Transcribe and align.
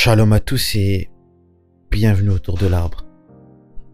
Shalom 0.00 0.32
à 0.32 0.38
tous 0.38 0.76
et 0.76 1.10
bienvenue 1.90 2.30
autour 2.30 2.56
de 2.56 2.68
l'arbre. 2.68 3.04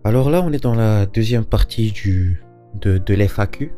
Alors 0.04 0.29
là, 0.29 0.42
on 0.42 0.53
est 0.53 0.62
dans 0.62 0.75
la 0.75 1.07
deuxième 1.07 1.46
partie 1.46 1.92
du, 1.92 2.45
de, 2.79 2.99
de 2.99 3.15
l'FAQ. 3.15 3.73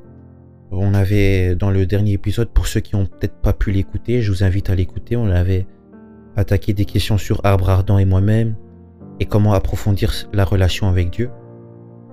On 0.73 0.93
avait, 0.93 1.55
dans 1.55 1.71
le 1.71 1.87
dernier 1.87 2.15
épisode, 2.15 2.49
pour 2.49 2.67
ceux 2.67 2.81
qui 2.81 2.97
n'ont 2.97 3.07
peut-être 3.07 3.41
pas 3.41 3.53
pu 3.53 3.71
l'écouter, 3.71 4.23
je 4.23 4.33
vous 4.33 4.43
invite 4.43 4.71
à 4.71 4.75
l'écouter, 4.75 5.15
on 5.15 5.29
avait 5.29 5.69
attaqué 6.35 6.73
des 6.73 6.85
questions 6.85 7.17
sur 7.17 7.43
Arbre 7.45 7.71
Ardent 7.71 7.97
et 7.97 8.05
moi-même 8.05 8.57
et 9.21 9.27
comment 9.27 9.53
approfondir 9.53 10.13
la 10.33 10.45
relation 10.45 10.89
avec 10.89 11.11
Dieu. 11.11 11.31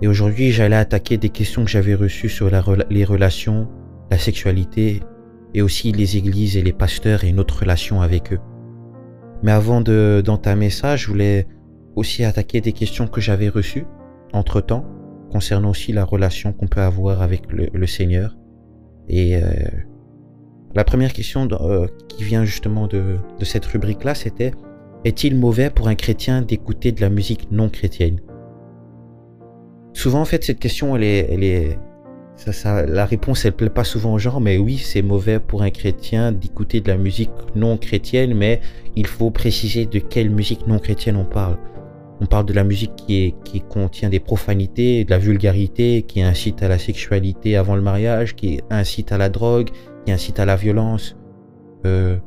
Et 0.03 0.07
aujourd'hui, 0.07 0.51
j'allais 0.51 0.75
attaquer 0.75 1.17
des 1.17 1.29
questions 1.29 1.65
que 1.65 1.71
j'avais 1.71 1.95
reçues 1.95 2.29
sur 2.29 2.51
les 2.51 3.03
relations, 3.03 3.67
la 4.11 4.19
sexualité 4.19 5.01
et 5.55 5.63
aussi 5.63 5.91
les 5.91 6.17
églises 6.17 6.55
et 6.55 6.61
les 6.61 6.71
pasteurs 6.71 7.23
et 7.23 7.31
notre 7.31 7.61
relation 7.61 8.03
avec 8.03 8.31
eux. 8.31 8.39
Mais 9.43 9.51
avant 9.51 9.81
d'entamer 9.81 10.69
ça, 10.69 10.95
je 10.95 11.07
voulais 11.07 11.47
aussi 11.95 12.23
attaquer 12.23 12.61
des 12.61 12.71
questions 12.71 13.07
que 13.07 13.21
j'avais 13.21 13.49
reçues 13.49 13.85
entre-temps, 14.31 14.85
concernant 15.31 15.69
aussi 15.71 15.91
la 15.91 16.05
relation 16.05 16.53
qu'on 16.53 16.67
peut 16.67 16.81
avoir 16.81 17.21
avec 17.21 17.43
le, 17.51 17.87
Seigneur. 17.87 18.35
Et 19.09 19.35
euh, 19.35 19.41
la 20.73 20.83
première 20.83 21.13
question 21.13 21.47
euh, 21.51 21.87
qui 22.07 22.23
vient 22.23 22.45
justement 22.45 22.87
de, 22.87 23.17
de 23.37 23.45
cette 23.45 23.65
rubrique-là, 23.65 24.15
c'était 24.15 24.51
Est-il 25.03 25.37
mauvais 25.37 25.69
pour 25.69 25.87
un 25.89 25.95
chrétien 25.95 26.41
d'écouter 26.41 26.93
de 26.93 27.01
la 27.01 27.09
musique 27.09 27.51
non 27.51 27.69
chrétienne? 27.69 28.21
Souvent, 29.93 30.21
en 30.21 30.25
fait, 30.25 30.43
cette 30.43 30.59
question, 30.59 30.95
elle 30.95 31.03
est, 31.03 31.27
elle 31.31 31.43
est, 31.43 31.77
la 32.65 33.05
réponse, 33.05 33.45
elle 33.45 33.53
plaît 33.53 33.69
pas 33.69 33.83
souvent 33.83 34.13
aux 34.13 34.19
gens, 34.19 34.39
mais 34.39 34.57
oui, 34.57 34.77
c'est 34.77 35.01
mauvais 35.01 35.39
pour 35.39 35.61
un 35.61 35.69
chrétien 35.69 36.31
d'écouter 36.31 36.81
de 36.81 36.89
la 36.89 36.97
musique 36.97 37.31
non 37.55 37.77
chrétienne, 37.77 38.33
mais 38.33 38.59
il 38.95 39.07
faut 39.07 39.31
préciser 39.31 39.85
de 39.85 39.99
quelle 39.99 40.29
musique 40.29 40.67
non 40.67 40.79
chrétienne 40.79 41.15
on 41.15 41.25
parle. 41.25 41.57
On 42.21 42.25
parle 42.25 42.45
de 42.45 42.53
la 42.53 42.63
musique 42.63 42.91
qui 42.95 43.61
contient 43.69 44.09
des 44.09 44.19
profanités, 44.19 45.03
de 45.03 45.09
la 45.09 45.17
vulgarité, 45.17 46.03
qui 46.03 46.21
incite 46.21 46.63
à 46.63 46.67
la 46.67 46.77
sexualité 46.77 47.57
avant 47.57 47.75
le 47.75 47.81
mariage, 47.81 48.35
qui 48.35 48.61
incite 48.69 49.11
à 49.11 49.17
la 49.17 49.29
drogue, 49.29 49.69
qui 50.05 50.11
incite 50.11 50.39
à 50.39 50.45
la 50.45 50.55
violence. 50.55 51.15
Euh, 51.85 52.17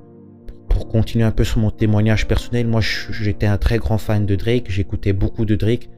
pour 0.69 0.89
continuer 0.89 1.25
un 1.25 1.31
peu 1.31 1.45
sur 1.45 1.59
mon 1.59 1.71
témoignage 1.71 2.29
personnel, 2.29 2.67
moi 2.67 2.81
j'étais 2.83 3.47
un 3.47 3.57
très 3.57 3.79
grand 3.79 3.97
fan 3.97 4.27
de 4.27 4.37
Drake, 4.37 4.67
j'écoutais 4.69 5.15
beaucoup 5.15 5.47
de 5.47 5.55
Drake 5.55 5.89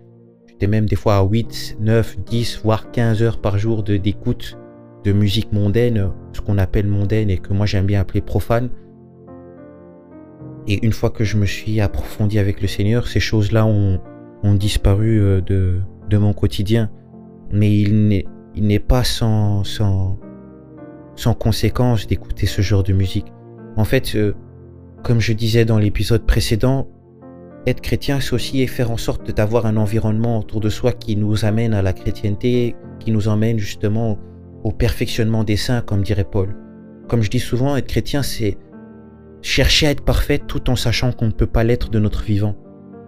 même 0.67 0.87
des 0.87 0.97
fois 0.97 1.17
à 1.17 1.23
8, 1.23 1.79
9, 1.81 2.19
10, 2.25 2.61
voire 2.65 2.91
15 2.91 3.23
heures 3.23 3.41
par 3.41 3.59
jour 3.59 3.83
d'écoute 3.83 4.59
de, 5.05 5.13
musique 5.13 5.53
mondaine, 5.53 6.11
ce 6.33 6.41
qu'on 6.43 6.59
appelle 6.59 6.87
mondaine 6.87 7.31
et 7.31 7.39
que 7.39 7.55
moi 7.55 7.65
j'aime 7.65 7.87
bien 7.87 8.01
appeler 8.01 8.21
profane. 8.21 8.69
Et 10.67 10.85
une 10.85 10.93
fois 10.93 11.09
que 11.09 11.25
je 11.25 11.39
me 11.39 11.47
suis 11.47 11.81
approfondi 11.81 12.39
avec 12.39 12.61
le 12.61 12.69
Seigneur, 12.69 13.07
ces 13.07 13.21
choses-là 13.21 13.65
ont, 13.65 14.01
ont, 14.43 14.55
disparu 14.55 15.19
euh, 15.19 15.41
de, 15.41 15.81
de, 16.11 16.19
mon 16.19 16.35
quotidien. 16.35 16.91
Mais 17.51 17.73
il 17.73 18.27
n'est 18.55 18.79
pas 18.79 19.03
sans, 19.03 19.65
sans, 19.65 20.19
sans 21.17 21.33
conséquence 21.33 22.07
d'écouter 22.07 22.45
ce 22.45 22.61
genre 22.61 22.83
de 22.83 22.93
musique. 22.93 23.33
En 23.77 23.85
fait, 23.85 24.15
euh, 24.15 24.35
comme 25.03 25.21
je 25.21 25.33
disais 25.33 25.65
dans 25.65 25.79
l'épisode 25.79 26.27
précédent, 26.27 26.89
être 27.69 27.81
chrétien, 27.81 28.21
c'est 28.21 28.33
aussi 28.33 28.67
faire 28.67 28.91
en 28.91 28.97
sorte 28.97 29.31
d'avoir 29.31 29.67
un 29.67 29.77
environnement 29.77 30.39
autour 30.39 30.61
de 30.61 30.69
soi 30.69 30.93
qui 30.93 31.17
nous 31.17 31.45
amène 31.45 31.75
à 31.75 31.83
la 31.83 31.93
chrétienté, 31.93 32.75
qui 33.01 33.11
nous 33.11 33.29
emmène 33.29 33.59
justement 33.59 34.19
au 34.65 34.73
perfectionnement 34.73 35.45
des 35.45 35.57
saints, 35.57 35.81
comme 35.81 36.03
dirait 36.03 36.25
Paul. 36.25 36.55
Comme 37.09 37.23
je 37.23 37.31
dis 37.31 37.39
souvent, 37.39 37.77
être 37.77 37.87
chrétien, 37.87 38.23
c'est 38.23 38.59
chercher 39.41 39.87
à 39.87 39.91
être 39.91 40.05
parfait 40.05 40.39
tout 40.39 40.69
en 40.69 40.77
sachant 40.77 41.13
qu'on 41.13 41.27
ne 41.27 41.33
peut 41.33 41.47
pas 41.47 41.65
l'être 41.65 41.91
de 41.91 41.99
notre 41.99 42.23
vivant. 42.23 42.57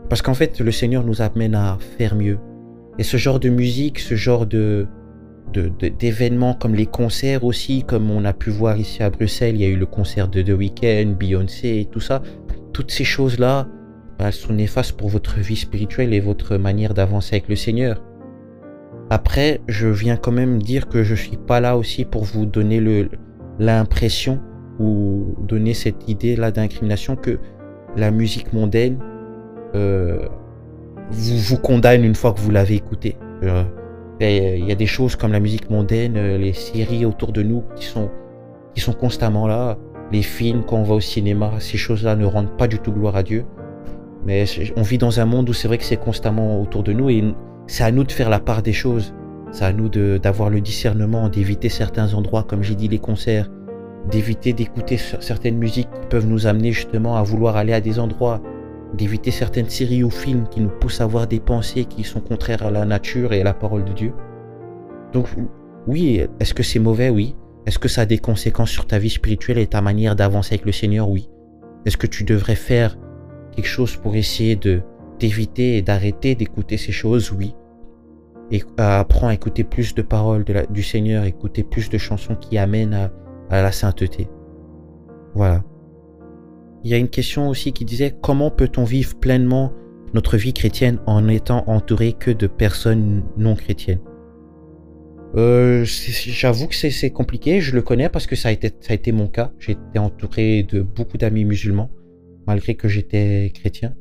Parce 0.08 0.22
qu'en 0.22 0.34
fait, 0.34 0.60
le 0.60 0.72
Seigneur 0.72 1.04
nous 1.04 1.22
amène 1.22 1.54
à 1.54 1.78
faire 1.98 2.14
mieux. 2.14 2.38
Et 2.98 3.02
ce 3.02 3.16
genre 3.16 3.40
de 3.40 3.48
musique, 3.48 3.98
ce 3.98 4.14
genre 4.14 4.46
de 4.46 4.86
d'événements 5.52 6.54
comme 6.54 6.76
les 6.76 6.86
concerts 6.86 7.42
aussi, 7.42 7.82
comme 7.82 8.08
on 8.10 8.24
a 8.24 8.32
pu 8.32 8.50
voir 8.50 8.76
ici 8.76 9.02
à 9.02 9.10
Bruxelles, 9.10 9.56
il 9.56 9.62
y 9.62 9.64
a 9.64 9.68
eu 9.68 9.76
le 9.76 9.86
concert 9.86 10.28
de 10.28 10.42
The 10.42 10.50
Weeknd, 10.50 11.16
Beyoncé 11.18 11.88
tout 11.90 11.98
ça. 11.98 12.22
Toutes 12.72 12.92
ces 12.92 13.02
choses-là, 13.02 13.66
elles 14.26 14.32
sont 14.32 14.52
néfastes 14.52 14.96
pour 14.96 15.08
votre 15.08 15.38
vie 15.40 15.56
spirituelle 15.56 16.14
et 16.14 16.20
votre 16.20 16.56
manière 16.56 16.94
d'avancer 16.94 17.36
avec 17.36 17.48
le 17.48 17.56
Seigneur. 17.56 18.02
Après, 19.10 19.60
je 19.66 19.88
viens 19.88 20.16
quand 20.16 20.32
même 20.32 20.62
dire 20.62 20.88
que 20.88 21.02
je 21.02 21.14
suis 21.14 21.36
pas 21.36 21.60
là 21.60 21.76
aussi 21.76 22.04
pour 22.04 22.24
vous 22.24 22.46
donner 22.46 23.08
l'impression 23.58 24.40
ou 24.78 25.34
donner 25.40 25.74
cette 25.74 26.08
idée 26.08 26.36
là 26.36 26.50
d'incrimination 26.50 27.16
que 27.16 27.38
la 27.96 28.10
musique 28.10 28.52
mondaine 28.52 28.98
euh, 29.74 30.28
vous 31.10 31.36
vous 31.38 31.58
condamne 31.58 32.04
une 32.04 32.14
fois 32.14 32.32
que 32.32 32.40
vous 32.40 32.50
l'avez 32.50 32.76
écoutée. 32.76 33.16
Euh, 33.42 33.64
il 34.20 34.64
y 34.64 34.72
a 34.72 34.74
des 34.74 34.86
choses 34.86 35.16
comme 35.16 35.32
la 35.32 35.40
musique 35.40 35.70
mondaine, 35.70 36.16
euh, 36.16 36.38
les 36.38 36.52
séries 36.52 37.04
autour 37.04 37.32
de 37.32 37.42
nous 37.42 37.64
qui 37.74 37.86
sont 37.86 38.10
qui 38.74 38.80
sont 38.80 38.92
constamment 38.92 39.48
là, 39.48 39.78
les 40.12 40.22
films 40.22 40.62
quand 40.64 40.76
on 40.76 40.82
va 40.84 40.94
au 40.94 41.00
cinéma, 41.00 41.54
ces 41.58 41.76
choses-là 41.76 42.14
ne 42.14 42.24
rendent 42.24 42.56
pas 42.56 42.68
du 42.68 42.78
tout 42.78 42.92
gloire 42.92 43.16
à 43.16 43.22
Dieu. 43.22 43.44
Mais 44.26 44.44
on 44.76 44.82
vit 44.82 44.98
dans 44.98 45.20
un 45.20 45.24
monde 45.24 45.48
où 45.48 45.52
c'est 45.52 45.68
vrai 45.68 45.78
que 45.78 45.84
c'est 45.84 45.96
constamment 45.96 46.60
autour 46.60 46.82
de 46.82 46.92
nous 46.92 47.10
et 47.10 47.24
c'est 47.66 47.84
à 47.84 47.90
nous 47.90 48.04
de 48.04 48.12
faire 48.12 48.30
la 48.30 48.40
part 48.40 48.62
des 48.62 48.72
choses. 48.72 49.14
C'est 49.52 49.64
à 49.64 49.72
nous 49.72 49.88
d'avoir 49.88 50.50
le 50.50 50.60
discernement, 50.60 51.28
d'éviter 51.28 51.68
certains 51.68 52.14
endroits, 52.14 52.44
comme 52.44 52.62
j'ai 52.62 52.74
dit, 52.74 52.88
les 52.88 52.98
concerts, 52.98 53.48
d'éviter 54.10 54.52
d'écouter 54.52 54.96
certaines 54.96 55.58
musiques 55.58 55.88
qui 55.90 56.06
peuvent 56.08 56.26
nous 56.26 56.46
amener 56.46 56.72
justement 56.72 57.16
à 57.16 57.22
vouloir 57.22 57.56
aller 57.56 57.72
à 57.72 57.80
des 57.80 57.98
endroits, 57.98 58.40
d'éviter 58.94 59.30
certaines 59.30 59.68
séries 59.68 60.04
ou 60.04 60.10
films 60.10 60.46
qui 60.48 60.60
nous 60.60 60.68
poussent 60.68 61.00
à 61.00 61.04
avoir 61.04 61.26
des 61.26 61.40
pensées 61.40 61.84
qui 61.84 62.04
sont 62.04 62.20
contraires 62.20 62.64
à 62.64 62.70
la 62.70 62.84
nature 62.84 63.32
et 63.32 63.40
à 63.40 63.44
la 63.44 63.54
parole 63.54 63.84
de 63.84 63.92
Dieu. 63.92 64.12
Donc 65.12 65.26
oui, 65.86 66.24
est-ce 66.38 66.54
que 66.54 66.62
c'est 66.62 66.78
mauvais? 66.78 67.10
Oui. 67.10 67.36
Est-ce 67.66 67.78
que 67.78 67.88
ça 67.88 68.02
a 68.02 68.06
des 68.06 68.18
conséquences 68.18 68.70
sur 68.70 68.86
ta 68.86 68.98
vie 68.98 69.10
spirituelle 69.10 69.58
et 69.58 69.66
ta 69.66 69.80
manière 69.80 70.16
d'avancer 70.16 70.54
avec 70.54 70.66
le 70.66 70.72
Seigneur? 70.72 71.08
Oui. 71.08 71.28
Est-ce 71.86 71.96
que 71.96 72.06
tu 72.06 72.24
devrais 72.24 72.54
faire 72.54 72.96
quelque 73.60 73.70
chose 73.70 73.96
pour 73.96 74.16
essayer 74.16 74.56
de 74.56 74.82
d'éviter 75.18 75.76
et 75.76 75.82
d'arrêter 75.82 76.34
d'écouter 76.34 76.78
ces 76.78 76.92
choses, 76.92 77.30
oui. 77.30 77.54
Et 78.50 78.62
apprends 78.78 79.28
à 79.28 79.34
écouter 79.34 79.64
plus 79.64 79.94
de 79.94 80.00
paroles 80.00 80.44
de 80.44 80.64
du 80.70 80.82
Seigneur, 80.82 81.24
écouter 81.24 81.62
plus 81.62 81.90
de 81.90 81.98
chansons 81.98 82.36
qui 82.36 82.56
amènent 82.56 82.94
à, 82.94 83.12
à 83.50 83.62
la 83.62 83.70
sainteté. 83.70 84.28
Voilà. 85.34 85.62
Il 86.82 86.90
y 86.90 86.94
a 86.94 86.96
une 86.96 87.10
question 87.10 87.50
aussi 87.50 87.72
qui 87.72 87.84
disait 87.84 88.16
comment 88.22 88.50
peut-on 88.50 88.84
vivre 88.84 89.14
pleinement 89.16 89.74
notre 90.14 90.38
vie 90.38 90.54
chrétienne 90.54 90.98
en 91.06 91.28
étant 91.28 91.64
entouré 91.66 92.14
que 92.14 92.30
de 92.30 92.46
personnes 92.46 93.22
non 93.36 93.54
chrétiennes? 93.54 94.00
Euh, 95.36 95.84
J'avoue 95.84 96.66
que 96.66 96.74
c'est 96.74 97.10
compliqué, 97.10 97.60
je 97.60 97.76
le 97.76 97.82
connais 97.82 98.08
parce 98.08 98.26
que 98.26 98.36
ça 98.36 98.48
a 98.48 98.52
été, 98.52 98.70
ça 98.80 98.92
a 98.92 98.94
été 98.94 99.12
mon 99.12 99.28
cas. 99.28 99.52
J'ai 99.58 99.72
été 99.72 99.98
entouré 99.98 100.62
de 100.62 100.80
beaucoup 100.80 101.18
d'amis 101.18 101.44
musulmans 101.44 101.90
malgré 102.46 102.74
que 102.74 102.88
j'étais 102.88 103.50
chrétien. 103.54 103.94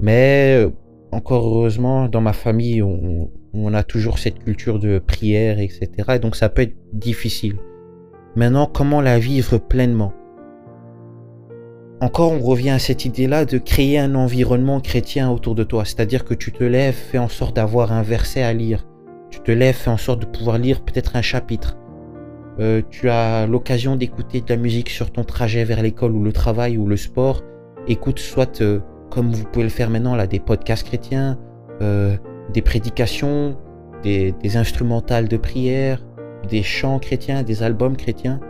Mais 0.00 0.56
euh, 0.56 0.70
encore 1.12 1.46
heureusement, 1.46 2.08
dans 2.08 2.20
ma 2.20 2.32
famille, 2.32 2.82
on, 2.82 3.28
a 3.74 3.82
toujours 3.82 4.18
cette 4.18 4.38
culture 4.38 4.78
de 4.78 4.98
prière, 4.98 5.58
etc. 5.60 5.90
Et 6.14 6.18
donc 6.18 6.36
ça 6.36 6.48
peut 6.48 6.62
être 6.62 6.76
difficile. 6.92 7.56
Maintenant, 8.36 8.66
comment 8.66 9.00
la 9.00 9.18
vivre 9.18 9.58
pleinement? 9.58 10.12
Encore, 12.00 12.32
on 12.32 12.38
revient 12.38 12.70
à 12.70 12.78
cette 12.78 13.04
idée-là 13.04 13.44
de 13.44 13.58
créer 13.58 13.98
un 13.98 14.14
environnement 14.14 14.80
chrétien 14.80 15.30
autour 15.30 15.54
de 15.54 15.64
toi. 15.64 15.84
C'est-à-dire 15.84 16.24
que 16.24 16.32
tu 16.32 16.50
te 16.50 16.64
lèves, 16.64 16.94
fais 16.94 17.18
en 17.18 17.28
sorte 17.28 17.56
d'avoir 17.56 17.92
un 17.92 18.02
verset 18.02 18.42
à 18.42 18.52
lire. 18.52 18.86
Tu 19.30 19.40
te 19.40 19.52
lèves, 19.52 19.74
fais 19.74 19.90
en 19.90 19.98
sorte 19.98 20.20
de 20.20 20.26
pouvoir 20.26 20.58
lire 20.58 20.80
peut-être 20.80 21.16
un 21.16 21.22
chapitre. 21.22 21.76
Euh, 22.58 22.82
tu 22.90 23.08
as 23.10 23.46
l'occasion 23.46 23.96
d'écouter 23.96 24.40
de 24.40 24.48
la 24.48 24.56
musique 24.56 24.90
sur 24.90 25.12
ton 25.12 25.24
trajet 25.24 25.64
vers 25.64 25.82
l'école 25.82 26.12
ou 26.12 26.22
le 26.22 26.32
travail 26.32 26.78
ou 26.78 26.86
le 26.86 26.96
sport 26.96 27.42
écoute 27.88 28.18
soit 28.18 28.60
euh, 28.60 28.80
comme 29.10 29.32
vous 29.32 29.44
pouvez 29.44 29.64
le 29.64 29.70
faire 29.70 29.90
maintenant 29.90 30.14
là, 30.14 30.26
des 30.26 30.38
podcasts 30.38 30.86
chrétiens, 30.86 31.38
euh, 31.82 32.16
des 32.52 32.62
prédications, 32.62 33.56
des, 34.02 34.34
instrumentales 34.56 35.28
de 35.28 35.36
prière, 35.36 36.02
des 36.48 36.62
chants 36.62 36.98
chrétiens, 36.98 37.42
des 37.42 37.62
albums 37.62 37.96
chrétiens. 37.96 38.40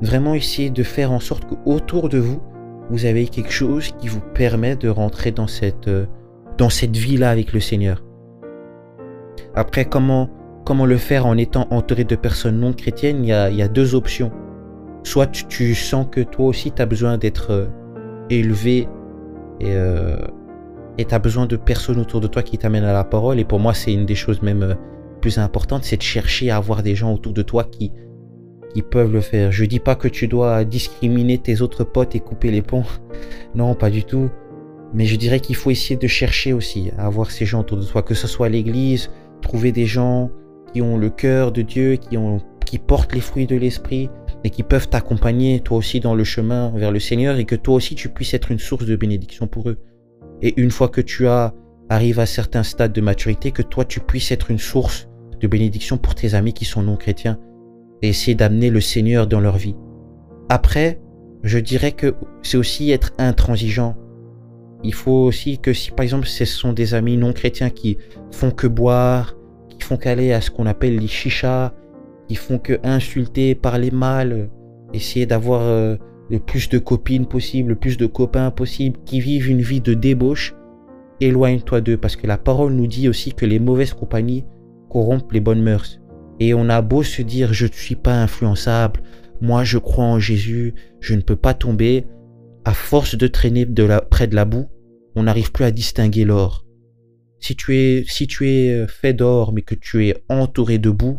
Vraiment 0.00 0.34
essayer 0.34 0.70
de 0.70 0.82
faire 0.82 1.12
en 1.12 1.20
sorte 1.20 1.44
qu'autour 1.46 2.08
de 2.08 2.18
vous, 2.18 2.40
vous 2.90 3.06
avez 3.06 3.26
quelque 3.26 3.52
chose 3.52 3.92
qui 3.98 4.08
vous 4.08 4.20
permet 4.34 4.76
de 4.76 4.88
rentrer 4.88 5.30
dans 5.30 5.46
cette, 5.46 5.88
euh, 5.88 6.06
dans 6.58 6.70
cette 6.70 6.96
vie-là 6.96 7.30
avec 7.30 7.52
le 7.52 7.60
Seigneur. 7.60 8.04
Après, 9.54 9.84
comment, 9.84 10.30
comment 10.64 10.86
le 10.86 10.96
faire 10.96 11.26
en 11.26 11.36
étant 11.36 11.66
entouré 11.70 12.04
de 12.04 12.16
personnes 12.16 12.58
non 12.60 12.72
chrétiennes? 12.72 13.24
Il 13.24 13.28
y 13.28 13.32
a, 13.32 13.50
il 13.50 13.56
y 13.56 13.62
a 13.62 13.68
deux 13.68 13.94
options. 13.94 14.32
Soit 15.04 15.26
tu, 15.26 15.74
sens 15.74 16.06
que 16.10 16.20
toi 16.20 16.46
aussi 16.46 16.72
tu 16.72 16.80
as 16.82 16.86
besoin 16.86 17.18
d'être 17.18 17.68
élevé 18.30 18.88
et 19.60 19.72
euh, 19.72 20.16
tu 20.98 21.14
as 21.14 21.18
besoin 21.18 21.46
de 21.46 21.56
personnes 21.56 21.98
autour 21.98 22.20
de 22.20 22.26
toi 22.26 22.42
qui 22.42 22.58
t'amènent 22.58 22.84
à 22.84 22.92
la 22.92 23.04
parole. 23.04 23.38
Et 23.38 23.44
pour 23.44 23.60
moi, 23.60 23.74
c'est 23.74 23.92
une 23.92 24.06
des 24.06 24.14
choses 24.14 24.42
même 24.42 24.62
euh, 24.62 24.74
plus 25.20 25.38
importantes, 25.38 25.84
c'est 25.84 25.96
de 25.96 26.02
chercher 26.02 26.50
à 26.50 26.56
avoir 26.56 26.82
des 26.82 26.94
gens 26.94 27.12
autour 27.12 27.32
de 27.32 27.42
toi 27.42 27.64
qui, 27.64 27.92
qui 28.74 28.82
peuvent 28.82 29.12
le 29.12 29.20
faire. 29.20 29.52
Je 29.52 29.64
dis 29.64 29.80
pas 29.80 29.94
que 29.94 30.08
tu 30.08 30.28
dois 30.28 30.64
discriminer 30.64 31.38
tes 31.38 31.62
autres 31.62 31.84
potes 31.84 32.14
et 32.14 32.20
couper 32.20 32.50
les 32.50 32.62
ponts. 32.62 32.84
Non, 33.54 33.76
pas 33.76 33.88
du 33.88 34.02
tout. 34.02 34.30
Mais 34.94 35.06
je 35.06 35.14
dirais 35.14 35.38
qu'il 35.38 35.54
faut 35.54 35.70
essayer 35.70 35.94
de 35.94 36.08
chercher 36.08 36.52
aussi 36.52 36.90
à 36.98 37.06
avoir 37.06 37.30
ces 37.30 37.46
gens 37.46 37.60
autour 37.60 37.76
de 37.78 37.82
soi, 37.82 38.02
que 38.02 38.14
ce 38.14 38.26
soit 38.26 38.48
l'église, 38.48 39.10
trouver 39.42 39.70
des 39.70 39.86
gens 39.86 40.32
qui 40.72 40.82
ont 40.82 40.96
le 40.96 41.08
cœur 41.08 41.52
de 41.52 41.62
Dieu, 41.62 41.94
qui, 41.94 42.18
ont, 42.18 42.40
qui 42.66 42.78
portent 42.78 43.14
les 43.14 43.20
fruits 43.20 43.46
de 43.46 43.54
l'esprit 43.54 44.10
et 44.44 44.50
qui 44.50 44.62
peuvent 44.62 44.88
t'accompagner 44.88 45.60
toi 45.60 45.78
aussi 45.78 46.00
dans 46.00 46.14
le 46.14 46.22
chemin 46.22 46.70
vers 46.76 46.92
le 46.92 47.00
Seigneur 47.00 47.38
et 47.38 47.46
que 47.46 47.56
toi 47.56 47.74
aussi 47.74 47.94
tu 47.94 48.10
puisses 48.10 48.34
être 48.34 48.50
une 48.50 48.58
source 48.58 48.84
de 48.84 48.94
bénédiction 48.94 49.46
pour 49.46 49.70
eux. 49.70 49.78
Et 50.42 50.60
une 50.60 50.70
fois 50.70 50.88
que 50.88 51.00
tu 51.00 51.26
as 51.26 51.54
arrive 51.88 52.20
à 52.20 52.26
certains 52.26 52.62
stades 52.62 52.92
de 52.92 53.00
maturité, 53.00 53.50
que 53.50 53.62
toi 53.62 53.84
tu 53.84 54.00
puisses 54.00 54.30
être 54.30 54.50
une 54.50 54.58
source 54.58 55.08
de 55.40 55.46
bénédiction 55.46 55.96
pour 55.96 56.14
tes 56.14 56.34
amis 56.34 56.52
qui 56.52 56.66
sont 56.66 56.82
non 56.82 56.96
chrétiens 56.96 57.38
et 58.02 58.08
essayer 58.08 58.34
d'amener 58.34 58.70
le 58.70 58.80
Seigneur 58.80 59.26
dans 59.26 59.40
leur 59.40 59.56
vie. 59.56 59.76
Après, 60.50 61.00
je 61.42 61.58
dirais 61.58 61.92
que 61.92 62.14
c'est 62.42 62.58
aussi 62.58 62.90
être 62.90 63.12
intransigeant. 63.18 63.96
Il 64.82 64.92
faut 64.92 65.24
aussi 65.24 65.58
que 65.58 65.72
si 65.72 65.90
par 65.90 66.04
exemple 66.04 66.26
ce 66.26 66.44
sont 66.44 66.74
des 66.74 66.92
amis 66.92 67.16
non 67.16 67.32
chrétiens 67.32 67.70
qui 67.70 67.96
font 68.30 68.50
que 68.50 68.66
boire, 68.66 69.34
qui 69.70 69.80
font 69.80 69.96
qu'aller 69.96 70.32
à 70.32 70.42
ce 70.42 70.50
qu'on 70.50 70.66
appelle 70.66 70.98
les 70.98 71.06
chichas, 71.06 71.72
qui 72.28 72.34
font 72.34 72.58
que 72.58 72.78
insulter, 72.82 73.54
parler 73.54 73.90
mal, 73.90 74.48
essayer 74.92 75.26
d'avoir 75.26 75.62
euh, 75.62 75.96
le 76.30 76.38
plus 76.38 76.68
de 76.68 76.78
copines 76.78 77.26
possible, 77.26 77.70
le 77.70 77.74
plus 77.76 77.96
de 77.96 78.06
copains 78.06 78.50
possible, 78.50 78.98
qui 79.04 79.20
vivent 79.20 79.50
une 79.50 79.60
vie 79.60 79.80
de 79.80 79.94
débauche, 79.94 80.54
éloigne-toi 81.20 81.80
d'eux 81.80 81.96
parce 81.96 82.16
que 82.16 82.26
la 82.26 82.38
parole 82.38 82.72
nous 82.72 82.86
dit 82.86 83.08
aussi 83.08 83.32
que 83.32 83.46
les 83.46 83.58
mauvaises 83.58 83.94
compagnies 83.94 84.44
corrompent 84.88 85.32
les 85.32 85.40
bonnes 85.40 85.62
mœurs. 85.62 86.00
Et 86.40 86.54
on 86.54 86.68
a 86.68 86.82
beau 86.82 87.02
se 87.02 87.22
dire 87.22 87.52
je 87.52 87.66
ne 87.66 87.72
suis 87.72 87.96
pas 87.96 88.22
influençable, 88.22 89.00
moi 89.40 89.64
je 89.64 89.78
crois 89.78 90.04
en 90.04 90.18
Jésus, 90.18 90.74
je 91.00 91.14
ne 91.14 91.20
peux 91.20 91.36
pas 91.36 91.54
tomber, 91.54 92.06
à 92.64 92.72
force 92.72 93.16
de 93.16 93.26
traîner 93.26 93.66
près 94.10 94.26
de 94.26 94.34
la 94.34 94.44
boue, 94.44 94.66
on 95.14 95.24
n'arrive 95.24 95.52
plus 95.52 95.64
à 95.64 95.70
distinguer 95.70 96.24
l'or. 96.24 96.64
Si 97.38 97.56
tu 97.56 97.76
es, 97.76 98.04
si 98.06 98.26
tu 98.26 98.48
es 98.48 98.70
euh, 98.70 98.86
fait 98.86 99.12
d'or 99.12 99.52
mais 99.52 99.60
que 99.60 99.74
tu 99.74 100.08
es 100.08 100.16
entouré 100.30 100.78
de 100.78 100.90
boue, 100.90 101.18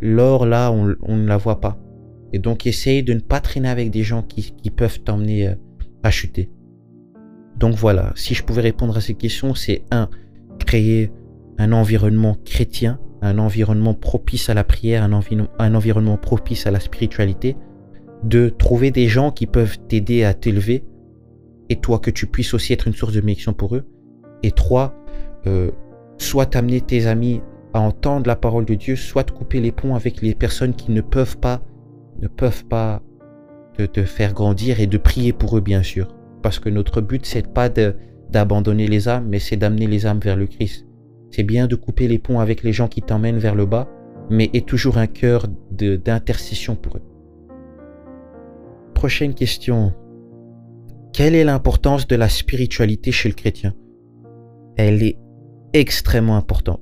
l'or 0.00 0.46
là 0.46 0.72
on, 0.72 1.16
ne 1.16 1.26
la 1.26 1.36
voit 1.36 1.60
pas. 1.60 1.78
Et 2.32 2.38
donc 2.38 2.66
essaye 2.66 3.02
de 3.02 3.14
ne 3.14 3.20
pas 3.20 3.40
traîner 3.40 3.68
avec 3.68 3.90
des 3.90 4.02
gens 4.02 4.22
qui, 4.22 4.52
peuvent 4.70 5.00
t'emmener 5.00 5.48
euh, 5.48 5.54
à 6.02 6.10
chuter. 6.10 6.50
Donc 7.56 7.74
voilà, 7.74 8.12
si 8.14 8.34
je 8.34 8.44
pouvais 8.44 8.62
répondre 8.62 8.96
à 8.96 9.00
ces 9.00 9.14
questions, 9.14 9.54
c'est 9.54 9.82
un, 9.90 10.08
créer 10.64 11.10
un 11.58 11.72
environnement 11.72 12.36
chrétien, 12.44 13.00
un 13.20 13.38
environnement 13.38 13.94
propice 13.94 14.48
à 14.48 14.54
la 14.54 14.62
prière, 14.62 15.02
un, 15.02 15.74
environnement 15.74 16.16
propice 16.16 16.66
à 16.66 16.70
la 16.70 16.80
spiritualité. 16.80 17.56
De 18.22 18.48
trouver 18.48 18.90
des 18.90 19.06
gens 19.06 19.30
qui 19.30 19.46
peuvent 19.46 19.78
t'aider 19.86 20.24
à 20.24 20.34
t'élever 20.34 20.84
et 21.68 21.76
toi 21.76 22.00
que 22.00 22.10
tu 22.10 22.26
puisses 22.26 22.52
aussi 22.52 22.72
être 22.72 22.88
une 22.88 22.94
source 22.94 23.12
de 23.12 23.20
bénédiction 23.20 23.52
pour 23.52 23.76
eux. 23.76 23.86
Et 24.42 24.50
trois, 24.50 24.94
euh, 25.46 25.70
soit 26.16 26.46
t'amener 26.46 26.80
tes 26.80 27.06
amis 27.06 27.40
à 27.74 27.80
entendre 27.80 28.26
la 28.26 28.36
parole 28.36 28.64
de 28.64 28.74
Dieu, 28.74 28.96
soit 28.96 29.24
te 29.24 29.32
couper 29.32 29.60
les 29.60 29.72
ponts 29.72 29.94
avec 29.94 30.22
les 30.22 30.34
personnes 30.34 30.74
qui 30.74 30.90
ne 30.90 31.00
peuvent 31.00 31.38
pas, 31.38 31.62
ne 32.20 32.28
peuvent 32.28 32.64
pas 32.64 33.02
te 33.76 34.04
faire 34.04 34.32
grandir 34.32 34.80
et 34.80 34.86
de 34.88 34.98
prier 34.98 35.32
pour 35.32 35.56
eux 35.56 35.60
bien 35.60 35.84
sûr 35.84 36.08
parce 36.42 36.58
que 36.58 36.68
notre 36.68 37.00
but, 37.00 37.26
c'est 37.26 37.46
pas 37.46 37.68
d'abandonner 37.68 38.86
les 38.86 39.08
âmes, 39.08 39.26
mais 39.28 39.38
c'est 39.38 39.56
d'amener 39.56 39.86
les 39.86 40.06
âmes 40.06 40.20
vers 40.20 40.36
le 40.36 40.46
Christ. 40.46 40.86
C'est 41.30 41.42
bien 41.42 41.66
de 41.66 41.74
couper 41.74 42.08
les 42.08 42.18
ponts 42.18 42.40
avec 42.40 42.62
les 42.62 42.72
gens 42.72 42.88
qui 42.88 43.02
t'emmènent 43.02 43.38
vers 43.38 43.54
le 43.54 43.66
bas, 43.66 43.88
mais 44.30 44.50
aie 44.54 44.62
toujours 44.62 44.98
un 44.98 45.06
cœur 45.06 45.46
d'intercession 45.70 46.74
pour 46.74 46.96
eux. 46.96 47.02
Prochaine 48.94 49.34
question. 49.34 49.92
Quelle 51.12 51.34
est 51.34 51.44
l'importance 51.44 52.06
de 52.06 52.16
la 52.16 52.28
spiritualité 52.28 53.12
chez 53.12 53.28
le 53.28 53.34
chrétien? 53.34 53.74
Elle 54.76 55.02
est 55.02 55.18
extrêmement 55.72 56.36
importante. 56.36 56.80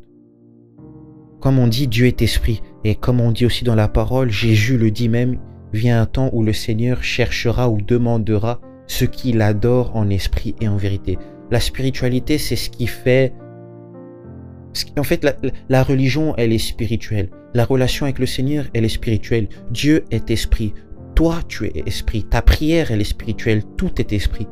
Comme 1.46 1.60
on 1.60 1.69
dit, 1.69 1.87
Dieu 1.87 2.06
est 2.06 2.22
esprit, 2.22 2.60
et 2.82 2.96
comme 2.96 3.20
on 3.20 3.31
dit 3.31 3.46
aussi 3.46 3.62
dans 3.62 3.76
la 3.76 3.87
parole, 3.87 4.31
Jésus 4.31 4.76
le 4.76 4.90
dit 4.90 5.08
même, 5.08 5.38
vient 5.72 6.02
un 6.02 6.06
temps 6.06 6.28
où 6.32 6.43
le 6.43 6.52
Seigneur 6.52 7.04
cherchera 7.04 7.69
ou 7.69 7.81
demandera 7.81 8.60
ce 8.88 9.04
qu'il 9.04 9.40
adore 9.40 9.94
en 9.94 10.10
esprit 10.10 10.56
et 10.60 10.66
en 10.66 10.76
vérité. 10.76 11.19
La 11.52 11.60
spiritualité, 11.60 12.38
c'est 12.38 12.56
ce 12.56 12.69
qui 12.69 12.88
fait... 12.88 13.32
En 14.98 15.04
fait, 15.04 15.25
la, 15.69 15.84
religion, 15.84 16.34
elle 16.37 16.52
est 16.52 16.58
spirituelle. 16.58 17.31
La 17.54 17.64
relation 17.64 18.06
avec 18.06 18.19
le 18.19 18.26
Seigneur, 18.26 18.64
elle 18.75 18.84
est 18.84 18.88
spirituelle. 18.88 19.46
Dieu 19.70 20.04
est 20.10 20.32
esprit. 20.32 20.75
Toi, 21.14 21.38
tu 21.46 21.66
es 21.66 21.84
esprit. 21.87 22.25
Ta 22.25 22.42
prière, 22.42 22.90
elle 22.90 23.02
est 23.02 23.04
spirituelle. 23.04 23.62
Tout 23.76 24.00
est 24.00 24.12
esprit. 24.12 24.49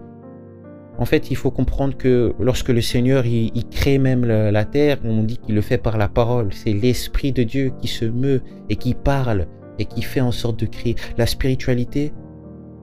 En 0.99 1.05
fait, 1.06 1.31
il 1.31 1.37
faut 1.37 1.50
comprendre 1.50 1.96
que 1.96 2.35
lorsque 2.38 2.69
le 2.69 2.81
Seigneur, 2.81 3.26
il, 3.26 3.64
crée 3.69 3.99
même 3.99 4.25
la, 4.25 4.64
terre, 4.64 4.99
on 5.05 5.25
dit 5.25 5.38
qu'il 5.38 5.55
le 5.55 5.61
fait 5.61 5.79
par 5.79 5.99
la 5.99 6.08
parole. 6.08 6.52
C'est 6.52 6.73
l'Esprit 6.73 7.32
de 7.32 7.43
Dieu 7.43 7.73
qui 7.81 7.88
se 7.88 8.05
meut 8.05 8.43
et 8.69 8.76
qui 8.76 8.94
parle 8.94 9.46
et 9.79 9.87
qui 9.87 10.02
fait 10.02 10.20
en 10.20 10.31
sorte 10.31 10.61
de 10.61 10.67
créer. 10.67 10.94
La 11.19 11.26
spiritualité, 11.26 12.12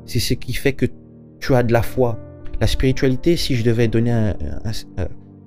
c'est 0.05 0.19
ce 0.19 0.33
qui 0.33 0.53
fait 0.53 0.73
que 0.73 0.85
tu 1.39 1.55
as 1.55 1.63
de 1.63 1.71
la 1.71 1.81
foi. 1.81 2.19
La 2.59 2.67
spiritualité, 2.67 3.37
si 3.37 3.55
je 3.55 3.63
devais 3.63 3.87
donner 3.87 4.33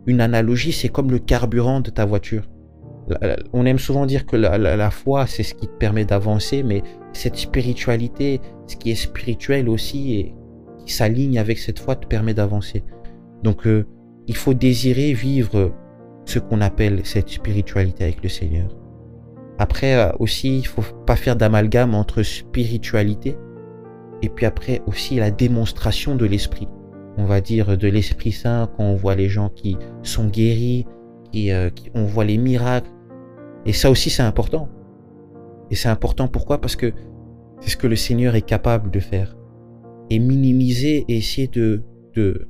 une 0.07 0.21
analogie, 0.21 0.73
c'est 0.73 0.89
comme 0.89 1.11
le 1.11 1.19
carburant 1.19 1.81
de 1.81 1.91
ta 1.91 2.07
voiture. 2.07 2.49
On 3.53 3.67
aime 3.67 3.79
souvent 3.79 4.07
dire 4.07 4.25
que 4.25 4.37
la, 4.37 4.91
foi, 4.91 5.27
c'est 5.27 5.43
ce 5.43 5.55
qui 5.55 5.67
te 5.67 5.77
permet 5.77 6.07
d'avancer, 6.07 6.63
mais 6.63 6.83
cette 7.13 7.37
spiritualité, 7.37 8.41
ce 8.67 8.77
qui 8.77 8.91
est 8.91 8.95
spirituel 8.95 9.69
aussi 9.69 10.15
et 10.15 10.35
qui 10.85 10.93
s'aligne 10.93 11.39
avec 11.39 11.59
cette 11.59 11.79
foi, 11.79 11.97
te 11.97 12.07
permet 12.07 12.35
d'avancer. 12.35 12.85
Donc, 13.43 13.67
euh, 13.67 13.87
il 14.27 14.37
faut 14.37 14.55
désirer 14.55 15.13
vivre 15.13 15.73
ce 16.25 16.39
qu'on 16.39 16.61
appelle 16.61 17.01
cette 17.05 17.29
spiritualité 17.29 18.05
avec 18.05 18.23
le 18.23 18.29
Seigneur. 18.29 18.69
Après 19.59 19.95
euh, 19.95 20.13
aussi, 20.19 20.59
il 20.59 20.67
faut 20.67 20.83
pas 21.07 21.17
faire 21.17 21.37
d'amalgame 21.37 21.95
entre 21.95 22.23
spiritualité 22.23 23.37
et 24.23 24.29
puis 24.29 24.47
après 24.47 24.83
aussi 24.87 25.17
la 25.17 25.31
démonstration 25.31 26.17
de 26.17 26.25
l'Esprit. 26.25 26.69
On 27.17 27.27
va 27.27 27.41
dire 27.41 27.79
de 27.79 27.89
l'Esprit 27.89 28.33
Saint 28.33 28.69
quand 28.77 28.85
on 28.85 28.97
voit 28.97 29.15
les 29.15 29.29
gens 29.29 29.49
qui 29.51 29.77
sont 30.03 30.27
guéris, 30.27 30.87
qui, 31.31 31.53
euh, 31.53 31.71
on 31.95 32.05
voit 32.05 32.25
les 32.25 32.39
miracles. 32.39 32.91
Et 33.67 33.73
ça 33.73 33.91
aussi 33.91 34.11
c'est 34.11 34.23
important. 34.23 34.69
Et 35.71 35.77
c'est 35.77 35.89
important 35.89 36.27
pourquoi? 36.27 36.61
Parce 36.61 36.77
que 36.77 36.93
c'est 37.61 37.71
ce 37.71 37.77
que 37.77 37.87
le 37.87 37.97
Seigneur 37.97 38.35
est 38.35 38.43
capable 38.43 38.91
de 38.91 39.01
faire. 39.01 39.37
Et 40.11 40.19
minimiser 40.19 41.05
et 41.09 41.17
essayer 41.17 41.49
de, 41.49 41.83
de, 42.15 42.47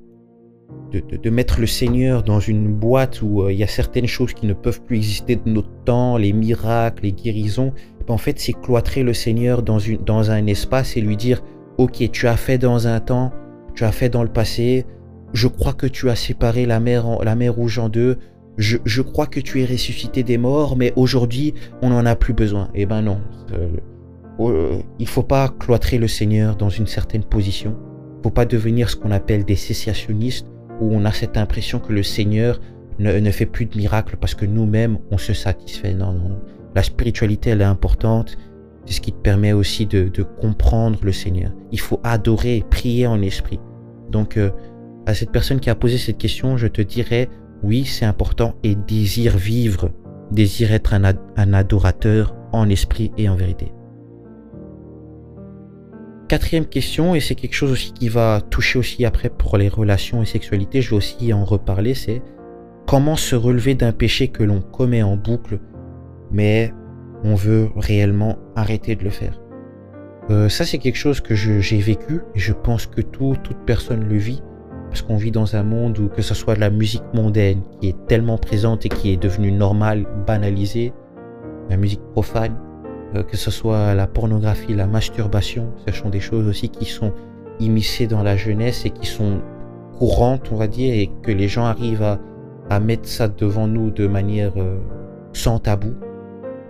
de, 0.92 1.30
mettre 1.30 1.60
le 1.60 1.66
Seigneur 1.66 2.22
dans 2.22 2.40
une 2.40 2.72
boîte 2.72 3.22
où 3.22 3.42
euh, 3.42 3.52
il 3.52 3.58
y 3.58 3.62
a 3.62 3.68
certaines 3.68 4.06
choses 4.06 4.32
qui 4.32 4.46
ne 4.46 4.54
peuvent 4.54 4.82
plus 4.82 4.96
exister 4.96 5.36
de 5.36 5.48
notre 5.48 5.70
temps, 5.84 6.16
les 6.16 6.32
miracles, 6.32 7.04
les 7.04 7.12
guérisons, 7.12 7.72
en 8.08 8.18
fait 8.18 8.38
c'est 8.38 8.52
cloîtrer 8.52 9.02
le 9.02 9.14
Seigneur 9.14 9.62
dans, 9.62 9.78
une, 9.78 9.98
dans 9.98 10.30
un 10.30 10.46
espace 10.46 10.96
et 10.96 11.00
lui 11.00 11.16
dire 11.16 11.42
Ok, 11.78 12.08
tu 12.12 12.28
as 12.28 12.36
fait 12.36 12.58
dans 12.58 12.86
un 12.86 13.00
temps, 13.00 13.32
tu 13.74 13.84
as 13.84 13.92
fait 13.92 14.08
dans 14.08 14.22
le 14.22 14.28
passé, 14.28 14.86
je 15.32 15.48
crois 15.48 15.72
que 15.72 15.86
tu 15.86 16.08
as 16.10 16.14
séparé 16.14 16.66
la 16.66 16.78
mer, 16.80 17.06
en, 17.06 17.22
la 17.22 17.34
mer 17.34 17.54
rouge 17.54 17.78
en 17.78 17.88
deux, 17.88 18.18
je, 18.56 18.76
je, 18.84 19.02
crois 19.02 19.26
que 19.26 19.40
tu 19.40 19.60
es 19.60 19.64
ressuscité 19.64 20.22
des 20.22 20.38
morts, 20.38 20.76
mais 20.76 20.92
aujourd'hui, 20.94 21.54
on 21.82 21.90
n'en 21.90 22.06
a 22.06 22.14
plus 22.14 22.34
besoin. 22.34 22.70
Eh 22.74 22.86
ben 22.86 23.02
non. 23.02 23.18
Euh, 24.40 24.80
il 24.98 25.08
faut 25.08 25.22
pas 25.22 25.48
cloîtrer 25.48 25.98
le 25.98 26.08
Seigneur 26.08 26.56
dans 26.56 26.68
une 26.68 26.86
certaine 26.86 27.24
position. 27.24 27.76
Il 28.18 28.22
faut 28.24 28.30
pas 28.30 28.46
devenir 28.46 28.90
ce 28.90 28.96
qu'on 28.96 29.10
appelle 29.10 29.44
des 29.44 29.56
cessationnistes, 29.56 30.46
où 30.80 30.94
on 30.94 31.04
a 31.04 31.12
cette 31.12 31.36
impression 31.36 31.78
que 31.78 31.92
le 31.92 32.02
Seigneur 32.02 32.60
ne, 32.98 33.12
ne 33.18 33.30
fait 33.30 33.46
plus 33.46 33.66
de 33.66 33.76
miracles 33.76 34.16
parce 34.20 34.34
que 34.34 34.46
nous-mêmes, 34.46 34.98
on 35.10 35.18
se 35.18 35.32
satisfait. 35.32 35.94
Non, 35.94 36.12
non. 36.12 36.40
La 36.74 36.82
spiritualité, 36.82 37.50
elle 37.50 37.60
est 37.60 37.64
importante. 37.64 38.36
C'est 38.86 38.94
ce 38.94 39.00
qui 39.00 39.12
te 39.12 39.18
permet 39.18 39.52
aussi 39.52 39.86
de, 39.86 40.10
comprendre 40.40 40.98
le 41.02 41.12
Seigneur. 41.12 41.52
Il 41.72 41.80
faut 41.80 42.00
adorer, 42.02 42.64
prier 42.70 43.06
en 43.06 43.22
esprit. 43.22 43.60
Donc, 44.10 44.36
euh, 44.36 44.50
à 45.06 45.14
cette 45.14 45.30
personne 45.30 45.60
qui 45.60 45.70
a 45.70 45.74
posé 45.74 45.96
cette 45.96 46.18
question, 46.18 46.56
je 46.56 46.66
te 46.66 46.82
dirais, 46.82 47.28
oui, 47.62 47.84
c'est 47.84 48.04
important 48.04 48.54
et 48.62 48.74
désire 48.74 49.36
vivre, 49.36 49.90
désire 50.32 50.72
être 50.72 50.92
un 50.92 51.52
adorateur 51.54 52.34
en 52.52 52.68
esprit 52.68 53.10
et 53.16 53.28
en 53.28 53.36
vérité. 53.36 53.72
Quatrième 56.34 56.66
question, 56.66 57.14
et 57.14 57.20
c'est 57.20 57.36
quelque 57.36 57.54
chose 57.54 57.70
aussi 57.70 57.92
qui 57.92 58.08
va 58.08 58.40
toucher 58.40 58.76
aussi 58.80 59.04
après 59.04 59.30
pour 59.30 59.56
les 59.56 59.68
relations 59.68 60.20
et 60.20 60.26
sexualité, 60.26 60.82
je 60.82 60.90
vais 60.90 60.96
aussi 60.96 61.32
en 61.32 61.44
reparler, 61.44 61.94
c'est 61.94 62.22
comment 62.88 63.14
se 63.14 63.36
relever 63.36 63.76
d'un 63.76 63.92
péché 63.92 64.26
que 64.26 64.42
l'on 64.42 64.60
commet 64.60 65.04
en 65.04 65.14
boucle, 65.16 65.60
mais 66.32 66.74
on 67.22 67.36
veut 67.36 67.68
réellement 67.76 68.36
arrêter 68.56 68.96
de 68.96 69.04
le 69.04 69.10
faire. 69.10 69.40
Euh, 70.28 70.48
ça, 70.48 70.64
c'est 70.64 70.78
quelque 70.78 70.96
chose 70.96 71.20
que 71.20 71.36
j'ai 71.36 71.78
vécu 71.78 72.22
et 72.34 72.40
je 72.40 72.52
pense 72.52 72.88
que 72.88 73.00
tout, 73.00 73.36
toute 73.44 73.64
personne 73.64 74.02
le 74.02 74.16
vit 74.16 74.42
parce 74.88 75.02
qu'on 75.02 75.16
vit 75.16 75.30
dans 75.30 75.54
un 75.54 75.62
monde 75.62 75.96
où 76.00 76.08
que 76.08 76.20
ce 76.20 76.34
soit 76.34 76.56
de 76.56 76.60
la 76.60 76.70
musique 76.70 77.04
mondaine 77.14 77.62
qui 77.80 77.90
est 77.90 78.06
tellement 78.08 78.38
présente 78.38 78.84
et 78.86 78.88
qui 78.88 79.12
est 79.12 79.22
devenue 79.22 79.52
normale, 79.52 80.04
banalisée, 80.26 80.92
la 81.70 81.76
musique 81.76 82.02
profane, 82.10 82.56
que 83.22 83.36
ce 83.36 83.50
soit 83.50 83.94
la 83.94 84.06
pornographie, 84.06 84.74
la 84.74 84.86
masturbation, 84.86 85.72
ce 85.86 85.92
sont 85.92 86.08
des 86.08 86.20
choses 86.20 86.48
aussi 86.48 86.68
qui 86.68 86.84
sont 86.84 87.12
immiscées 87.60 88.06
dans 88.06 88.22
la 88.22 88.36
jeunesse 88.36 88.84
et 88.84 88.90
qui 88.90 89.06
sont 89.06 89.40
courante, 89.98 90.50
on 90.52 90.56
va 90.56 90.66
dire, 90.66 90.94
et 90.94 91.10
que 91.22 91.30
les 91.30 91.48
gens 91.48 91.64
arrivent 91.64 92.02
à, 92.02 92.18
à 92.70 92.80
mettre 92.80 93.08
ça 93.08 93.28
devant 93.28 93.66
nous 93.66 93.90
de 93.90 94.06
manière 94.06 94.52
euh, 94.56 94.78
sans 95.32 95.58
tabou. 95.58 95.94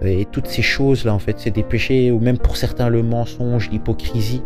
Et 0.02 0.26
toutes 0.26 0.46
ces 0.48 0.62
choses-là, 0.62 1.14
en 1.14 1.18
fait, 1.18 1.38
c'est 1.38 1.50
des 1.50 1.62
péchés, 1.62 2.10
ou 2.10 2.18
même 2.18 2.38
pour 2.38 2.56
certains 2.56 2.88
le 2.88 3.02
mensonge, 3.02 3.70
l'hypocrisie, 3.70 4.42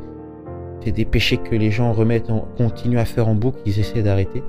c'est 0.84 0.92
des 0.92 1.04
péchés 1.04 1.38
que 1.38 1.56
les 1.56 1.70
gens 1.70 1.92
remettent, 1.92 2.30
en, 2.30 2.46
continuent 2.56 2.98
à 2.98 3.04
faire 3.04 3.28
en 3.28 3.34
boucle, 3.34 3.58
ils 3.66 3.80
essaient 3.80 4.02
d'arrêter. 4.02 4.44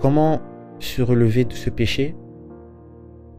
Comment 0.00 0.40
se 0.78 1.02
relever 1.02 1.44
de 1.44 1.52
ce 1.52 1.68
péché? 1.68 2.14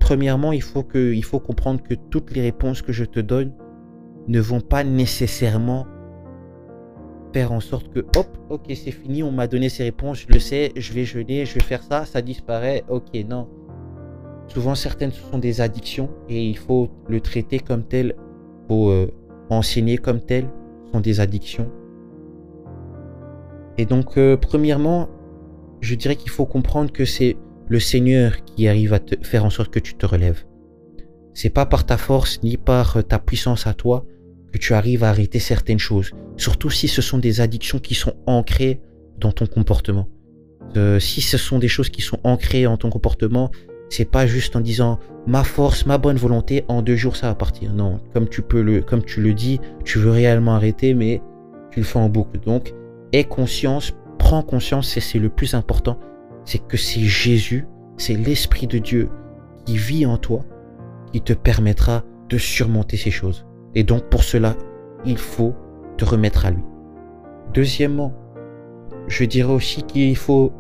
Premièrement, 0.08 0.54
il 0.54 0.62
faut, 0.62 0.84
que, 0.84 1.14
il 1.14 1.26
faut 1.26 1.42
comprendre 1.42 1.84
que 1.84 1.94
toutes 1.94 2.34
les 2.34 2.42
réponses 2.42 2.82
que 2.82 2.94
je 2.94 3.04
te 3.04 3.20
donne 3.20 3.52
ne 4.30 4.40
vont 4.40 4.62
pas 4.62 4.86
nécessairement 4.86 5.86
faire 7.34 7.52
en 7.52 7.60
sorte 7.60 7.90
que, 7.90 8.00
hop, 8.16 8.38
ok, 8.50 8.68
c'est 8.70 8.92
fini, 8.92 9.22
on 9.22 9.34
m'a 9.34 9.48
donné 9.48 9.68
ces 9.68 9.84
réponses, 9.84 10.26
je 10.26 10.34
le 10.34 10.40
sais, 10.40 10.72
je 10.78 10.94
vais 10.94 11.04
jeûner, 11.04 11.46
je 11.46 11.56
vais 11.56 11.60
faire 11.60 11.84
ça, 11.84 12.06
ça 12.06 12.22
disparaît, 12.22 12.86
ok, 12.88 13.10
non. 13.28 13.50
Souvent, 14.48 14.76
certaines 14.76 15.12
sont 15.12 15.40
des 15.40 15.60
addictions 15.60 16.10
et 16.30 16.42
il 16.42 16.58
faut 16.58 16.90
le 17.10 17.20
traiter 17.20 17.60
comme 17.60 17.84
tel, 17.84 18.16
il 18.18 18.68
faut 18.70 18.90
euh, 18.90 19.12
enseigner 19.50 19.98
comme 19.98 20.22
tel, 20.22 20.46
sont 20.94 21.02
des 21.02 21.20
addictions. 21.20 21.70
Et 23.78 23.86
donc, 23.86 24.18
euh, 24.18 24.38
premièrement, 24.38 25.10
je 25.82 25.96
dirais 25.96 26.16
qu'il 26.16 26.32
faut 26.32 26.46
comprendre 26.46 26.94
que 26.94 27.04
c'est 27.04 27.36
le 27.70 27.80
Seigneur 27.80 28.44
qui 28.46 28.68
arrive 28.68 28.94
à 28.94 29.00
te 29.00 29.16
faire 29.26 29.46
en 29.46 29.50
sorte 29.50 29.72
que 29.72 29.80
tu 29.80 29.96
te 29.96 30.06
relèves. 30.06 30.46
C'est 31.34 31.50
pas 31.50 31.66
par 31.66 31.86
ta 31.86 31.98
force 31.98 32.42
ni 32.44 32.58
par 32.58 33.04
ta 33.06 33.20
puissance 33.20 33.68
à 33.68 33.74
toi 33.74 34.06
que 34.52 34.58
tu 34.58 34.74
arrives 34.74 35.04
à 35.04 35.10
arrêter 35.10 35.40
certaines 35.40 35.80
choses. 35.80 36.12
Surtout 36.38 36.70
si 36.70 36.88
ce 36.88 37.02
sont 37.02 37.18
des 37.18 37.42
addictions 37.42 37.80
qui 37.80 37.96
sont 37.96 38.14
ancrées 38.26 38.80
dans 39.20 39.32
ton 39.32 39.46
comportement. 39.46 40.08
Euh, 40.76 41.00
si 41.00 41.22
ce 41.22 41.38
sont 41.38 41.60
des 41.60 41.68
choses 41.68 41.90
qui 41.90 42.02
sont 42.02 42.20
ancrées 42.24 42.68
en 42.68 42.78
ton 42.78 42.90
comportement, 42.90 43.52
c'est 43.90 44.10
pas 44.10 44.28
juste 44.28 44.56
en 44.56 44.62
disant 44.62 45.00
ma 45.26 45.44
force, 45.44 45.86
ma 45.86 45.98
bonne 45.98 46.18
volonté, 46.18 46.66
en 46.68 46.82
deux 46.82 46.96
jours 46.96 47.16
ça 47.16 47.28
va 47.28 47.36
partir. 47.36 47.74
Non, 47.74 48.00
comme 48.14 48.28
tu 48.28 48.42
peux 48.42 48.62
le, 48.62 48.82
comme 48.82 49.04
tu 49.04 49.22
le 49.22 49.34
dis, 49.34 49.60
tu 49.86 50.00
veux 50.00 50.12
réellement 50.12 50.56
arrêter, 50.56 50.94
mais 50.94 51.22
tu 51.72 51.80
le 51.80 51.86
fais 51.86 52.00
en 52.00 52.10
boucle. 52.10 52.40
Donc, 52.40 52.74
aie 53.14 53.24
conscience, 53.24 53.94
prends 54.18 54.42
conscience, 54.42 54.90
c'est 55.00 55.20
le 55.20 55.30
plus 55.30 55.54
important, 55.54 56.00
c'est 56.48 56.66
que 56.66 56.77
c'est 56.77 57.01
Jésus, 57.01 57.68
c'est 57.98 58.13
l'Esprit 58.13 58.68
de 58.68 58.77
Dieu 58.77 59.10
qui 59.66 59.77
vit 59.77 60.06
en 60.06 60.18
toi, 60.18 60.46
qui 61.12 61.20
te 61.20 61.34
permettra 61.34 62.04
de 62.30 62.38
surmonter 62.38 62.96
ces 62.96 63.12
choses. 63.12 63.46
Et 63.75 63.84
donc 63.84 64.06
pour 64.10 64.24
cela, 64.24 64.56
il 65.06 65.18
faut 65.18 65.54
te 65.98 66.06
remettre 66.06 66.46
à 66.46 66.51
lui. 66.51 66.63
Deuxièmement, 67.54 68.13
je 69.08 69.25
dirais 69.25 69.51
aussi 69.51 69.84
qu'il 69.84 70.16
faut 70.16 70.54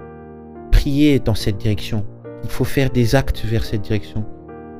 prier 0.73 1.19
dans 1.19 1.35
cette 1.35 1.57
direction. 1.57 2.05
Il 2.43 2.49
faut 2.49 2.65
faire 2.65 2.89
des 2.89 3.15
actes 3.15 3.45
vers 3.45 3.63
cette 3.63 3.81
direction. 3.81 4.25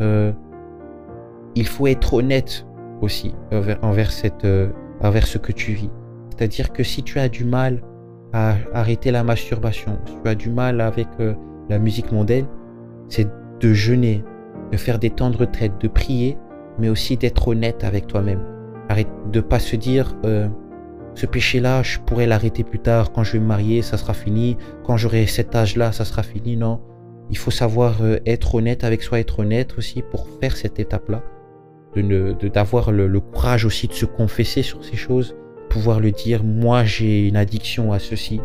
Euh, 0.02 0.34
il 1.56 1.68
faut 1.68 1.88
être 1.88 2.16
honnête 2.16 2.68
aussi 3.02 3.34
envers, 3.82 4.12
cette, 4.12 4.44
euh, 4.44 4.72
envers 5.02 5.26
ce 5.26 5.38
que 5.38 5.54
tu 5.54 5.72
vis. 5.72 5.90
C'est-à-dire 6.30 6.74
que 6.74 6.84
si 6.84 7.02
tu 7.02 7.18
as 7.18 7.30
du 7.30 7.46
mal 7.46 7.82
à 8.34 8.56
arrêter 8.74 9.12
la 9.12 9.24
masturbation, 9.24 9.98
si 10.06 10.14
tu 10.22 10.30
as 10.30 10.36
du 10.36 10.50
mal 10.50 10.82
avec 10.82 11.08
euh, 11.20 11.34
la 11.70 11.80
musique 11.80 12.12
mondaine, 12.12 12.46
c'est 13.08 13.28
de 13.60 13.74
jeûner, 13.74 14.24
de 14.72 14.78
faire 14.78 15.00
des 15.00 15.10
temps 15.10 15.30
de 15.30 15.38
retraite, 15.38 15.74
de 15.80 15.88
prier, 15.88 16.38
mais 16.80 16.90
aussi 16.90 17.18
d'être 17.18 17.48
honnête 17.48 17.84
avec 17.84 18.08
toi-même. 18.08 18.42
Arrête 18.90 19.10
de 19.32 19.42
pas 19.42 19.60
se 19.60 19.76
dire 19.76 20.16
ce 21.18 21.26
péché-là, 21.26 21.82
je 21.82 21.98
pourrais 21.98 22.28
l'arrêter 22.28 22.64
plus 22.64 22.78
tard. 22.78 23.12
Quand 23.12 23.24
je 23.24 23.34
vais 23.34 23.40
me 23.40 23.48
marier, 23.48 23.82
ça 23.82 23.98
sera 23.98 24.14
fini. 24.14 24.56
Quand 24.84 24.98
j'aurai 24.98 25.26
cet 25.26 25.56
âge-là, 25.56 25.92
ça 25.92 26.06
sera 26.06 26.22
fini. 26.22 26.56
Non. 26.56 26.80
Il 27.32 27.40
faut 27.40 27.50
savoir 27.50 28.04
euh, 28.04 28.20
être 28.28 28.54
honnête 28.54 28.84
avec 28.84 29.02
soi, 29.02 29.20
être 29.20 29.40
honnête 29.40 29.74
aussi 29.80 30.04
pour 30.04 30.28
faire 30.40 30.56
cette 30.56 30.80
étape-là. 30.80 31.24
D'avoir 31.96 32.92
de, 32.92 33.04
le, 33.04 33.20
courage 33.20 33.66
aussi 33.66 33.88
de 33.88 33.94
se 33.94 34.06
confesser 34.06 34.62
sur 34.62 34.86
ces 34.86 34.96
choses. 34.96 35.36
Pouvoir 35.70 36.00
le 36.00 36.12
dire, 36.12 36.44
moi 36.44 36.84
j'ai 36.84 37.28
une 37.28 37.36
addiction 37.36 37.92
à 37.92 38.00
ceci. 38.00 38.40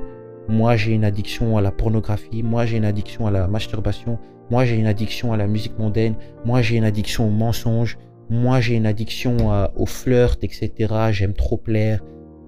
Moi 0.49 0.76
j'ai 0.76 0.93
une 0.93 1.05
addiction 1.05 1.57
à 1.57 1.61
la 1.61 1.71
pornographie. 1.71 2.43
Moi 2.43 2.67
j'ai 2.67 2.76
une 2.76 2.85
addiction 2.85 3.26
à 3.26 3.31
la 3.31 3.47
masturbation. 3.49 4.19
Moi 4.50 4.64
j'ai 4.64 4.76
une 4.76 4.87
addiction 4.87 5.33
à 5.33 5.37
la 5.37 5.47
musique 5.47 5.79
mondaine. 5.79 6.14
Moi 6.45 6.62
j'ai 6.62 6.76
une 6.76 6.85
addiction 6.85 7.29
au 7.29 7.31
mensonge. 7.31 7.99
Moi 8.31 8.61
j'ai 8.61 8.75
une 8.75 8.87
addiction 8.87 9.37
au 9.76 9.87
flirt, 9.87 10.43
etc. 10.43 10.71
J'aime 11.11 11.35
trop 11.35 11.57
plaire 11.57 12.00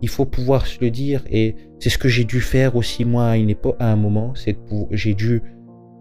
il 0.05 0.09
faut 0.09 0.27
pouvoir 0.27 0.67
se 0.67 0.79
le 0.83 0.91
dire 0.91 1.25
et 1.31 1.57
c'est 1.79 1.89
ce 1.89 1.97
que 1.97 2.09
j'ai 2.09 2.25
dû 2.25 2.43
faire 2.43 2.77
aussi 2.77 3.07
moi 3.07 3.29
à 3.29 3.37
une 3.39 3.55
à 3.79 3.91
un 3.91 3.97
moment. 3.97 4.35
C'est 4.35 4.59
j'ai 4.91 5.15
dû, 5.15 5.41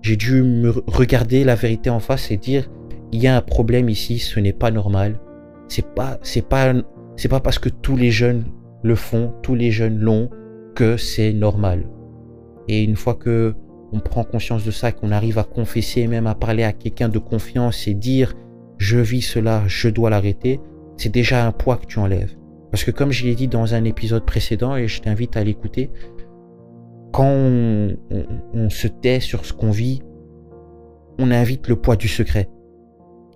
j'ai 0.02 0.18
dû 0.18 0.44
me 0.44 0.72
regarder 0.88 1.46
la 1.46 1.56
vérité 1.56 1.90
en 1.90 2.02
face 2.02 2.30
et 2.30 2.36
dire 2.36 2.70
il 3.14 3.24
y 3.24 3.28
a 3.28 3.38
un 3.38 3.42
problème 3.42 3.88
ici, 3.88 4.20
ce 4.20 4.42
n'est 4.42 4.52
pas 4.52 4.72
normal. 4.72 5.22
C'est 5.70 5.88
pas, 5.96 6.20
pas, 6.50 6.74
c'est 7.16 7.30
pas 7.30 7.40
parce 7.40 7.60
que 7.60 7.70
tous 7.70 7.96
les 7.96 8.12
jeunes 8.12 8.44
le 8.84 8.96
font, 8.96 9.34
tous 9.42 9.56
les 9.56 9.72
jeunes 9.72 10.00
l'ont 10.00 10.30
que 10.76 10.98
c'est 10.98 11.34
normal. 11.34 11.88
Et 12.68 12.84
une 12.84 12.96
fois 12.96 13.16
que 13.16 13.56
on 13.92 14.00
prend 14.00 14.24
conscience 14.24 14.66
de 14.66 14.72
ça, 14.72 14.92
qu'on 14.92 15.12
arrive 15.12 15.38
à 15.38 15.44
confesser, 15.44 16.08
même 16.08 16.26
à 16.26 16.34
parler 16.34 16.64
à 16.64 16.74
quelqu'un 16.74 17.10
de 17.10 17.20
confiance 17.20 17.88
et 17.88 17.94
dire 17.94 18.34
je 18.78 18.98
vis 18.98 19.22
cela, 19.22 19.64
je 19.68 19.88
dois 19.88 20.10
l'arrêter, 20.10 20.60
c'est 20.98 21.12
déjà 21.14 21.46
un 21.46 21.52
poids 21.52 21.78
que 21.78 21.86
tu 21.86 22.00
enlèves. 22.00 22.36
Parce 22.72 22.84
que 22.84 22.92
comme 22.92 23.12
je 23.12 23.26
l'ai 23.26 23.36
dit 23.36 23.48
dans 23.48 23.76
un 23.76 23.84
épisode 23.84 24.26
précédent, 24.26 24.76
et 24.76 24.88
je 24.88 25.00
t'invite 25.02 25.38
à 25.38 25.44
l'écouter, 25.44 25.92
quand 27.12 27.28
on, 27.28 28.70
se 28.70 28.88
tait 28.88 29.20
sur 29.20 29.46
ce 29.46 29.54
qu'on 29.54 29.70
vit, 29.70 30.02
on 31.20 31.30
invite 31.30 31.68
le 31.68 31.76
poids 31.76 31.96
du 31.96 32.08
secret. 32.08 32.50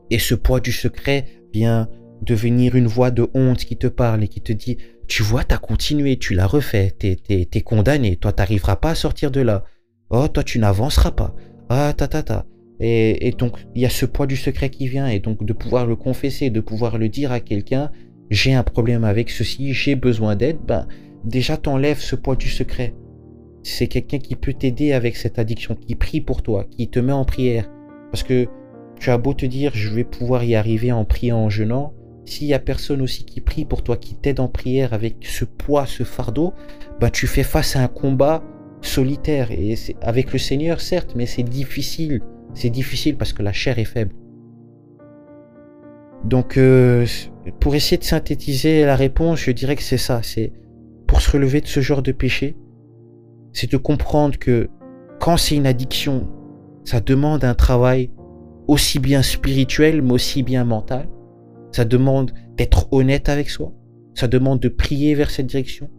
Et 0.09 0.17
ce 0.17 0.33
poids 0.33 0.59
du 0.59 0.71
secret 0.71 1.25
vient 1.53 1.87
devenir 2.23 2.75
une 2.75 2.87
voix 2.87 3.11
de 3.11 3.27
honte 3.35 3.59
qui 3.59 3.77
te 3.77 3.85
parle 3.85 4.23
et 4.23 4.27
qui 4.27 4.41
te 4.41 4.51
dit, 4.51 4.77
tu 5.07 5.23
vois, 5.23 5.43
t'as 5.43 5.57
continué, 5.57 6.17
tu 6.17 6.33
l'as 6.33 6.47
refait, 6.47 6.91
t'es, 6.97 7.15
t'es, 7.15 7.61
condamné, 7.61 8.17
toi 8.17 8.33
t'arriveras 8.33 8.75
pas 8.75 8.91
à 8.91 8.95
sortir 8.95 9.31
de 9.31 9.41
là. 9.41 9.63
Oh, 10.09 10.27
toi 10.27 10.43
tu 10.43 10.59
n'avanceras 10.59 11.11
pas. 11.11 11.35
Ah, 11.69 11.93
ta 11.95 12.07
ta 12.07 12.23
ta. 12.23 12.45
Et, 12.79 13.27
et 13.27 13.31
donc 13.31 13.57
il 13.75 13.81
y 13.81 13.85
a 13.85 13.89
ce 13.89 14.05
poids 14.05 14.27
du 14.27 14.37
secret 14.37 14.69
qui 14.69 14.87
vient 14.87 15.07
et 15.07 15.19
donc 15.19 15.43
de 15.43 15.53
pouvoir 15.53 15.85
le 15.85 15.95
confesser, 15.95 16.49
de 16.49 16.59
pouvoir 16.59 16.97
le 16.97 17.09
dire 17.09 17.31
à 17.31 17.39
quelqu'un, 17.39 17.91
j'ai 18.29 18.53
un 18.53 18.63
problème 18.63 19.03
avec 19.03 19.29
ceci, 19.29 19.73
j'ai 19.73 19.95
besoin 19.95 20.35
d'aide, 20.35 20.59
ben, 20.65 20.87
déjà 21.23 21.57
t'enlèves 21.57 21.99
ce 21.99 22.15
poids 22.15 22.35
du 22.35 22.49
secret. 22.49 22.93
C'est 23.63 23.87
quelqu'un 23.87 24.19
qui 24.19 24.35
peut 24.35 24.53
t'aider 24.53 24.93
avec 24.93 25.15
cette 25.15 25.39
addiction, 25.39 25.75
qui 25.75 25.95
prie 25.95 26.21
pour 26.21 26.41
toi, 26.41 26.65
qui 26.69 26.89
te 26.89 26.99
met 26.99 27.13
en 27.13 27.25
prière. 27.25 27.69
Parce 28.11 28.23
que 28.23 28.47
tu 28.99 29.09
as 29.09 29.17
beau 29.17 29.33
te 29.33 29.45
dire, 29.45 29.71
je 29.73 29.89
vais 29.89 30.03
pouvoir 30.03 30.43
y 30.43 30.55
arriver 30.55 30.91
en 30.91 31.05
priant, 31.05 31.37
en 31.37 31.49
jeûnant, 31.49 31.93
s'il 32.27 32.47
y 32.47 32.53
a 32.53 32.59
personne 32.59 33.01
aussi 33.01 33.23
qui 33.23 33.41
prie 33.41 33.65
pour 33.65 33.83
toi, 33.83 33.97
qui 33.97 34.15
t'aide 34.15 34.39
en 34.39 34.47
prière 34.47 34.93
avec 34.93 35.17
ce 35.21 35.45
poids, 35.45 35.85
ce 35.85 36.03
fardeau, 36.03 36.53
ben 36.99 37.09
tu 37.09 37.25
fais 37.25 37.43
face 37.43 37.75
à 37.75 37.83
un 37.83 37.87
combat 37.87 38.43
solitaire. 38.81 39.51
Et 39.51 39.75
avec 40.01 40.33
le 40.33 40.39
Seigneur, 40.39 40.81
certes, 40.81 41.13
mais 41.15 41.25
c'est 41.25 41.43
difficile. 41.43 42.21
C'est 42.53 42.69
difficile 42.69 43.17
parce 43.17 43.33
que 43.33 43.43
la 43.43 43.53
chair 43.53 43.79
est 43.79 43.85
faible. 43.85 44.13
Donc, 46.23 46.57
euh, 46.57 47.05
pour 47.59 47.75
essayer 47.75 47.97
de 47.97 48.03
synthétiser 48.03 48.85
la 48.85 48.95
réponse, 48.95 49.39
je 49.39 49.51
dirais 49.51 49.75
que 49.75 49.83
c'est 49.83 49.97
ça. 49.97 50.21
C'est 50.23 50.51
pour 51.07 51.21
se 51.21 51.31
relever 51.31 51.61
de 51.61 51.67
ce 51.67 51.79
genre 51.79 52.01
de 52.01 52.11
péché, 52.11 52.57
c'est 53.53 53.71
de 53.71 53.77
comprendre 53.77 54.37
que 54.37 54.69
quand 55.19 55.37
c'est 55.37 55.55
une 55.55 55.65
addiction, 55.65 56.27
ça 56.83 56.99
demande 56.99 57.43
un 57.43 57.55
travail 57.55 58.11
aussi 58.67 58.99
bien 58.99 59.21
spirituel, 59.21 60.01
mais 60.01 60.13
aussi 60.13 60.43
bien 60.43 60.65
mental. 60.65 61.07
Ça 61.77 61.85
demande 61.85 62.31
d'être 62.55 62.91
honnête 62.91 63.29
avec 63.29 63.51
soi. 63.51 63.71
Ça 64.15 64.27
demande 64.27 64.59
de 64.59 64.67
prier 64.67 65.13
vers 65.13 65.29
cette 65.29 65.45
direction. 65.45 65.91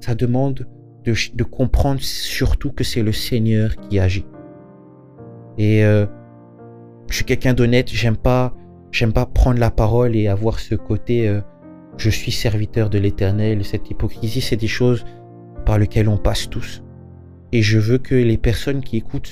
Ça 0.00 0.14
demande 0.14 0.68
de, 1.06 1.42
comprendre 1.44 2.02
surtout 2.02 2.70
que 2.70 2.84
c'est 2.84 3.02
le 3.02 3.12
Seigneur 3.12 3.74
qui 3.76 3.98
agit. 3.98 4.26
Et 5.56 5.86
euh, 5.86 6.04
je 7.08 7.14
suis 7.14 7.24
quelqu'un 7.24 7.54
d'honnête. 7.54 7.88
J'aime 7.88 8.18
pas 8.18 8.54
J'aime 8.90 9.14
pas 9.14 9.24
prendre 9.24 9.58
la 9.58 9.70
parole 9.70 10.16
et 10.16 10.28
avoir 10.28 10.60
ce 10.60 10.74
côté 10.74 11.26
euh, 11.26 11.40
je 11.96 12.10
suis 12.10 12.30
serviteur 12.30 12.90
de 12.90 12.98
l'éternel. 12.98 13.64
Cette 13.64 13.90
hypocrisie, 13.90 14.42
c'est 14.42 14.58
des 14.58 14.66
choses 14.66 15.06
par 15.64 15.78
lesquelles 15.78 16.10
on 16.10 16.18
passe 16.18 16.50
tous. 16.50 16.82
Et 17.52 17.62
je 17.62 17.78
veux 17.78 17.96
que 17.96 18.14
les 18.14 18.36
personnes 18.36 18.82
qui 18.82 18.98
écoutent 18.98 19.30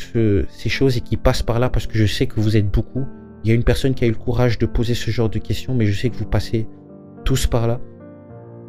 ces 0.48 0.68
choses 0.70 0.96
et 0.96 1.02
qui 1.02 1.18
passent 1.18 1.42
par 1.42 1.58
là, 1.58 1.68
parce 1.68 1.86
que 1.86 1.98
je 1.98 2.06
sais 2.06 2.26
que 2.26 2.40
vous 2.40 2.56
êtes 2.56 2.70
beaucoup, 2.70 3.04
il 3.42 3.48
y 3.48 3.52
a 3.52 3.54
une 3.54 3.64
personne 3.64 3.94
qui 3.94 4.04
a 4.04 4.06
eu 4.06 4.10
le 4.10 4.16
courage 4.16 4.58
de 4.58 4.66
poser 4.66 4.94
ce 4.94 5.10
genre 5.10 5.30
de 5.30 5.38
questions, 5.38 5.74
mais 5.74 5.86
je 5.86 5.98
sais 5.98 6.10
que 6.10 6.16
vous 6.16 6.26
passez 6.26 6.66
tous 7.24 7.46
par 7.46 7.66
là. 7.66 7.80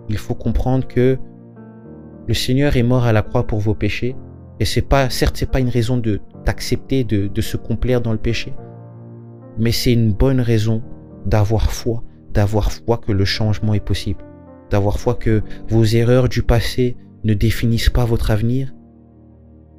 Il 0.10 0.18
faut 0.18 0.36
comprendre 0.36 0.88
que 0.88 1.18
le 2.28 2.34
Seigneur 2.34 2.78
est 2.78 2.84
mort 2.84 3.06
à 3.06 3.14
la 3.14 3.22
croix 3.22 3.48
pour 3.48 3.60
vos 3.60 3.76
péchés. 3.76 4.16
Et 4.60 4.66
c'est 4.66 4.84
pas, 4.84 5.10
certes, 5.10 5.38
c'est 5.38 5.50
pas 5.50 5.60
une 5.60 5.70
raison 5.70 5.98
de 5.98 6.22
d'accepter 6.46 7.04
de, 7.04 7.28
de 7.28 7.42
se 7.42 7.58
complaire 7.58 8.02
dans 8.02 8.12
le 8.12 8.18
péché, 8.18 8.54
mais 9.58 9.72
c'est 9.72 9.94
une 9.94 10.14
bonne 10.14 10.42
raison 10.42 10.82
d'avoir 11.26 11.72
foi, 11.72 12.04
d'avoir 12.34 12.72
foi 12.72 12.98
que 12.98 13.12
le 13.12 13.26
changement 13.26 13.74
est 13.74 13.86
possible, 13.86 14.24
d'avoir 14.70 15.00
foi 15.00 15.16
que 15.16 15.44
vos 15.70 15.84
erreurs 15.84 16.30
du 16.30 16.44
passé 16.44 16.98
ne 17.24 17.34
définissent 17.34 17.90
pas 17.90 18.06
votre 18.06 18.32
avenir, 18.32 18.74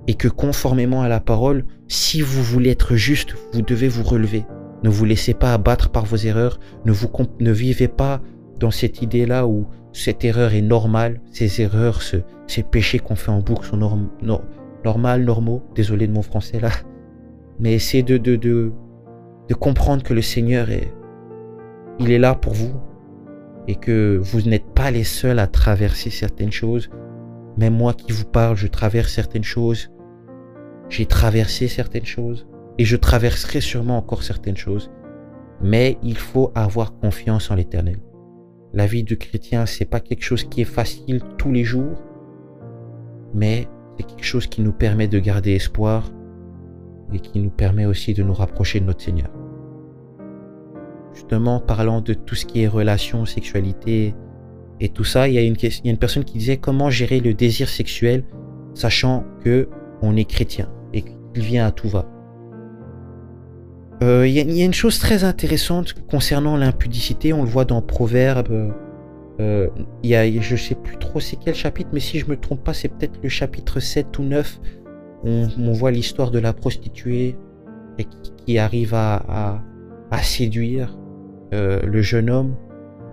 et 0.06 0.14
que 0.14 0.28
conformément 0.28 1.02
à 1.02 1.08
la 1.08 1.20
parole, 1.20 1.64
si 1.88 2.20
vous 2.20 2.42
voulez 2.42 2.70
être 2.70 2.96
juste, 2.96 3.34
vous 3.52 3.62
devez 3.62 3.88
vous 3.88 4.02
relever. 4.02 4.44
Ne 4.82 4.90
vous 4.90 5.04
laissez 5.04 5.34
pas 5.34 5.54
abattre 5.54 5.90
par 5.90 6.04
vos 6.04 6.16
erreurs, 6.16 6.58
ne, 6.84 6.92
vous, 6.92 7.08
ne 7.40 7.52
vivez 7.52 7.88
pas 7.88 8.20
dans 8.58 8.70
cette 8.70 9.02
idée-là 9.02 9.46
où 9.46 9.66
cette 9.92 10.24
erreur 10.24 10.54
est 10.54 10.62
normale, 10.62 11.20
ces 11.30 11.60
erreurs, 11.60 12.02
ces 12.02 12.62
péchés 12.62 12.98
qu'on 12.98 13.14
fait 13.14 13.30
en 13.30 13.40
boucle 13.40 13.66
sont 13.66 13.76
norm, 13.76 14.08
normaux, 14.84 15.62
désolé 15.74 16.06
de 16.06 16.12
mon 16.12 16.22
français 16.22 16.58
là, 16.58 16.70
mais 17.60 17.74
essayez 17.74 18.02
de, 18.02 18.16
de, 18.16 18.36
de, 18.36 18.72
de 19.48 19.54
comprendre 19.54 20.02
que 20.02 20.14
le 20.14 20.22
Seigneur 20.22 20.70
est, 20.70 20.92
il 22.00 22.10
est 22.10 22.18
là 22.18 22.34
pour 22.34 22.54
vous 22.54 22.72
et 23.68 23.76
que 23.76 24.18
vous 24.20 24.42
n'êtes 24.42 24.74
pas 24.74 24.90
les 24.90 25.04
seuls 25.04 25.38
à 25.38 25.46
traverser 25.46 26.10
certaines 26.10 26.50
choses. 26.50 26.90
Même 27.56 27.74
moi 27.74 27.92
qui 27.94 28.10
vous 28.10 28.24
parle, 28.24 28.56
je 28.56 28.66
traverse 28.66 29.12
certaines 29.12 29.44
choses. 29.44 29.90
J'ai 30.88 31.06
traversé 31.06 31.68
certaines 31.68 32.06
choses 32.06 32.46
et 32.78 32.84
je 32.84 32.96
traverserai 32.96 33.60
sûrement 33.60 33.98
encore 33.98 34.22
certaines 34.22 34.56
choses. 34.56 34.90
Mais 35.62 35.98
il 36.02 36.16
faut 36.16 36.50
avoir 36.54 36.98
confiance 36.98 37.50
en 37.50 37.54
l'éternel. 37.54 37.98
La 38.72 38.86
vie 38.86 39.04
de 39.04 39.14
chrétien, 39.14 39.66
c'est 39.66 39.84
pas 39.84 40.00
quelque 40.00 40.24
chose 40.24 40.44
qui 40.44 40.62
est 40.62 40.64
facile 40.64 41.20
tous 41.38 41.52
les 41.52 41.64
jours, 41.64 42.02
mais 43.34 43.68
c'est 43.96 44.06
quelque 44.06 44.24
chose 44.24 44.46
qui 44.46 44.62
nous 44.62 44.72
permet 44.72 45.08
de 45.08 45.18
garder 45.18 45.52
espoir 45.52 46.10
et 47.12 47.20
qui 47.20 47.38
nous 47.38 47.50
permet 47.50 47.84
aussi 47.84 48.14
de 48.14 48.22
nous 48.22 48.32
rapprocher 48.32 48.80
de 48.80 48.86
notre 48.86 49.02
Seigneur. 49.02 49.30
Justement, 51.14 51.60
parlant 51.60 52.00
de 52.00 52.14
tout 52.14 52.34
ce 52.34 52.46
qui 52.46 52.62
est 52.62 52.68
relations, 52.68 53.26
sexualité 53.26 54.14
et 54.80 54.88
tout 54.88 55.04
ça, 55.04 55.28
il 55.28 55.34
y 55.34 55.38
a 55.38 55.42
une, 55.42 55.56
il 55.60 55.84
y 55.84 55.88
a 55.88 55.92
une 55.92 55.98
personne 55.98 56.24
qui 56.24 56.38
disait 56.38 56.56
comment 56.56 56.88
gérer 56.88 57.20
le 57.20 57.34
désir 57.34 57.68
sexuel 57.68 58.24
sachant 58.74 59.24
que 59.44 59.68
on 60.00 60.16
est 60.16 60.24
chrétien 60.24 60.70
et 60.92 61.02
qu'il 61.02 61.42
vient 61.42 61.66
à 61.66 61.70
tout 61.70 61.88
va. 61.88 62.11
Euh, 64.02 64.26
il, 64.26 64.36
il, 64.36 64.56
y 64.56 64.62
a, 64.62 64.64
une 64.64 64.74
chose 64.74 64.98
très 64.98 65.24
intéressante 65.24 65.94
concernant 66.10 66.56
l'impudicité, 66.56 67.32
on 67.32 67.42
le 67.42 67.48
voit 67.48 67.64
dans 67.64 67.80
Proverbe. 67.80 68.74
Euh, 69.40 69.68
il 70.02 70.10
y 70.10 70.16
a, 70.16 70.30
je 70.40 70.56
sais 70.56 70.74
plus 70.74 70.98
trop 70.98 71.20
c'est 71.20 71.36
quel 71.36 71.54
chapitre, 71.54 71.90
mais 71.92 72.00
si 72.00 72.18
je 72.18 72.26
me 72.26 72.36
trompe 72.36 72.62
pas, 72.62 72.74
c'est 72.74 72.88
peut-être 72.88 73.18
le 73.22 73.28
chapitre 73.28 73.80
7 73.80 74.18
ou 74.18 74.22
9. 74.22 74.60
On, 75.24 75.48
on 75.58 75.72
voit 75.72 75.90
l'histoire 75.90 76.30
de 76.30 76.38
la 76.38 76.52
prostituée 76.52 77.36
qui, 78.46 78.58
arrive 78.58 78.94
à, 78.94 79.62
séduire 80.22 80.98
euh, 81.54 81.80
le 81.82 82.02
jeune 82.02 82.30
homme. 82.30 82.54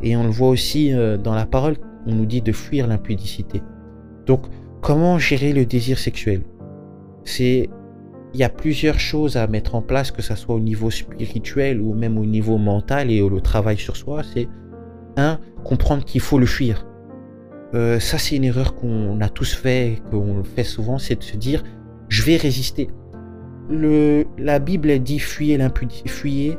Et 0.02 0.16
on 0.16 0.24
le 0.24 0.30
voit 0.30 0.50
aussi 0.50 0.94
euh, 0.94 1.18
dans 1.18 1.36
la 1.36 1.46
parole, 1.46 1.76
on 2.06 2.14
nous 2.14 2.26
dit 2.26 2.42
de 2.42 2.52
fuir 2.52 2.88
l'impudicité. 2.88 3.62
Donc, 4.26 4.46
comment 4.82 5.18
gérer 5.18 5.54
le 5.54 5.66
désir 5.66 5.98
sexuel? 5.98 6.42
C'est 7.24 7.70
il 8.34 8.40
y 8.40 8.44
a 8.44 8.50
plusieurs 8.50 9.00
choses 9.00 9.38
à 9.38 9.48
mettre 9.48 9.76
en 9.76 9.82
place, 9.82 10.12
que 10.12 10.22
ce 10.22 10.36
soit 10.36 10.56
au 10.56 10.60
niveau 10.60 10.92
spirituel 10.92 11.82
ou 11.82 11.94
même 11.94 12.18
au 12.18 12.26
niveau 12.26 12.58
mental 12.58 13.12
et 13.12 13.22
au 13.22 13.40
travail 13.40 13.78
sur 13.78 13.96
soi. 13.96 14.22
C'est 14.24 14.48
un, 15.18 15.40
comprendre 15.64 16.06
qu'il 16.06 16.22
faut 16.22 16.38
le 16.38 16.46
fuir. 16.46 16.86
Euh, 17.74 18.00
ça, 18.00 18.18
c'est 18.18 18.36
une 18.36 18.46
erreur 18.46 18.76
qu'on 18.76 19.20
a 19.22 19.30
tous 19.30 19.54
fait, 19.54 20.02
qu'on 20.10 20.44
fait 20.44 20.64
souvent, 20.64 20.98
c'est 20.98 21.16
de 21.16 21.24
se 21.24 21.38
dire, 21.38 21.64
je 22.08 22.24
vais 22.24 22.38
résister. 22.38 22.90
Le, 23.70 24.26
la 24.38 24.60
Bible 24.60 24.98
dit 25.00 25.20
fuyez 25.20 25.58
l'impudicité, 25.58 26.10
fuyez 26.10 26.58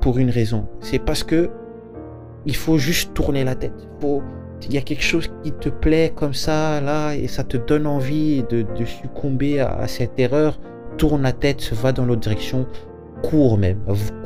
pour 0.00 0.18
une 0.18 0.30
raison. 0.30 0.68
C'est 0.80 1.00
parce 1.00 1.24
que 1.24 1.50
il 2.46 2.56
faut 2.56 2.78
juste 2.78 3.14
tourner 3.14 3.44
la 3.44 3.54
tête. 3.54 3.88
Il 4.64 4.74
y 4.74 4.78
a 4.78 4.80
quelque 4.80 5.02
chose 5.02 5.28
qui 5.42 5.52
te 5.52 5.68
plaît 5.68 6.12
comme 6.14 6.34
ça, 6.34 6.80
là, 6.80 7.14
et 7.14 7.26
ça 7.26 7.42
te 7.44 7.56
donne 7.56 7.86
envie 7.86 8.44
de, 8.44 8.64
succomber 8.84 9.60
à 9.60 9.86
cette 9.88 10.18
erreur 10.18 10.58
tourne 11.02 11.22
la 11.22 11.32
tête, 11.32 11.72
va 11.72 11.90
dans 11.90 12.04
l'autre 12.04 12.20
direction, 12.20 12.64
cours 13.24 13.58
même, 13.58 13.80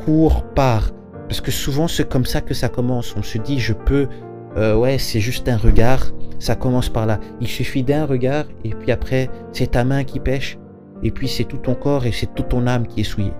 cours, 0.05 0.43
part. 0.55 0.91
Parce 1.27 1.41
que 1.41 1.51
souvent 1.51 1.89
c'est 1.89 2.07
comme 2.07 2.27
ça 2.27 2.43
que 2.43 2.53
ça 2.53 2.69
commence. 2.69 3.17
On 3.17 3.23
se 3.23 3.39
dit 3.39 3.59
je 3.59 3.73
peux, 3.73 4.09
euh, 4.59 4.77
ouais 4.77 4.99
c'est 4.99 5.21
juste 5.21 5.49
un 5.49 5.57
regard, 5.57 6.13
ça 6.39 6.55
commence 6.55 6.91
par 6.91 7.07
là. 7.07 7.19
Il 7.41 7.49
suffit 7.49 7.83
d'un 7.83 8.05
regard 8.05 8.45
et 8.63 8.75
puis 8.75 8.93
après 8.93 9.31
c'est 9.53 9.71
ta 9.71 9.85
main 9.85 10.05
qui 10.05 10.21
pêche 10.21 10.59
et 11.03 11.11
puis 11.11 11.29
c'est 11.29 11.45
tout 11.45 11.57
ton 11.57 11.75
corps 11.75 12.05
et 12.05 12.13
c'est 12.13 12.35
toute 12.35 12.51
ton 12.51 12.67
âme 12.67 12.87
qui 12.87 13.01
est 13.01 13.05
souillée. 13.05 13.33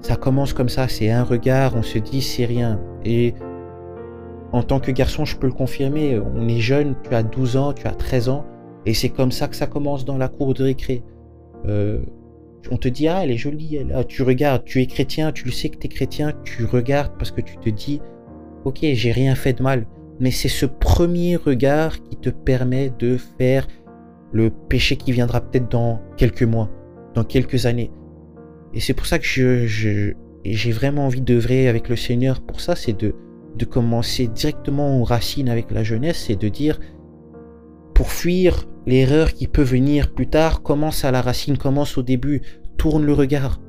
Ça 0.00 0.16
commence 0.16 0.54
comme 0.54 0.70
ça, 0.70 0.88
c'est 0.88 1.10
un 1.10 1.24
regard, 1.24 1.76
on 1.76 1.82
se 1.82 1.98
dit 1.98 2.22
c'est 2.22 2.46
rien. 2.46 2.80
Et 3.04 3.34
en 4.52 4.62
tant 4.62 4.80
que 4.80 4.90
garçon, 4.90 5.26
je 5.26 5.36
peux 5.36 5.48
le 5.48 5.52
confirmer, 5.52 6.18
on 6.18 6.48
est 6.48 6.60
jeune, 6.60 6.94
tu 7.02 7.14
as 7.14 7.22
12 7.22 7.58
ans, 7.58 7.74
tu 7.74 7.86
as 7.86 7.92
13 7.92 8.30
ans, 8.30 8.46
et 8.86 8.94
c'est 8.94 9.10
comme 9.10 9.32
ça 9.32 9.48
que 9.48 9.56
ça 9.56 9.66
commence 9.66 10.06
dans 10.06 10.16
la 10.16 10.28
cour 10.28 10.54
de 10.54 10.62
récré. 10.62 11.04
Euh, 11.66 11.98
on 12.70 12.76
te 12.76 12.88
dit, 12.88 13.08
ah, 13.08 13.20
elle 13.22 13.30
est 13.30 13.36
jolie, 13.36 13.76
elle. 13.76 13.92
Ah, 13.94 14.04
tu 14.04 14.22
regardes, 14.22 14.64
tu 14.64 14.80
es 14.80 14.86
chrétien, 14.86 15.32
tu 15.32 15.44
le 15.44 15.52
sais 15.52 15.68
que 15.68 15.78
tu 15.78 15.86
es 15.86 15.88
chrétien, 15.88 16.32
tu 16.44 16.64
regardes 16.64 17.12
parce 17.18 17.30
que 17.30 17.40
tu 17.40 17.56
te 17.56 17.70
dis, 17.70 18.00
ok, 18.64 18.78
j'ai 18.82 19.12
rien 19.12 19.34
fait 19.34 19.54
de 19.54 19.62
mal. 19.62 19.86
Mais 20.20 20.30
c'est 20.30 20.48
ce 20.48 20.66
premier 20.66 21.36
regard 21.36 22.02
qui 22.02 22.16
te 22.16 22.30
permet 22.30 22.90
de 22.98 23.16
faire 23.16 23.66
le 24.32 24.50
péché 24.50 24.96
qui 24.96 25.12
viendra 25.12 25.40
peut-être 25.40 25.70
dans 25.70 26.00
quelques 26.16 26.42
mois, 26.42 26.70
dans 27.14 27.24
quelques 27.24 27.66
années. 27.66 27.90
Et 28.74 28.80
c'est 28.80 28.94
pour 28.94 29.06
ça 29.06 29.18
que 29.18 29.24
je, 29.24 30.12
j'ai 30.44 30.72
vraiment 30.72 31.06
envie 31.06 31.20
d'œuvrer 31.20 31.68
avec 31.68 31.88
le 31.88 31.96
Seigneur 31.96 32.40
pour 32.40 32.60
ça, 32.60 32.76
c'est 32.76 32.98
de, 32.98 33.14
de 33.56 33.64
commencer 33.64 34.26
directement 34.26 35.00
aux 35.00 35.04
racines 35.04 35.48
avec 35.48 35.70
la 35.70 35.82
jeunesse 35.82 36.28
et 36.30 36.36
de 36.36 36.48
dire, 36.48 36.78
pour 37.94 38.10
fuir 38.10 38.68
l'erreur 38.88 39.34
qui 39.34 39.46
peut 39.46 39.62
venir 39.62 40.12
plus 40.12 40.26
tard, 40.26 40.62
commence 40.62 41.04
à 41.04 41.10
la 41.10 41.20
racine, 41.20 41.58
commence 41.58 41.98
au 41.98 42.02
début, 42.02 42.40
tourne 42.78 43.04
le 43.04 43.12
regard. 43.12 43.60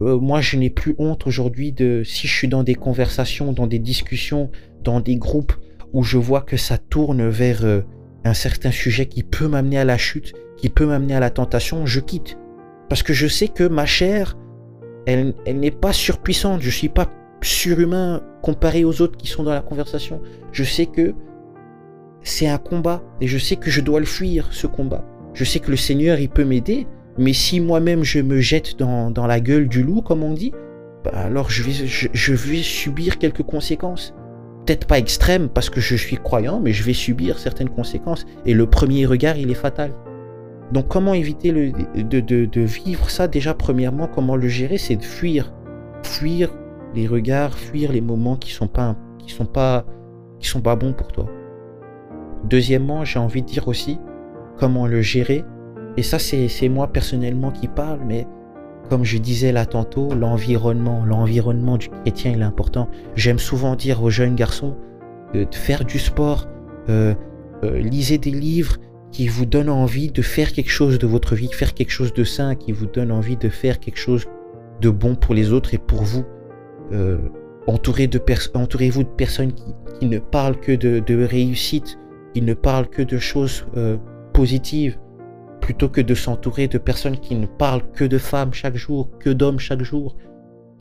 Euh, 0.00 0.16
moi, 0.18 0.40
je 0.40 0.56
n'ai 0.56 0.70
plus 0.70 0.94
honte 0.98 1.26
aujourd'hui 1.26 1.72
de 1.72 2.02
si 2.04 2.28
je 2.28 2.32
suis 2.32 2.48
dans 2.48 2.62
des 2.62 2.76
conversations, 2.76 3.52
dans 3.52 3.66
des 3.66 3.80
discussions, 3.80 4.50
dans 4.82 5.00
des 5.00 5.16
groupes 5.16 5.54
où 5.92 6.04
je 6.04 6.18
vois 6.18 6.40
que 6.40 6.56
ça 6.56 6.78
tourne 6.78 7.28
vers 7.28 7.64
euh, 7.64 7.80
un 8.24 8.32
certain 8.32 8.70
sujet 8.70 9.06
qui 9.06 9.24
peut 9.24 9.48
m'amener 9.48 9.78
à 9.78 9.84
la 9.84 9.98
chute, 9.98 10.32
qui 10.56 10.68
peut 10.68 10.86
m'amener 10.86 11.16
à 11.16 11.20
la 11.20 11.30
tentation, 11.30 11.84
je 11.84 11.98
quitte. 11.98 12.38
Parce 12.88 13.02
que 13.02 13.12
je 13.12 13.26
sais 13.26 13.48
que 13.48 13.64
ma 13.64 13.86
chair, 13.86 14.38
elle, 15.06 15.34
elle 15.46 15.58
n'est 15.58 15.72
pas 15.72 15.92
surpuissante, 15.92 16.62
je 16.62 16.70
suis 16.70 16.88
pas 16.88 17.10
surhumain 17.42 18.22
comparé 18.40 18.84
aux 18.84 19.02
autres 19.02 19.16
qui 19.16 19.26
sont 19.26 19.42
dans 19.42 19.52
la 19.52 19.62
conversation. 19.62 20.20
Je 20.52 20.62
sais 20.62 20.86
que 20.86 21.12
c'est 22.22 22.48
un 22.48 22.58
combat 22.58 23.02
et 23.20 23.26
je 23.26 23.38
sais 23.38 23.56
que 23.56 23.70
je 23.70 23.80
dois 23.80 24.00
le 24.00 24.06
fuir, 24.06 24.48
ce 24.50 24.66
combat. 24.66 25.04
Je 25.34 25.44
sais 25.44 25.58
que 25.58 25.70
le 25.70 25.76
Seigneur, 25.76 26.18
il 26.18 26.28
peut 26.28 26.44
m'aider, 26.44 26.86
mais 27.18 27.32
si 27.32 27.60
moi-même 27.60 28.04
je 28.04 28.20
me 28.20 28.40
jette 28.40 28.78
dans, 28.78 29.10
dans, 29.10 29.26
la 29.26 29.40
gueule 29.40 29.68
du 29.68 29.82
loup, 29.82 30.02
comme 30.02 30.22
on 30.22 30.32
dit, 30.32 30.52
bah 31.04 31.10
alors 31.14 31.50
je 31.50 31.62
vais, 31.62 31.72
je, 31.72 32.32
vais 32.32 32.62
subir 32.62 33.18
quelques 33.18 33.42
conséquences. 33.42 34.14
Peut-être 34.64 34.86
pas 34.86 34.98
extrêmes 34.98 35.48
parce 35.48 35.70
que 35.70 35.80
je 35.80 35.96
suis 35.96 36.16
croyant, 36.16 36.60
mais 36.60 36.72
je 36.72 36.84
vais 36.84 36.92
subir 36.92 37.38
certaines 37.38 37.68
conséquences. 37.68 38.24
Et 38.46 38.54
le 38.54 38.66
premier 38.66 39.06
regard, 39.06 39.36
il 39.36 39.50
est 39.50 39.54
fatal. 39.54 39.92
Donc 40.70 40.88
comment 40.88 41.14
éviter 41.14 41.52
de, 41.52 42.20
de, 42.20 42.44
de 42.46 42.60
vivre 42.60 43.10
ça 43.10 43.26
Déjà, 43.26 43.54
premièrement, 43.54 44.06
comment 44.06 44.36
le 44.36 44.48
gérer? 44.48 44.78
C'est 44.78 44.96
de 44.96 45.02
fuir. 45.02 45.52
Fuir 46.04 46.50
les 46.94 47.06
regards, 47.06 47.58
fuir 47.58 47.92
les 47.92 48.00
moments 48.00 48.36
qui 48.36 48.52
sont 48.52 48.68
qui 49.18 49.34
sont 49.34 49.46
pas, 49.46 49.84
qui 50.38 50.48
sont 50.48 50.60
pas 50.60 50.76
bons 50.76 50.92
pour 50.92 51.08
toi. 51.08 51.26
Deuxièmement, 52.44 53.04
j'ai 53.04 53.18
envie 53.18 53.42
de 53.42 53.46
dire 53.46 53.68
aussi 53.68 53.98
comment 54.58 54.86
le 54.86 55.00
gérer. 55.00 55.44
Et 55.96 56.02
ça, 56.02 56.18
c'est 56.18 56.68
moi 56.68 56.88
personnellement 56.88 57.50
qui 57.50 57.68
parle, 57.68 58.00
mais 58.06 58.26
comme 58.88 59.04
je 59.04 59.18
disais 59.18 59.52
là 59.52 59.66
tantôt, 59.66 60.14
l'environnement, 60.14 61.04
l'environnement 61.04 61.76
du 61.76 61.88
chrétien, 61.88 62.32
il 62.32 62.40
est 62.40 62.44
important. 62.44 62.88
J'aime 63.14 63.38
souvent 63.38 63.76
dire 63.76 64.02
aux 64.02 64.10
jeunes 64.10 64.34
garçons 64.34 64.76
de, 65.34 65.46
faire 65.52 65.84
du 65.84 65.98
sport, 65.98 66.46
euh, 66.88 67.14
euh, 67.64 67.78
lisez 67.78 68.18
des 68.18 68.30
livres 68.30 68.76
qui 69.10 69.28
vous 69.28 69.46
donnent 69.46 69.70
envie 69.70 70.10
de 70.10 70.22
faire 70.22 70.52
quelque 70.52 70.70
chose 70.70 70.98
de 70.98 71.06
votre 71.06 71.34
vie, 71.34 71.48
faire 71.52 71.74
quelque 71.74 71.90
chose 71.90 72.12
de 72.14 72.24
sain, 72.24 72.54
qui 72.54 72.72
vous 72.72 72.86
donne 72.86 73.12
envie 73.12 73.36
de 73.36 73.48
faire 73.48 73.78
quelque 73.78 73.98
chose 73.98 74.26
de 74.80 74.90
bon 74.90 75.14
pour 75.14 75.34
les 75.34 75.52
autres 75.52 75.74
et 75.74 75.78
pour 75.78 76.02
vous. 76.02 76.24
Euh, 76.92 77.18
entourez-vous 77.66 79.02
de 79.04 79.08
personnes 79.08 79.52
qui, 79.52 79.74
ne 80.06 80.18
parlent 80.18 80.58
que 80.58 80.72
de 80.72 81.24
réussite, 81.24 81.96
il 82.34 82.44
ne 82.44 82.54
parle 82.54 82.88
que 82.88 83.02
de 83.02 83.18
choses 83.18 83.66
euh, 83.76 83.96
positives, 84.32 84.98
plutôt 85.60 85.88
que 85.88 86.00
de 86.00 86.14
s'entourer 86.14 86.68
de 86.68 86.78
personnes 86.78 87.18
qui 87.18 87.34
ne 87.34 87.46
parlent 87.46 87.88
que 87.92 88.04
de 88.04 88.18
femmes 88.18 88.52
chaque 88.52 88.76
jour, 88.76 89.10
que 89.18 89.30
d'hommes 89.30 89.58
chaque 89.58 89.82
jour, 89.82 90.16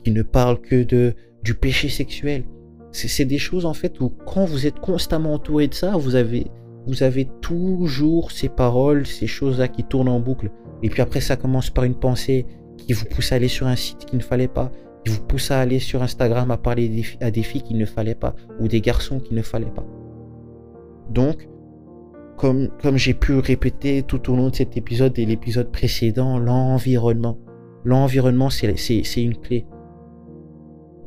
qui 0.03 0.11
ne 0.11 0.23
parlent 0.23 0.59
que 0.59 0.83
de 0.83 1.13
du 1.43 1.55
péché 1.55 1.89
sexuel. 1.89 2.43
C'est 2.91 3.25
des 3.25 3.37
choses 3.37 3.65
en 3.65 3.73
fait 3.73 3.99
où 3.99 4.09
quand 4.09 4.45
vous 4.45 4.67
êtes 4.67 4.79
constamment 4.79 5.33
entouré 5.33 5.67
de 5.67 5.73
ça, 5.73 5.95
vous 5.95 6.15
avez 6.15 6.47
vous 6.87 7.03
avez 7.03 7.27
toujours 7.41 8.31
ces 8.31 8.49
paroles, 8.49 9.05
ces 9.05 9.27
choses-là 9.27 9.67
qui 9.67 9.83
tournent 9.83 10.09
en 10.09 10.19
boucle. 10.19 10.49
Et 10.83 10.89
puis 10.89 11.01
après, 11.01 11.21
ça 11.21 11.35
commence 11.35 11.69
par 11.69 11.83
une 11.83 11.95
pensée 11.95 12.45
qui 12.77 12.93
vous 12.93 13.05
pousse 13.05 13.31
à 13.31 13.35
aller 13.35 13.47
sur 13.47 13.67
un 13.67 13.75
site 13.75 14.05
qu'il 14.05 14.17
ne 14.17 14.23
fallait 14.23 14.47
pas, 14.47 14.71
qui 15.05 15.11
vous 15.11 15.21
pousse 15.21 15.51
à 15.51 15.59
aller 15.59 15.79
sur 15.79 16.01
Instagram 16.01 16.49
à 16.49 16.57
parler 16.57 17.03
à 17.21 17.29
des 17.29 17.43
filles 17.43 17.61
qu'il 17.61 17.77
ne 17.77 17.85
fallait 17.85 18.15
pas, 18.15 18.35
ou 18.59 18.67
des 18.67 18.81
garçons 18.81 19.19
qu'il 19.19 19.37
ne 19.37 19.43
fallait 19.43 19.67
pas. 19.67 19.85
Donc, 21.11 21.47
comme, 22.37 22.69
j'ai 22.95 23.13
pu 23.13 23.33
répéter 23.33 24.01
tout 24.01 24.31
au 24.31 24.35
long 24.35 24.49
de 24.49 24.55
cet 24.55 24.75
épisode 24.75 25.19
et 25.19 25.25
l'épisode 25.25 25.71
précédent, 25.71 26.39
l'environnement. 26.39 27.37
L'environnement, 27.83 28.49
c'est 28.49 29.03
une 29.17 29.37
clé. 29.37 29.65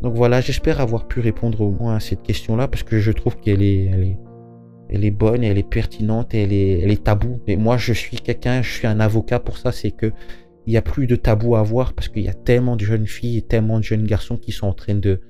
Donc 0.02 0.14
voilà, 0.14 0.40
j'espère 0.40 0.80
avoir 0.80 1.08
pu 1.08 1.20
répondre 1.20 1.60
au 1.62 1.70
moins 1.70 1.96
à 1.96 2.00
cette 2.00 2.22
question-là 2.22 2.68
parce 2.68 2.82
que 2.82 3.00
je 3.00 3.10
trouve 3.10 3.36
qu'elle 3.36 3.62
est, 3.62 4.18
elle 4.90 5.04
est, 5.04 5.10
bonne, 5.10 5.42
elle 5.42 5.58
est 5.58 5.68
pertinente, 5.68 6.34
elle 6.34 6.52
est, 6.52 6.80
elle 6.80 6.92
est 6.92 7.02
tabou. 7.02 7.40
Mais 7.48 7.56
moi, 7.56 7.78
je 7.78 7.92
suis 7.92 8.18
quelqu'un, 8.18 8.62
je 8.62 8.70
suis 8.70 8.86
un 8.86 9.00
avocat 9.00 9.40
pour 9.40 9.56
ça, 9.56 9.72
c'est 9.72 9.90
que 9.90 10.12
il 10.66 10.70
n'y 10.70 10.76
a 10.76 10.82
plus 10.82 11.06
de 11.06 11.16
tabou 11.16 11.56
à 11.56 11.60
avoir 11.60 11.94
parce 11.94 12.08
qu'il 12.08 12.22
y 12.22 12.28
a 12.28 12.34
tellement 12.34 12.76
de 12.76 12.84
jeunes 12.84 13.06
filles 13.06 13.38
et 13.38 13.42
tellement 13.42 13.78
de 13.78 13.84
jeunes 13.84 14.06
garçons 14.06 14.36
qui 14.36 14.52
sont 14.52 14.66
en 14.66 14.72
train 14.72 14.94
de 14.94 15.20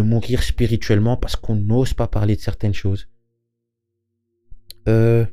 mourir 0.00 0.42
spirituellement 0.42 1.16
parce 1.16 1.36
qu'on 1.36 1.56
n'ose 1.56 1.92
pas 1.92 2.08
parler 2.08 2.34
de 2.34 2.40
certaines 2.40 2.74
choses. 2.74 3.08
Euh, 4.88 5.24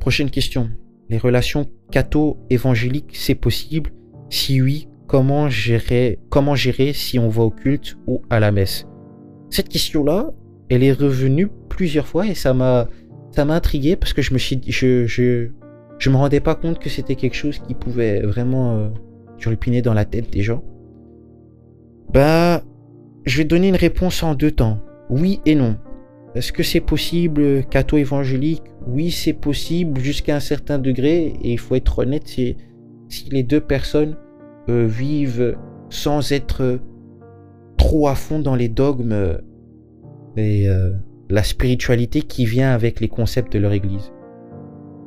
prochaine 0.00 0.30
question. 0.30 0.70
Les 1.08 1.18
relations 1.18 1.66
catho-évangéliques, 1.90 3.14
c'est 3.14 3.34
possible? 3.34 3.90
Si 4.30 4.60
oui, 4.62 4.88
comment 5.06 5.48
gérer, 5.48 6.18
comment 6.28 6.54
gérer 6.54 6.92
si 6.92 7.18
on 7.18 7.28
va 7.28 7.42
au 7.42 7.50
culte 7.50 7.96
ou 8.06 8.22
à 8.30 8.40
la 8.40 8.50
messe? 8.50 8.86
Cette 9.50 9.68
question-là, 9.68 10.30
elle 10.68 10.82
est 10.82 10.92
revenue 10.92 11.48
plusieurs 11.68 12.06
fois 12.06 12.26
et 12.26 12.34
ça 12.34 12.54
m'a 12.54 12.88
ça 13.30 13.44
m'a 13.44 13.54
intrigué 13.54 13.96
parce 13.96 14.12
que 14.12 14.22
je 14.22 14.32
me 14.32 14.38
suis 14.38 14.60
je, 14.66 15.06
je, 15.06 15.48
je 15.98 16.10
me 16.10 16.16
rendais 16.16 16.40
pas 16.40 16.54
compte 16.54 16.78
que 16.78 16.88
c'était 16.88 17.16
quelque 17.16 17.34
chose 17.34 17.58
qui 17.58 17.74
pouvait 17.74 18.20
vraiment 18.20 18.76
euh, 18.76 18.88
turlupiner 19.38 19.82
dans 19.82 19.94
la 19.94 20.04
tête 20.04 20.30
des 20.30 20.42
gens. 20.42 20.62
Bah, 22.12 22.62
je 23.24 23.38
vais 23.38 23.44
donner 23.44 23.68
une 23.68 23.76
réponse 23.76 24.22
en 24.22 24.34
deux 24.34 24.50
temps. 24.50 24.80
Oui 25.10 25.40
et 25.46 25.54
non. 25.54 25.76
Est-ce 26.34 26.52
que 26.52 26.62
c'est 26.62 26.80
possible, 26.80 27.64
catho 27.66 27.96
évangélique? 27.96 28.62
Oui, 28.86 29.10
c'est 29.10 29.32
possible 29.32 30.00
jusqu'à 30.00 30.36
un 30.36 30.40
certain 30.40 30.78
degré. 30.78 31.34
Et 31.42 31.52
il 31.52 31.58
faut 31.58 31.76
être 31.76 32.00
honnête, 32.00 32.26
si 32.26 32.56
les 33.30 33.42
deux 33.42 33.60
personnes 33.60 34.16
euh, 34.68 34.86
vivent 34.86 35.56
sans 35.90 36.32
être 36.32 36.80
trop 37.76 38.08
à 38.08 38.14
fond 38.14 38.40
dans 38.40 38.56
les 38.56 38.68
dogmes 38.68 39.38
et 40.36 40.68
euh, 40.68 40.90
la 41.28 41.42
spiritualité 41.42 42.22
qui 42.22 42.46
vient 42.46 42.72
avec 42.72 43.00
les 43.00 43.08
concepts 43.08 43.52
de 43.52 43.58
leur 43.58 43.72
église. 43.72 44.12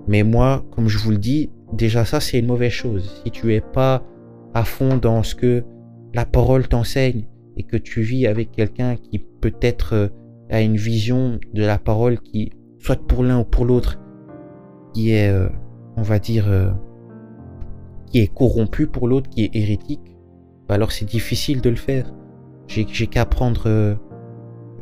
Mais 0.08 0.24
moi, 0.24 0.66
comme 0.72 0.88
je 0.88 0.98
vous 0.98 1.12
le 1.12 1.18
dis, 1.18 1.50
déjà 1.74 2.06
ça 2.06 2.20
c'est 2.20 2.40
une 2.40 2.48
mauvaise 2.48 2.72
chose. 2.72 3.22
Si 3.24 3.32
tu 3.32 3.54
es 3.54 3.62
pas 3.62 4.04
à 4.54 4.64
fond 4.64 4.98
dans 4.98 5.24
ce 5.24 5.36
que 5.36 5.64
la 6.14 6.26
parole 6.26 6.68
t'enseigne 6.68 7.28
et 7.58 7.64
que 7.64 7.78
tu 7.78 8.02
vis 8.02 8.28
avec 8.28 8.52
quelqu'un 8.52 8.96
qui 8.96 9.20
peut-être 9.20 10.12
euh, 10.52 10.56
a 10.56 10.62
une 10.62 10.78
vision 10.78 11.40
de 11.54 11.64
la 11.64 11.78
parole 11.78 12.20
qui, 12.20 12.52
soit 12.80 13.02
pour 13.08 13.24
l'un 13.24 13.40
ou 13.40 13.44
pour 13.44 13.66
l'autre, 13.66 14.00
qui 14.94 15.12
est, 15.12 15.30
euh, 15.30 15.50
on 15.96 16.02
va 16.02 16.20
dire, 16.20 16.46
qui 18.08 18.20
est 18.20 18.34
corrompu 18.34 18.88
pour 18.88 19.08
l'autre, 19.08 19.30
qui 19.30 19.44
est 19.44 19.56
hérétique, 19.56 20.16
bah 20.68 20.76
alors 20.76 20.92
c'est 20.92 21.06
difficile 21.06 21.62
de 21.62 21.70
le 21.70 21.76
faire. 21.76 22.14
J'ai 22.68 22.86
qu'à 22.86 23.26
prendre 23.26 23.98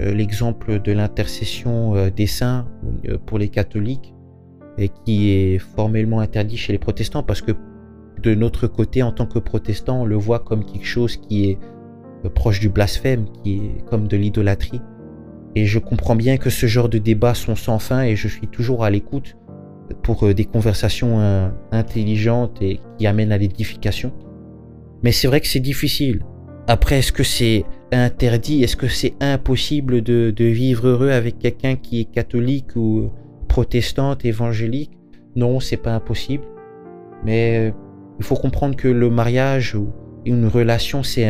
euh, 0.02 0.14
l'exemple 0.14 0.82
de 0.82 0.92
l'intercession 0.92 1.96
euh, 1.96 2.10
des 2.10 2.28
saints 2.28 2.68
euh, 3.08 3.18
pour 3.26 3.38
les 3.38 3.48
catholiques 3.48 4.14
et 4.78 4.90
qui 4.90 5.32
est 5.32 5.58
formellement 5.58 6.20
interdit 6.20 6.58
chez 6.58 6.74
les 6.74 6.80
protestants 6.80 7.24
parce 7.24 7.42
que 7.42 7.54
de 8.22 8.36
notre 8.36 8.68
côté 8.68 9.04
en 9.04 9.14
tant 9.14 9.26
que 9.26 9.40
protestants 9.40 10.02
on 10.02 10.06
le 10.06 10.18
voit 10.18 10.40
comme 10.40 10.66
quelque 10.66 10.86
chose 10.86 11.16
qui 11.16 11.50
est 11.50 11.60
proche 12.34 12.60
du 12.60 12.70
blasphème, 12.70 13.26
qui 13.44 13.58
est 13.58 13.86
comme 13.86 14.08
de 14.08 14.18
l'idolâtrie. 14.18 14.82
Et 15.56 15.66
je 15.66 15.80
comprends 15.80 16.16
bien 16.16 16.38
que 16.38 16.50
ce 16.50 16.66
genre 16.66 16.90
de 16.90 16.98
débats 16.98 17.34
sont 17.34 17.56
sans 17.56 17.80
fin 17.80 18.04
et 18.04 18.16
je 18.16 18.28
suis 18.28 18.48
toujours 18.48 18.84
à 18.84 18.90
l'écoute 18.90 19.38
pour 20.04 20.34
des 20.34 20.46
conversations 20.46 21.52
intelligentes 21.72 22.62
et 22.62 22.82
qui 22.98 23.08
amènent 23.08 23.32
à 23.32 23.38
l'édification. 23.38 24.12
Mais 25.04 25.12
c'est 25.12 25.28
vrai 25.28 25.40
que 25.40 25.48
c'est 25.48 25.60
difficile. 25.60 26.24
Après, 26.68 27.00
est-ce 27.00 27.12
que 27.12 27.24
c'est 27.24 27.64
interdit? 27.92 28.64
Est-ce 28.64 28.76
que 28.76 28.88
c'est 28.88 29.14
impossible 29.22 30.02
de, 30.02 30.34
vivre 30.40 30.88
heureux 30.88 31.12
avec 31.12 31.38
quelqu'un 31.38 31.76
qui 31.76 32.02
est 32.02 32.06
catholique 32.06 32.76
ou 32.76 33.12
protestante, 33.48 34.26
évangélique? 34.26 34.92
Non, 35.36 35.60
c'est 35.60 35.78
pas 35.78 35.94
impossible. 35.94 36.44
Mais 37.24 37.70
euh, 37.70 37.72
il 38.18 38.26
faut 38.26 38.36
comprendre 38.36 38.76
que 38.76 38.88
le 38.88 39.10
mariage 39.10 39.76
ou 39.76 39.90
une 40.26 40.48
relation, 40.48 41.04
c'est 41.04 41.28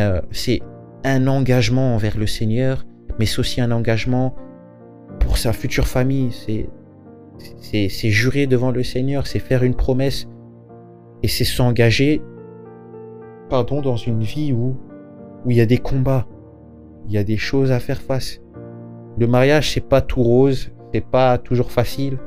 un 1.03 1.27
engagement 1.27 1.95
envers 1.95 2.17
le 2.17 2.27
Seigneur, 2.27 2.85
mais 3.19 3.25
c'est 3.25 3.39
aussi 3.39 3.62
un 3.62 3.71
engagement 3.71 4.36
pour 5.19 5.38
sa 5.38 5.54
future 5.54 5.88
famille. 5.88 6.32
C'est 7.62 8.10
jurer 8.10 8.47
devant 8.47 8.71
le 8.71 8.84
Seigneur, 8.84 9.28
c'est 9.28 9.39
faire 9.39 9.63
une 9.63 9.75
promesse 9.75 10.28
et 11.23 11.28
c'est 11.28 11.45
s'engager, 11.45 12.21
pardon, 13.49 13.82
dans 13.82 13.97
une 13.97 14.21
vie 14.21 14.54
où 14.54 14.78
où 15.45 15.51
il 15.51 15.58
y 15.58 15.62
a 15.62 15.65
des 15.65 15.78
combats, 15.78 16.28
il 17.08 17.13
y 17.13 17.17
a 17.17 17.23
des 17.23 17.38
choses 17.38 17.71
à 17.71 17.80
faire 17.80 18.01
face. 18.01 18.41
Le 19.17 19.28
mariage, 19.28 19.71
c'est 19.71 19.88
pas 19.88 20.01
tout 20.01 20.23
rose, 20.23 20.71
c'est 20.93 21.06
pas 21.06 21.38
toujours 21.38 21.71
facile. 21.71 22.17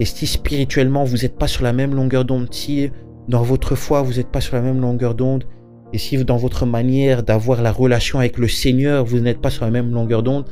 Et 0.00 0.04
si 0.04 0.26
spirituellement 0.26 1.04
vous 1.04 1.18
n'êtes 1.18 1.38
pas 1.38 1.46
sur 1.46 1.62
la 1.62 1.72
même 1.72 1.94
longueur 1.94 2.24
d'onde, 2.24 2.52
si 2.52 2.90
dans 3.28 3.42
votre 3.42 3.76
foi 3.76 4.02
vous 4.02 4.14
n'êtes 4.14 4.30
pas 4.30 4.40
sur 4.40 4.56
la 4.56 4.62
même 4.62 4.80
longueur 4.80 5.14
d'onde, 5.14 5.44
et 5.92 5.98
si 5.98 6.22
dans 6.24 6.36
votre 6.36 6.66
manière 6.66 7.22
d'avoir 7.22 7.62
la 7.62 7.72
relation 7.72 8.18
avec 8.18 8.38
le 8.38 8.48
Seigneur 8.48 9.04
vous 9.04 9.20
n'êtes 9.20 9.40
pas 9.40 9.50
sur 9.50 9.64
la 9.64 9.70
même 9.70 9.92
longueur 9.92 10.22
d'onde, 10.22 10.46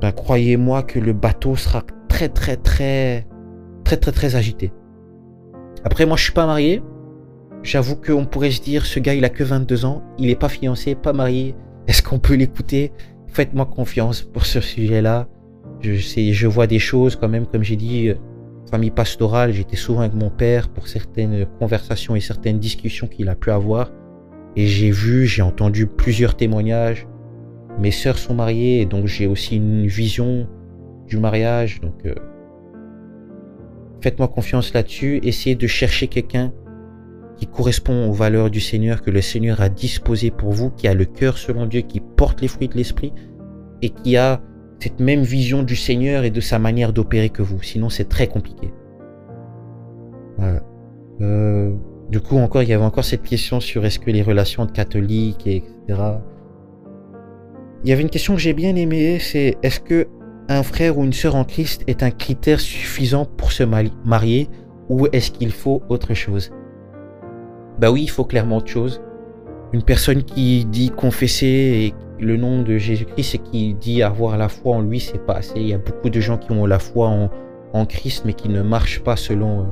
ben 0.00 0.12
croyez-moi 0.12 0.82
que 0.82 0.98
le 0.98 1.12
bateau 1.12 1.56
sera 1.56 1.82
très 2.08 2.28
très 2.28 2.56
très 2.56 3.26
très 3.84 3.96
très 3.96 4.12
très 4.12 4.36
agité. 4.36 4.72
Après 5.84 6.06
moi 6.06 6.16
je 6.16 6.24
suis 6.24 6.32
pas 6.32 6.46
marié, 6.46 6.82
j'avoue 7.62 7.96
qu'on 7.96 8.26
pourrait 8.26 8.50
se 8.50 8.62
dire 8.62 8.86
ce 8.86 8.98
gars 9.00 9.14
il 9.14 9.24
a 9.24 9.30
que 9.30 9.44
22 9.44 9.84
ans, 9.84 10.02
il 10.18 10.30
est 10.30 10.38
pas 10.38 10.48
fiancé, 10.48 10.94
pas 10.94 11.12
marié, 11.12 11.54
est-ce 11.86 12.02
qu'on 12.02 12.18
peut 12.18 12.34
l'écouter? 12.34 12.92
Faites-moi 13.28 13.66
confiance 13.66 14.22
pour 14.22 14.46
ce 14.46 14.60
sujet-là. 14.60 15.28
Je, 15.80 15.92
je 15.94 16.46
vois 16.46 16.66
des 16.66 16.78
choses 16.78 17.16
quand 17.16 17.28
même, 17.28 17.46
comme 17.46 17.62
j'ai 17.62 17.76
dit, 17.76 18.08
euh, 18.08 18.14
famille 18.70 18.90
pastorale, 18.90 19.52
j'étais 19.52 19.76
souvent 19.76 20.00
avec 20.00 20.14
mon 20.14 20.30
père 20.30 20.68
pour 20.68 20.88
certaines 20.88 21.46
conversations 21.58 22.16
et 22.16 22.20
certaines 22.20 22.58
discussions 22.58 23.06
qu'il 23.06 23.28
a 23.28 23.34
pu 23.34 23.50
avoir. 23.50 23.90
Et 24.56 24.66
j'ai 24.66 24.90
vu, 24.90 25.26
j'ai 25.26 25.42
entendu 25.42 25.86
plusieurs 25.86 26.36
témoignages. 26.36 27.06
Mes 27.80 27.90
sœurs 27.90 28.18
sont 28.18 28.34
mariées, 28.34 28.80
et 28.80 28.86
donc 28.86 29.06
j'ai 29.06 29.26
aussi 29.26 29.56
une 29.56 29.86
vision 29.86 30.46
du 31.06 31.18
mariage. 31.18 31.80
Donc, 31.80 32.06
euh, 32.06 32.14
faites-moi 34.00 34.28
confiance 34.28 34.72
là-dessus. 34.72 35.20
Essayez 35.22 35.56
de 35.56 35.66
chercher 35.66 36.06
quelqu'un 36.06 36.52
qui 37.36 37.46
correspond 37.46 38.08
aux 38.08 38.12
valeurs 38.12 38.50
du 38.50 38.60
Seigneur 38.60 39.02
que 39.02 39.10
le 39.10 39.20
Seigneur 39.20 39.60
a 39.60 39.68
disposé 39.68 40.30
pour 40.30 40.52
vous, 40.52 40.70
qui 40.70 40.86
a 40.86 40.94
le 40.94 41.04
cœur 41.04 41.36
selon 41.36 41.66
Dieu, 41.66 41.80
qui 41.80 42.00
porte 42.00 42.40
les 42.40 42.48
fruits 42.48 42.68
de 42.68 42.76
l'esprit 42.76 43.12
et 43.82 43.90
qui 43.90 44.16
a 44.16 44.40
cette 44.78 45.00
même 45.00 45.22
vision 45.22 45.62
du 45.62 45.76
Seigneur 45.76 46.24
et 46.24 46.30
de 46.30 46.40
sa 46.40 46.58
manière 46.58 46.92
d'opérer 46.92 47.30
que 47.30 47.42
vous. 47.42 47.60
Sinon, 47.62 47.88
c'est 47.88 48.08
très 48.08 48.28
compliqué. 48.28 48.70
Euh, 51.20 51.74
du 52.10 52.20
coup, 52.20 52.36
encore, 52.36 52.62
il 52.62 52.68
y 52.68 52.72
avait 52.72 52.84
encore 52.84 53.04
cette 53.04 53.22
question 53.22 53.60
sur 53.60 53.84
est-ce 53.84 53.98
que 53.98 54.10
les 54.10 54.22
relations 54.22 54.62
entre 54.62 54.72
catholiques, 54.72 55.46
etc. 55.46 55.72
Il 57.82 57.90
y 57.90 57.92
avait 57.92 58.02
une 58.02 58.10
question 58.10 58.34
que 58.34 58.40
j'ai 58.40 58.52
bien 58.52 58.76
aimée, 58.76 59.18
c'est 59.18 59.56
est-ce 59.62 59.80
que 59.80 60.06
un 60.48 60.62
frère 60.62 60.98
ou 60.98 61.04
une 61.04 61.12
sœur 61.12 61.34
en 61.34 61.44
Christ 61.44 61.82
est 61.86 62.02
un 62.02 62.10
critère 62.10 62.60
suffisant 62.60 63.24
pour 63.24 63.52
se 63.52 63.62
marier 63.62 64.48
ou 64.88 65.06
est-ce 65.12 65.30
qu'il 65.30 65.52
faut 65.52 65.82
autre 65.88 66.14
chose? 66.14 66.50
Bah 67.78 67.90
oui, 67.90 68.02
il 68.02 68.10
faut 68.10 68.24
clairement 68.24 68.58
autre 68.58 68.68
chose. 68.68 69.00
Une 69.72 69.82
personne 69.82 70.22
qui 70.22 70.64
dit 70.66 70.90
confesser 70.90 71.94
le 72.20 72.36
nom 72.36 72.62
de 72.62 72.78
Jésus-Christ 72.78 73.34
et 73.34 73.38
qui 73.38 73.74
dit 73.74 74.02
avoir 74.02 74.38
la 74.38 74.48
foi 74.48 74.76
en 74.76 74.82
lui, 74.82 75.00
c'est 75.00 75.24
pas 75.24 75.34
assez. 75.34 75.56
Il 75.56 75.68
y 75.68 75.74
a 75.74 75.78
beaucoup 75.78 76.10
de 76.10 76.20
gens 76.20 76.38
qui 76.38 76.52
ont 76.52 76.66
la 76.66 76.78
foi 76.78 77.08
en, 77.08 77.30
en 77.72 77.86
Christ 77.86 78.24
mais 78.24 78.34
qui 78.34 78.48
ne 78.48 78.62
marchent 78.62 79.02
pas 79.02 79.16
selon 79.16 79.60
euh, 79.60 79.64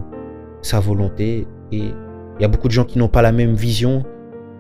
sa 0.63 0.81
volonté. 0.81 1.47
Et 1.71 1.93
il 2.43 2.45
y 2.45 2.47
a 2.47 2.49
beaucoup 2.49 2.67
de 2.67 2.73
gens 2.73 2.85
qui 2.85 2.99
n'ont 2.99 3.07
pas 3.07 3.23
la 3.23 3.31
même 3.31 3.55
vision 3.55 4.03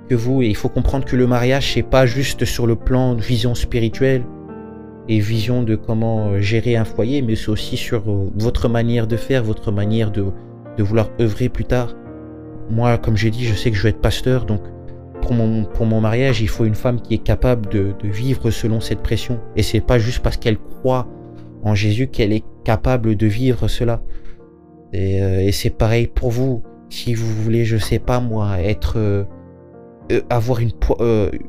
que 0.09 0.14
vous. 0.14 0.40
Et 0.40 0.47
il 0.47 0.55
faut 0.55 0.68
comprendre 0.68 1.05
que 1.05 1.16
le 1.16 1.27
mariage, 1.27 1.73
c'est 1.75 1.83
pas 1.83 2.07
juste 2.07 2.45
sur 2.45 2.68
le 2.68 2.77
plan 2.77 3.16
de 3.16 3.21
vision 3.21 3.57
spirituelle 3.57 4.23
et 5.09 5.18
vision 5.18 5.64
de 5.64 5.75
comment 5.75 6.29
euh, 6.29 6.40
gérer 6.40 6.77
un 6.77 6.85
foyer, 6.85 7.23
mais 7.23 7.35
c'est 7.35 7.49
aussi 7.49 7.77
sur 7.77 8.09
euh, 8.09 8.31
votre 8.37 8.68
manière 8.68 9.09
de 9.09 9.16
faire, 9.16 9.42
votre 9.42 9.73
manière 9.73 10.12
de, 10.12 10.27
de 10.77 10.83
vouloir 10.85 11.09
œuvrer 11.21 11.49
plus 11.49 11.64
tard. 11.64 11.97
Moi, 12.71 12.99
comme 12.99 13.16
j'ai 13.16 13.31
dit, 13.31 13.45
je 13.45 13.55
sais 13.55 13.73
que 13.73 13.77
je 13.77 13.83
veux 13.83 13.88
être 13.88 14.01
pasteur, 14.01 14.45
donc 14.45 14.61
pour 15.21 15.33
mon, 15.33 15.64
pour 15.64 15.85
mon 15.85 16.01
mariage, 16.01 16.40
il 16.40 16.49
faut 16.49 16.64
une 16.64 16.77
femme 16.77 17.01
qui 17.01 17.14
est 17.14 17.25
capable 17.25 17.68
de, 17.68 17.97
vivre 18.05 18.53
selon 18.53 18.79
cette 18.79 19.01
pression. 19.01 19.40
Et 19.57 19.64
c'est 19.64 19.81
pas 19.81 19.99
juste 19.99 20.21
parce 20.21 20.37
qu'elle 20.37 20.59
croit 20.59 21.09
en 21.64 21.75
Jésus 21.75 22.07
qu'elle 22.07 22.33
est 22.33 22.45
capable 22.62 23.16
de 23.16 23.27
vivre 23.27 23.66
cela. 23.66 24.05
Et, 24.92 25.21
euh, 25.21 25.51
c'est 25.51 25.77
pareil 25.77 26.07
pour 26.07 26.31
vous. 26.31 26.62
Si 26.93 27.15
vous 27.15 27.33
voulez, 27.43 27.65
je 27.65 27.79
sais 27.79 27.99
pas 27.99 28.21
moi, 28.21 28.61
être 28.61 28.99
euh, 28.99 29.25
euh, 30.13 30.21
avoir 30.29 30.61
une 30.61 30.73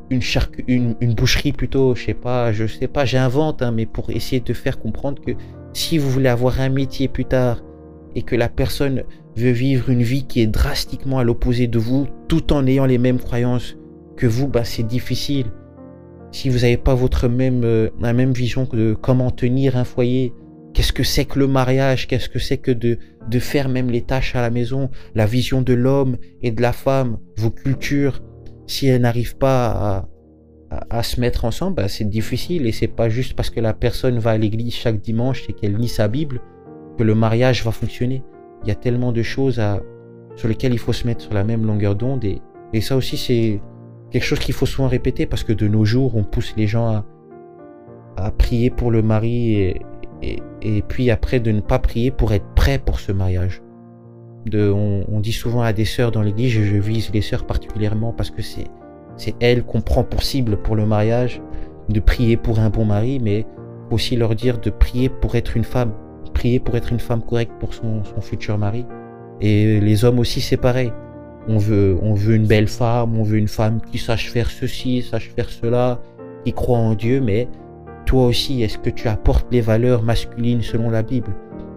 une, 0.08 0.22
une, 0.66 0.96
une 1.02 1.12
boucherie 1.12 1.52
plutôt, 1.52 1.94
je 1.94 2.06
sais 2.06 2.14
pas, 2.14 2.50
je 2.50 2.66
sais 2.66 2.88
pas, 2.88 3.04
j'invente, 3.04 3.60
hein, 3.60 3.70
mais 3.70 3.84
pour 3.84 4.08
essayer 4.08 4.40
de 4.40 4.54
faire 4.54 4.78
comprendre 4.78 5.20
que 5.20 5.32
si 5.74 5.98
vous 5.98 6.08
voulez 6.08 6.30
avoir 6.30 6.62
un 6.62 6.70
métier 6.70 7.08
plus 7.08 7.26
tard 7.26 7.62
et 8.14 8.22
que 8.22 8.34
la 8.34 8.48
personne 8.48 9.04
veut 9.36 9.50
vivre 9.50 9.90
une 9.90 10.02
vie 10.02 10.26
qui 10.26 10.40
est 10.40 10.46
drastiquement 10.46 11.18
à 11.18 11.24
l'opposé 11.24 11.66
de 11.66 11.78
vous, 11.78 12.06
tout 12.26 12.54
en 12.54 12.66
ayant 12.66 12.86
les 12.86 12.96
mêmes 12.96 13.20
croyances 13.20 13.76
que 14.16 14.26
vous, 14.26 14.48
bah, 14.48 14.64
c'est 14.64 14.86
difficile. 14.86 15.48
Si 16.32 16.48
vous 16.48 16.60
n'avez 16.60 16.78
pas 16.78 16.94
votre 16.94 17.28
même, 17.28 17.64
euh, 17.64 17.90
la 18.00 18.14
même 18.14 18.32
vision 18.32 18.66
de 18.72 18.96
comment 18.98 19.30
tenir 19.30 19.76
un 19.76 19.84
foyer, 19.84 20.32
qu'est-ce 20.74 20.92
que 20.92 21.04
c'est 21.04 21.24
que 21.24 21.38
le 21.38 21.46
mariage, 21.46 22.06
qu'est-ce 22.06 22.28
que 22.28 22.38
c'est 22.38 22.58
que 22.58 22.72
de, 22.72 22.98
faire 23.38 23.68
même 23.68 23.90
les 23.90 24.02
tâches 24.02 24.36
à 24.36 24.42
la 24.42 24.50
maison, 24.50 24.90
la 25.14 25.24
vision 25.24 25.62
de 25.62 25.72
l'homme 25.72 26.18
et 26.42 26.50
de 26.50 26.60
la 26.60 26.72
femme, 26.72 27.18
vos 27.38 27.50
cultures, 27.50 28.20
si 28.66 28.88
elles 28.88 29.00
n'arrivent 29.00 29.36
pas 29.36 30.08
à, 30.90 31.02
se 31.04 31.20
mettre 31.20 31.44
ensemble, 31.44 31.76
bah, 31.76 31.88
c'est 31.88 32.04
difficile 32.04 32.66
et 32.66 32.72
c'est 32.72 32.88
pas 32.88 33.08
juste 33.08 33.34
parce 33.34 33.48
que 33.48 33.60
la 33.60 33.72
personne 33.72 34.18
va 34.18 34.32
à 34.32 34.38
l'église 34.38 34.74
chaque 34.74 35.00
dimanche 35.00 35.44
et 35.48 35.52
qu'elle 35.52 35.76
lit 35.76 35.88
sa 35.88 36.08
Bible 36.08 36.40
que 36.98 37.04
le 37.04 37.14
mariage 37.14 37.64
va 37.64 37.70
fonctionner. 37.70 38.24
Il 38.64 38.68
y 38.68 38.72
a 38.72 38.74
tellement 38.74 39.12
de 39.12 39.22
choses 39.22 39.60
sur 40.34 40.48
lesquelles 40.48 40.72
il 40.72 40.78
faut 40.78 40.92
se 40.92 41.06
mettre 41.06 41.22
sur 41.22 41.34
la 41.34 41.44
même 41.44 41.64
longueur 41.64 41.94
d'onde 41.94 42.24
et, 42.24 42.40
ça 42.80 42.96
aussi 42.96 43.16
c'est 43.16 43.60
quelque 44.10 44.24
chose 44.24 44.40
qu'il 44.40 44.52
faut 44.52 44.66
souvent 44.66 44.88
répéter 44.88 45.26
parce 45.26 45.44
que 45.44 45.52
de 45.52 45.68
nos 45.68 45.84
jours 45.84 46.16
on 46.16 46.24
pousse 46.24 46.54
les 46.56 46.66
gens 46.66 47.04
à, 48.16 48.30
prier 48.32 48.70
pour 48.70 48.90
le 48.90 49.00
mari 49.00 49.74
et, 50.62 50.82
puis 50.88 51.10
après 51.10 51.40
de 51.40 51.50
ne 51.50 51.60
pas 51.60 51.78
prier 51.78 52.10
pour 52.10 52.32
être 52.32 52.46
prêt 52.54 52.78
pour 52.78 53.00
ce 53.00 53.12
mariage. 53.12 53.62
De, 54.46 54.70
on, 54.70 55.20
dit 55.20 55.32
souvent 55.32 55.62
à 55.62 55.72
des 55.72 55.86
sœurs 55.86 56.10
dans 56.12 56.20
l'église, 56.20 56.56
et 56.58 56.64
je 56.64 56.76
vise 56.76 57.10
les 57.14 57.22
sœurs 57.22 57.46
particulièrement 57.46 58.12
parce 58.12 58.30
que 58.30 58.42
c'est 58.42 58.66
c'est 59.16 59.34
elles 59.40 59.64
qu'on 59.64 59.80
prend 59.80 60.04
pour 60.04 60.22
cible 60.22 60.56
pour 60.56 60.76
le 60.76 60.86
mariage, 60.86 61.40
de 61.88 62.00
prier 62.00 62.36
pour 62.36 62.58
un 62.58 62.70
bon 62.70 62.84
mari, 62.84 63.20
mais 63.22 63.46
aussi 63.90 64.16
leur 64.16 64.34
dire 64.34 64.58
de 64.58 64.70
prier 64.70 65.08
pour 65.08 65.34
être 65.36 65.56
une 65.56 65.64
femme, 65.64 65.92
prier 66.32 66.58
pour 66.58 66.76
être 66.76 66.92
une 66.92 67.00
femme 67.00 67.22
correcte 67.22 67.52
pour 67.60 67.74
son, 67.74 68.02
futur 68.20 68.58
mari. 68.58 68.84
Et 69.40 69.80
les 69.80 70.04
hommes 70.04 70.18
aussi, 70.18 70.40
c'est 70.40 70.56
pareil. 70.56 70.92
On 71.46 71.58
veut, 71.58 71.98
on 72.02 72.14
veut 72.14 72.34
une 72.34 72.46
belle 72.46 72.68
femme, 72.68 73.18
on 73.18 73.22
veut 73.22 73.36
une 73.36 73.48
femme 73.48 73.80
qui 73.80 73.98
sache 73.98 74.30
faire 74.30 74.50
ceci, 74.50 75.02
sache 75.02 75.30
faire 75.36 75.50
cela, 75.50 76.00
qui 76.44 76.52
croit 76.52 76.78
en 76.78 76.94
Dieu, 76.94 77.20
mais 77.20 77.48
toi 78.04 78.26
aussi, 78.26 78.62
est-ce 78.62 78.78
que 78.78 78.90
tu 78.90 79.08
apportes 79.08 79.46
les 79.50 79.60
valeurs 79.60 80.02
masculines 80.02 80.62
selon 80.62 80.90
la 80.90 81.02
Bible? 81.02 81.34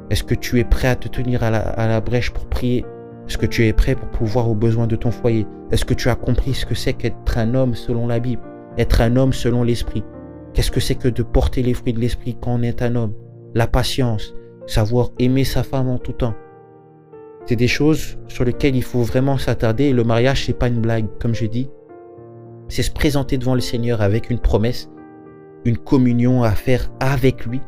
Est-ce 0.10 0.24
que 0.24 0.36
tu 0.36 0.60
es 0.60 0.64
prêt 0.64 0.88
à 0.88 0.96
te 0.96 1.08
tenir 1.08 1.44
à 1.44 1.52
la, 1.52 2.02
brèche 2.02 2.32
pour 2.32 2.46
prier 2.46 2.86
est-ce 3.28 3.38
que 3.38 3.46
tu 3.46 3.68
es 3.68 3.74
prêt 3.74 3.94
pour 3.94 4.08
pouvoir 4.08 4.50
aux 4.50 4.56
besoins 4.56 4.88
de 4.88 4.96
ton 4.96 5.12
foyer? 5.12 5.46
Est-ce 5.70 5.84
que 5.84 5.94
tu 5.94 6.08
as 6.08 6.16
compris 6.16 6.54
ce 6.54 6.66
que 6.66 6.76
c'est 6.76 6.94
qu'être 6.94 7.38
un 7.38 7.56
homme 7.56 7.76
selon 7.76 8.08
la 8.08 8.20
Bible? 8.20 8.42
Être 8.78 9.02
un 9.02 9.18
homme 9.18 9.34
selon 9.34 9.64
l'esprit. 9.64 10.02
Qu'est-ce 10.54 10.72
que 10.72 10.80
c'est 10.80 10.96
que 10.96 11.10
de 11.10 11.24
porter 11.24 11.62
les 11.62 11.74
fruits 11.74 11.92
de 11.92 12.00
l'esprit 12.00 12.38
quand 12.40 12.54
on 12.54 12.62
est 12.62 12.82
un 12.82 12.96
homme? 12.96 13.14
La 13.54 13.68
patience, 13.68 14.34
savoir 14.66 15.10
aimer 15.20 15.44
sa 15.44 15.64
femme 15.64 15.90
en 15.90 15.98
tout 15.98 16.14
temps. 16.14 16.36
C'est 17.46 17.58
des 17.58 17.68
choses 17.68 18.18
sur 18.30 18.46
lesquelles 18.46 18.78
il 18.78 18.84
faut 18.84 19.04
vraiment 19.04 19.38
s'attarder 19.38 19.92
le 19.92 20.06
mariage 20.06 20.46
c'est 20.46 20.58
pas 20.58 20.70
une 20.70 20.80
blague 20.80 21.08
comme 21.20 21.36
je 21.36 21.48
dis. 21.48 21.70
C'est 22.70 22.84
se 22.84 22.92
présenter 22.92 23.38
devant 23.38 23.56
le 23.56 23.62
Seigneur 23.62 24.02
avec 24.02 24.30
une 24.30 24.40
promesse, 24.40 24.90
une 25.66 25.78
communion 25.78 26.44
à 26.44 26.52
faire 26.52 26.92
avec 27.00 27.46
lui, 27.46 27.62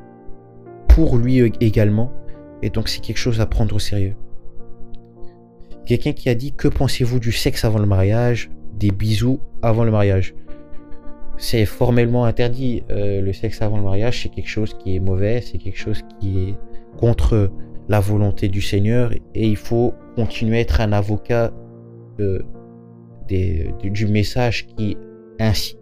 pour 0.88 1.18
lui 1.18 1.40
également. 1.60 2.12
Et 2.62 2.70
donc 2.70 2.90
c'est 2.90 3.02
quelque 3.02 3.18
chose 3.18 3.40
à 3.42 3.46
prendre 3.46 3.76
au 3.76 3.80
sérieux. 3.80 4.16
Quelqu'un 5.86 6.14
qui 6.14 6.30
a 6.30 6.36
dit 6.36 6.54
que 6.54 6.68
pensez-vous 6.68 7.20
du 7.20 7.32
sexe 7.32 7.66
avant 7.66 7.80
le 7.80 7.86
mariage, 7.86 8.52
des 8.78 8.92
bisous 8.92 9.40
avant 9.62 9.84
le 9.84 9.92
mariage. 9.92 10.36
C'est 11.38 11.66
formellement 11.66 12.26
interdit. 12.26 12.84
Euh, 12.92 13.22
le 13.22 13.34
sexe 13.34 13.62
avant 13.62 13.78
le 13.78 13.84
mariage, 13.84 14.24
c'est 14.24 14.30
quelque 14.30 14.50
chose 14.50 14.76
qui 14.78 14.96
est 14.96 15.00
mauvais, 15.00 15.42
c'est 15.42 15.58
quelque 15.58 15.80
chose 15.80 16.04
qui 16.20 16.50
est 16.50 16.56
contre 16.98 17.52
la 17.88 18.00
volonté 18.00 18.50
du 18.50 18.62
Seigneur 18.62 19.12
et 19.34 19.48
il 19.48 19.56
faut 19.56 19.94
continuer 20.16 20.58
à 20.58 20.62
être 20.62 20.80
un 20.80 20.92
avocat 20.92 21.52
euh, 22.20 22.40
du 23.28 24.08
message 24.08 24.68
qui, 24.68 24.98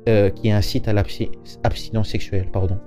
euh, 0.08 0.30
qui 0.30 0.52
incite 0.52 0.88
à 0.88 0.94
l'abstinence 0.94 2.10
sexuelle. 2.10 2.48
Pardon. 2.52 2.78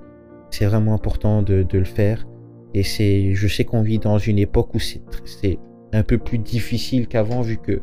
C'est 0.51 0.65
vraiment 0.65 0.93
important 0.93 1.41
de, 1.41 1.65
le 1.71 1.83
faire. 1.83 2.27
Et 2.73 2.83
c'est, 2.83 3.33
je 3.33 3.47
sais 3.47 3.65
qu'on 3.65 3.81
vit 3.81 3.99
dans 3.99 4.17
une 4.17 4.39
époque 4.39 4.73
où 4.73 4.79
c'est 4.79 5.01
un 5.93 6.03
peu 6.03 6.17
plus 6.17 6.37
difficile 6.37 7.07
qu'avant 7.07 7.41
vu 7.41 7.57
que 7.57 7.81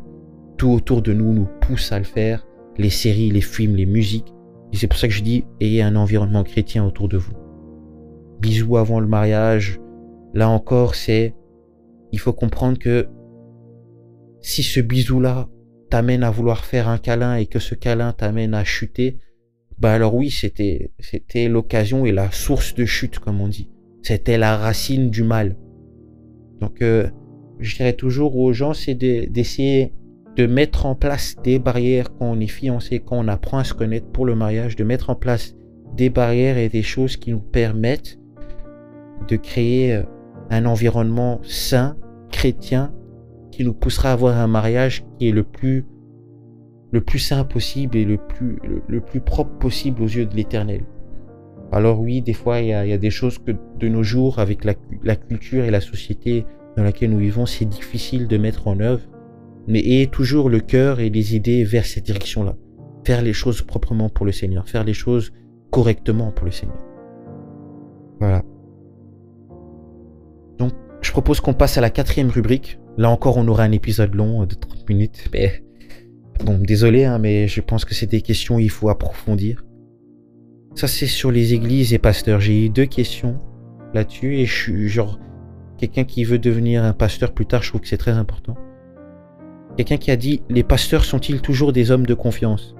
tout 0.57 0.69
autour 0.69 1.01
de 1.01 1.13
nous 1.13 1.33
nous 1.33 1.47
pousse 1.61 1.91
à 1.91 1.99
le 1.99 2.05
faire, 2.05 2.47
les 2.77 2.89
séries, 2.89 3.29
les 3.29 3.41
films, 3.41 3.75
les 3.75 3.85
musiques. 3.85 4.33
Et 4.73 4.77
c'est 4.77 4.87
pour 4.87 4.97
ça 4.97 5.07
que 5.07 5.13
je 5.13 5.23
dis, 5.23 5.45
ayez 5.61 5.83
un 5.83 5.95
environnement 5.95 6.43
chrétien 6.43 6.85
autour 6.85 7.07
de 7.09 7.17
vous. 7.17 7.33
Bisous 8.39 8.77
avant 8.77 8.99
le 8.99 9.07
mariage. 9.07 9.79
Là 10.33 10.49
encore, 10.49 10.95
c'est, 10.95 11.35
il 12.11 12.19
faut 12.19 12.33
comprendre 12.33 12.79
que 12.79 13.07
si 14.41 14.63
ce 14.63 14.79
bisou-là 14.79 15.47
t'amène 15.89 16.23
à 16.23 16.31
vouloir 16.31 16.65
faire 16.65 16.87
un 16.87 16.97
câlin 16.97 17.35
et 17.35 17.45
que 17.45 17.59
ce 17.59 17.75
câlin 17.75 18.13
t'amène 18.13 18.53
à 18.53 18.63
chuter, 18.63 19.17
bah 19.79 19.93
alors 19.93 20.13
oui, 20.13 20.29
c'était, 20.29 20.91
c'était 20.99 21.47
l'occasion 21.47 22.05
et 22.05 22.11
la 22.11 22.31
source 22.31 22.73
de 22.73 22.85
chute, 22.85 23.19
comme 23.19 23.39
on 23.39 23.47
dit. 23.47 23.69
C'était 24.03 24.37
la 24.37 24.57
racine 24.57 25.09
du 25.09 25.23
mal. 25.23 25.55
Donc, 26.59 26.81
euh, 26.81 27.09
je 27.59 27.75
dirais 27.75 27.93
toujours 27.93 28.37
aux 28.37 28.51
gens, 28.53 28.73
c'est 28.73 28.95
d'essayer 28.95 29.93
de, 30.35 30.45
mettre 30.45 30.85
en 30.85 30.95
place 30.95 31.35
des 31.43 31.59
barrières 31.59 32.13
quand 32.13 32.31
on 32.31 32.39
est 32.39 32.47
fiancé, 32.47 32.99
quand 32.99 33.17
on 33.17 33.27
apprend 33.27 33.57
à 33.57 33.63
se 33.63 33.73
connaître 33.73 34.07
pour 34.07 34.25
le 34.25 34.35
mariage, 34.35 34.75
de 34.75 34.83
mettre 34.83 35.09
en 35.09 35.15
place 35.15 35.55
des 35.95 36.09
barrières 36.09 36.57
et 36.57 36.69
des 36.69 36.83
choses 36.83 37.17
qui 37.17 37.31
nous 37.31 37.41
permettent 37.41 38.17
de 39.27 39.35
créer 39.35 39.95
euh, 39.95 40.03
un 40.49 40.65
environnement 40.65 41.41
sain, 41.43 41.97
chrétien, 42.31 42.93
qui 43.59 43.65
nous 43.65 43.73
poussera 43.73 44.11
à 44.11 44.13
avoir 44.13 44.37
un 44.37 44.47
mariage 44.47 45.03
qui 45.17 45.27
est 45.27 45.33
le 45.33 45.43
plus 45.43 45.83
le 46.93 47.01
plus 47.01 47.19
sain 47.19 47.43
possible 47.43 47.97
et 47.97 48.05
le 48.05 48.15
plus, 48.15 48.57
le, 48.87 49.01
plus 49.01 49.19
propre 49.19 49.51
possible 49.59 50.01
aux 50.01 50.07
yeux 50.07 50.25
de 50.25 50.33
l'éternel. 50.33 50.85
Alors 51.73 51.99
oui, 51.99 52.21
des 52.21 52.31
fois, 52.31 52.61
il 52.61 52.67
y, 52.67 52.73
a, 52.73 52.97
des 52.97 53.09
choses 53.09 53.37
que 53.37 53.51
de 53.77 53.87
nos 53.89 54.01
jours, 54.01 54.39
avec 54.39 54.63
la, 54.63 54.75
la 55.03 55.17
culture 55.17 55.65
et 55.65 55.71
la 55.71 55.81
société, 55.81 56.45
dans 56.77 56.83
laquelle 56.83 57.09
nous 57.09 57.17
vivons, 57.17 57.45
c'est 57.45 57.65
difficile 57.65 58.29
de 58.29 58.37
mettre 58.37 58.69
en 58.69 58.79
œuvre, 58.79 59.05
mais 59.67 59.79
ayez 59.79 60.07
toujours 60.07 60.49
le 60.49 60.61
cœur 60.61 61.01
et 61.01 61.09
les 61.09 61.35
idées 61.35 61.65
vers 61.65 61.85
cette 61.85 62.05
direction-là. 62.05 62.55
Faire 63.05 63.21
les 63.21 63.33
choses 63.33 63.61
proprement 63.61 64.07
pour 64.07 64.25
le 64.25 64.31
Seigneur, 64.31 64.69
faire 64.69 64.85
les 64.85 64.93
choses 64.93 65.33
correctement 65.69 66.31
pour 66.31 66.45
le 66.45 66.51
Seigneur. 66.51 66.79
Voilà. 68.21 68.41
Donc, 70.57 70.71
je 71.01 71.11
propose 71.11 71.41
qu'on 71.41 71.53
passe 71.53 71.77
à 71.77 71.81
la 71.81 71.89
quatrième 71.89 72.29
rubrique. 72.29 72.79
Là 72.99 73.09
encore, 73.09 73.37
on 73.37 73.47
aura 73.47 73.63
un 73.63 73.71
épisode 73.71 74.13
long 74.13 74.45
de 74.45 74.53
30 74.53 74.87
minutes, 74.89 75.29
mais 75.33 75.63
bon, 76.45 76.59
désolé, 76.59 77.05
hein, 77.05 77.17
mais 77.17 77.47
je 77.47 77.61
pense 77.61 77.85
que 77.85 77.95
c'est 77.95 78.05
des 78.05 78.21
questions 78.21 78.57
où 78.57 78.59
il 78.59 78.69
faut 78.69 78.89
approfondir. 78.89 79.63
Ça, 80.75 80.87
c'est 80.87 81.07
sur 81.07 81.31
les 81.31 81.55
églises 81.55 81.93
et 81.93 81.97
pasteurs. 81.97 82.41
J'ai 82.41 82.65
eu 82.65 82.69
deux 82.69 82.85
questions 82.85 83.39
là-dessus 83.95 84.35
et 84.35 84.45
je 84.45 84.53
suis 84.53 84.89
genre, 84.89 85.17
Quelqu'un 85.79 86.03
qui 86.03 86.25
veut 86.25 86.39
devenir 86.39 86.83
un 86.83 86.91
pasteur 86.91 87.31
plus 87.31 87.45
tard, 87.45 87.63
je 87.63 87.69
trouve 87.69 87.79
que 87.79 87.87
c'est 87.87 87.95
très 87.95 88.11
important. 88.11 88.57
Quelqu'un 89.77 89.95
qui 89.95 90.11
a 90.11 90.17
dit 90.17 90.41
Les 90.49 90.63
pasteurs 90.63 91.05
sont-ils 91.05 91.39
toujours 91.39 91.71
des 91.71 91.89
hommes 91.89 92.05
de 92.05 92.13
confiance? 92.13 92.75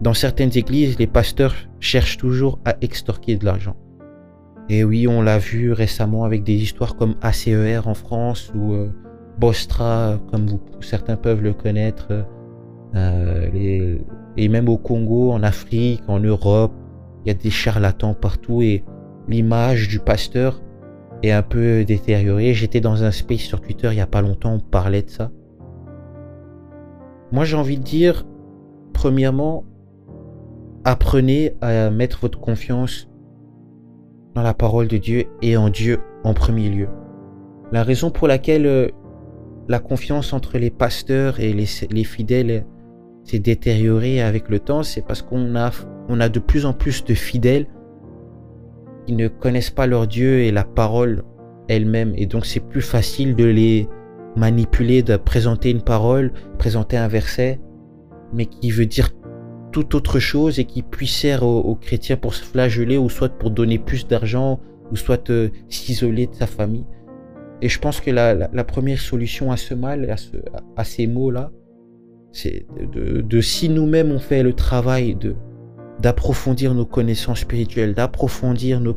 Dans 0.00 0.14
certaines 0.14 0.56
églises, 0.56 0.96
les 1.00 1.08
pasteurs 1.08 1.56
cherchent 1.80 2.16
toujours 2.16 2.60
à 2.64 2.76
extorquer 2.80 3.34
de 3.34 3.44
l'argent. 3.44 3.74
Et 4.68 4.84
oui, 4.84 5.08
on 5.08 5.20
l'a 5.20 5.38
vu 5.38 5.72
récemment 5.72 6.22
avec 6.22 6.44
des 6.44 6.54
histoires 6.54 6.94
comme 6.94 7.16
ACER 7.22 7.80
en 7.86 7.94
France 7.94 8.52
ou 8.54 8.74
euh, 8.74 8.92
Bostra, 9.38 10.18
comme 10.30 10.46
vous, 10.46 10.60
certains 10.80 11.16
peuvent 11.16 11.42
le 11.42 11.52
connaître, 11.52 12.08
euh, 12.94 13.98
et 14.36 14.48
même 14.48 14.68
au 14.68 14.76
Congo, 14.76 15.32
en 15.32 15.42
Afrique, 15.42 16.02
en 16.08 16.20
Europe, 16.20 16.72
il 17.24 17.28
y 17.28 17.30
a 17.30 17.34
des 17.34 17.50
charlatans 17.50 18.14
partout 18.14 18.62
et 18.62 18.84
l'image 19.28 19.88
du 19.88 19.98
pasteur 19.98 20.60
un 21.32 21.42
peu 21.42 21.84
détérioré. 21.84 22.52
J'étais 22.54 22.80
dans 22.80 23.04
un 23.04 23.10
space 23.10 23.40
sur 23.40 23.60
Twitter 23.60 23.88
il 23.90 23.96
y 23.96 24.00
a 24.00 24.06
pas 24.06 24.22
longtemps, 24.22 24.54
on 24.54 24.60
parlait 24.60 25.02
de 25.02 25.10
ça. 25.10 25.30
Moi 27.32 27.44
j'ai 27.44 27.56
envie 27.56 27.78
de 27.78 27.82
dire, 27.82 28.26
premièrement, 28.92 29.64
apprenez 30.84 31.56
à 31.60 31.90
mettre 31.90 32.20
votre 32.20 32.38
confiance 32.38 33.08
dans 34.34 34.42
la 34.42 34.54
parole 34.54 34.88
de 34.88 34.96
Dieu 34.96 35.24
et 35.42 35.56
en 35.56 35.70
Dieu 35.70 36.00
en 36.24 36.34
premier 36.34 36.68
lieu. 36.68 36.88
La 37.72 37.82
raison 37.82 38.10
pour 38.10 38.28
laquelle 38.28 38.66
euh, 38.66 38.88
la 39.68 39.78
confiance 39.78 40.32
entre 40.32 40.58
les 40.58 40.70
pasteurs 40.70 41.40
et 41.40 41.52
les, 41.52 41.66
les 41.90 42.04
fidèles 42.04 42.66
s'est 43.24 43.38
détériorée 43.38 44.20
avec 44.20 44.48
le 44.48 44.60
temps, 44.60 44.82
c'est 44.82 45.06
parce 45.06 45.22
qu'on 45.22 45.56
a, 45.56 45.70
on 46.08 46.20
a 46.20 46.28
de 46.28 46.38
plus 46.38 46.66
en 46.66 46.72
plus 46.72 47.04
de 47.04 47.14
fidèles 47.14 47.66
ils 49.06 49.16
ne 49.16 49.28
connaissent 49.28 49.70
pas 49.70 49.86
leur 49.86 50.06
Dieu 50.06 50.40
et 50.40 50.50
la 50.50 50.64
parole 50.64 51.24
elle-même. 51.68 52.12
Et 52.16 52.26
donc 52.26 52.46
c'est 52.46 52.60
plus 52.60 52.82
facile 52.82 53.34
de 53.34 53.44
les 53.44 53.88
manipuler, 54.36 55.02
de 55.02 55.16
présenter 55.16 55.70
une 55.70 55.82
parole, 55.82 56.32
présenter 56.58 56.96
un 56.96 57.08
verset, 57.08 57.60
mais 58.32 58.46
qui 58.46 58.70
veut 58.70 58.86
dire 58.86 59.10
tout 59.72 59.96
autre 59.96 60.18
chose 60.18 60.58
et 60.58 60.64
qui 60.64 60.82
puisse 60.82 61.14
servir 61.14 61.42
aux, 61.44 61.74
chrétiens 61.74 62.16
pour 62.16 62.34
se 62.34 62.44
flageller 62.44 62.96
ou 62.96 63.08
soit 63.08 63.28
pour 63.28 63.50
donner 63.50 63.78
plus 63.78 64.06
d'argent 64.06 64.60
ou 64.90 64.96
soit 64.96 65.30
euh, 65.30 65.48
s'isoler 65.68 66.26
de 66.26 66.34
sa 66.34 66.46
famille. 66.46 66.84
Et 67.64 67.70
je 67.70 67.78
pense 67.78 68.02
que 68.02 68.10
la, 68.10 68.64
première 68.64 69.00
solution 69.00 69.50
à 69.50 69.56
ce 69.56 69.72
mal, 69.72 70.14
à, 70.76 70.84
ces 70.84 71.06
mots-là, 71.06 71.50
c'est 72.30 72.66
de, 72.92 73.40
si 73.40 73.70
nous-mêmes 73.70 74.12
on 74.12 74.18
fait 74.18 74.42
le 74.42 74.52
travail 74.52 75.14
de 75.14 75.34
d'approfondir 75.98 76.74
nos 76.74 76.84
connaissances 76.84 77.40
spirituelles, 77.40 77.94
d'approfondir 77.94 78.80
nos, 78.80 78.94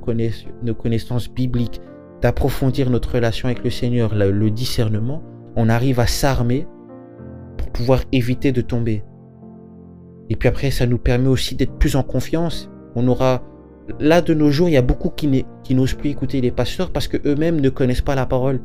nos, 0.64 0.76
connaissances 0.76 1.30
bibliques, 1.30 1.80
d'approfondir 2.22 2.90
notre 2.90 3.14
relation 3.14 3.48
avec 3.48 3.64
le 3.64 3.70
Seigneur, 3.70 4.14
le 4.14 4.50
discernement, 4.50 5.24
on 5.56 5.70
arrive 5.70 6.02
à 6.02 6.08
s'armer 6.08 6.68
pour 7.56 7.70
pouvoir 7.70 8.02
éviter 8.12 8.52
de 8.52 8.60
tomber. 8.60 9.02
Et 10.30 10.36
puis 10.36 10.50
après, 10.50 10.72
ça 10.72 10.88
nous 10.88 10.98
permet 10.98 11.30
aussi 11.30 11.56
d'être 11.56 11.78
plus 11.78 11.96
en 11.96 12.04
confiance. 12.04 12.70
On 12.96 13.08
aura 13.08 13.44
là 14.00 14.22
de 14.22 14.34
nos 14.34 14.52
jours, 14.52 14.70
il 14.70 14.74
y 14.74 14.78
a 14.78 14.82
beaucoup 14.82 15.10
qui, 15.10 15.46
n'osent 15.72 15.94
plus 15.94 16.10
écouter 16.10 16.42
les 16.42 16.52
pasteurs 16.52 16.92
parce 16.92 17.08
que 17.08 17.18
eux-mêmes 17.26 17.62
ne 17.62 17.70
connaissent 17.70 18.02
pas 18.02 18.16
la 18.16 18.26
parole. 18.26 18.62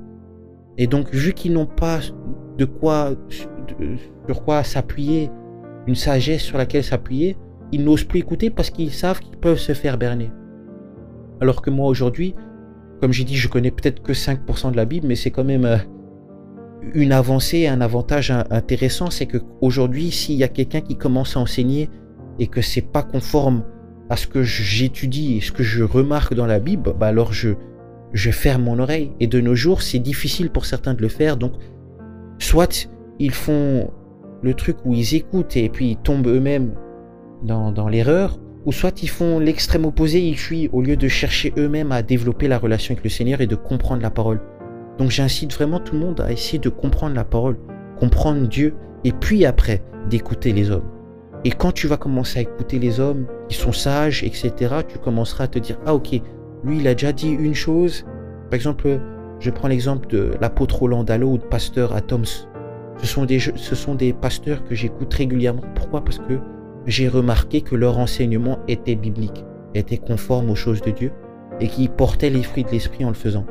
Et 0.79 0.87
donc, 0.87 1.13
vu 1.13 1.33
qu'ils 1.33 1.53
n'ont 1.53 1.67
pas 1.67 2.01
de 2.59 2.65
quoi, 2.65 3.13
sur 4.27 4.45
quoi 4.45 4.65
s'appuyer, 4.65 5.31
une 5.87 5.95
sagesse 5.95 6.43
sur 6.43 6.59
laquelle 6.59 6.85
s'appuyer, 6.85 7.37
ils 7.73 7.85
n'osent 7.85 8.05
plus 8.05 8.21
écouter 8.21 8.51
parce 8.51 8.71
qu'ils 8.71 8.93
savent 8.93 9.21
qu'ils 9.21 9.39
peuvent 9.39 9.59
se 9.59 9.73
faire 9.75 9.99
berner. 9.99 10.31
Alors 11.41 11.63
que 11.63 11.71
moi 11.71 11.89
aujourd'hui, 11.89 12.35
comme 13.01 13.13
j'ai 13.13 13.25
dit, 13.25 13.37
je 13.37 13.49
connais 13.49 13.71
peut-être 13.71 14.03
que 14.03 14.13
5% 14.13 14.71
de 14.71 14.77
la 14.77 14.85
Bible, 14.85 15.09
mais 15.09 15.17
c'est 15.17 15.31
quand 15.31 15.45
même 15.45 15.65
euh, 15.65 15.79
une 16.95 17.13
avancée, 17.13 17.67
un 17.67 17.81
avantage 17.81 18.33
intéressant, 18.51 19.11
c'est 19.11 19.27
que 19.27 19.39
aujourd'hui, 19.61 20.11
s'il 20.11 20.37
y 20.37 20.45
a 20.45 20.49
quelqu'un 20.49 20.81
qui 20.81 20.97
commence 20.97 21.37
à 21.37 21.41
enseigner 21.41 21.91
et 22.39 22.47
que 22.47 22.61
c'est 22.61 22.93
pas 22.93 23.03
conforme 23.03 23.65
à 24.11 24.17
ce 24.17 24.27
que 24.27 24.43
j'étudie 24.43 25.37
et 25.37 25.41
ce 25.41 25.53
que 25.53 25.63
je 25.63 25.83
remarque 25.83 26.35
dans 26.35 26.47
la 26.47 26.59
Bible, 26.59 26.95
bah 26.99 27.07
alors 27.07 27.33
je, 27.33 27.51
je 28.13 28.31
ferme 28.31 28.65
mon 28.65 28.79
oreille. 28.79 29.13
Et 29.21 29.27
de 29.27 29.41
nos 29.41 29.55
jours, 29.55 29.83
c'est 29.83 29.99
difficile 29.99 30.51
pour 30.51 30.67
certains 30.67 30.95
de 30.95 31.03
le 31.03 31.09
faire. 31.09 31.37
Donc, 31.37 31.53
soit 32.39 32.89
ils 33.19 33.33
font 33.33 33.91
le 34.43 34.55
truc 34.55 34.77
où 34.85 34.93
ils 34.93 35.15
écoutent 35.15 35.57
et 35.57 35.69
puis 35.69 35.93
ils 35.93 35.97
tombent 35.97 36.27
eux-mêmes 36.27 36.75
dans, 37.43 37.73
dans 37.73 37.89
l'erreur, 37.89 38.39
ou 38.65 38.73
soit 38.73 39.03
ils 39.03 39.09
font 39.09 39.39
l'extrême 39.39 39.85
opposé, 39.85 40.21
ils 40.21 40.39
fuient 40.39 40.69
au 40.73 40.83
lieu 40.83 40.97
de 40.97 41.09
chercher 41.09 41.53
eux-mêmes 41.57 41.93
à 41.93 42.03
développer 42.03 42.49
la 42.49 42.59
relation 42.59 42.93
avec 42.93 43.05
le 43.05 43.11
Seigneur 43.11 43.41
et 43.41 43.47
de 43.47 43.57
comprendre 43.57 44.03
la 44.03 44.11
parole. 44.11 44.41
Donc 44.99 45.11
j'incite 45.11 45.53
vraiment 45.53 45.81
tout 45.81 45.95
le 45.95 46.01
monde 46.01 46.21
à 46.21 46.31
essayer 46.31 46.59
de 46.59 46.69
comprendre 46.69 47.15
la 47.15 47.25
parole, 47.25 47.57
comprendre 47.99 48.47
Dieu, 48.47 48.75
et 49.05 49.13
puis 49.13 49.45
après 49.45 49.83
d'écouter 50.09 50.53
les 50.53 50.71
hommes. 50.71 50.89
Et 51.45 51.51
quand 51.51 51.73
tu 51.73 51.89
vas 51.89 51.97
commencer 51.97 52.39
à 52.39 52.43
écouter 52.43 52.79
les 52.79 53.01
hommes 53.01 53.27
qui 53.49 53.57
sont 53.57 53.73
sages, 53.73 54.23
etc., 54.23 54.53
tu 54.87 54.99
commenceras 54.99 55.45
à 55.45 55.49
te 55.49 55.59
dire, 55.59 55.79
ah 55.87 55.95
ok, 55.95 56.21
lui 56.65 56.79
il 56.79 56.87
a 56.87 56.95
déjà 56.95 57.13
dit 57.13 57.31
une 57.31 57.55
chose. 57.55 58.05
Par 58.49 58.55
exemple, 58.55 59.01
je 59.41 59.51
prends 59.51 59.69
l'exemple 59.69 60.07
de 60.09 60.33
l'apôtre 60.41 60.79
Roland 60.79 61.03
Dallot 61.03 61.33
ou 61.33 61.39
de 61.39 61.45
pasteur 61.45 61.95
Atoms. 61.95 62.47
Ce 62.99 63.07
sont 63.07 63.25
des, 63.25 63.41
ce 63.41 63.75
sont 63.75 63.97
des 63.97 64.13
pasteurs 64.13 64.63
que 64.65 64.75
j'écoute 64.75 65.13
régulièrement. 65.13 65.63
Pourquoi? 65.75 66.05
Parce 66.05 66.19
que 66.19 66.39
j'ai 66.87 67.09
remarqué 67.09 67.61
que 67.61 67.75
leur 67.75 67.99
enseignement 67.99 68.61
était 68.69 68.95
biblique, 68.95 69.45
était 69.75 69.99
conforme 69.99 70.51
aux 70.51 70.55
choses 70.55 70.81
de 70.83 70.91
Dieu 70.91 71.13
et 71.61 71.67
qui 71.67 71.89
portait 71.89 72.31
les 72.31 72.43
fruits 72.43 72.65
de 72.65 72.71
l'esprit 72.71 73.05
en 73.05 73.09
le 73.09 73.15
faisant. 73.15 73.47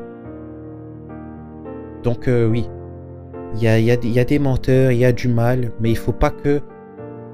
Donc 2.03 2.27
euh, 2.27 2.47
oui, 2.47 2.67
il 3.55 3.63
y 3.63 3.67
a, 3.67 3.79
y 3.79 3.91
a, 3.91 4.25
des 4.25 4.39
menteurs, 4.39 4.91
il 4.91 4.99
y 4.99 5.05
a 5.05 5.11
du 5.11 5.27
mal, 5.27 5.71
mais 5.79 5.89
il 5.89 5.97
faut 5.97 6.13
pas 6.13 6.29
que 6.29 6.61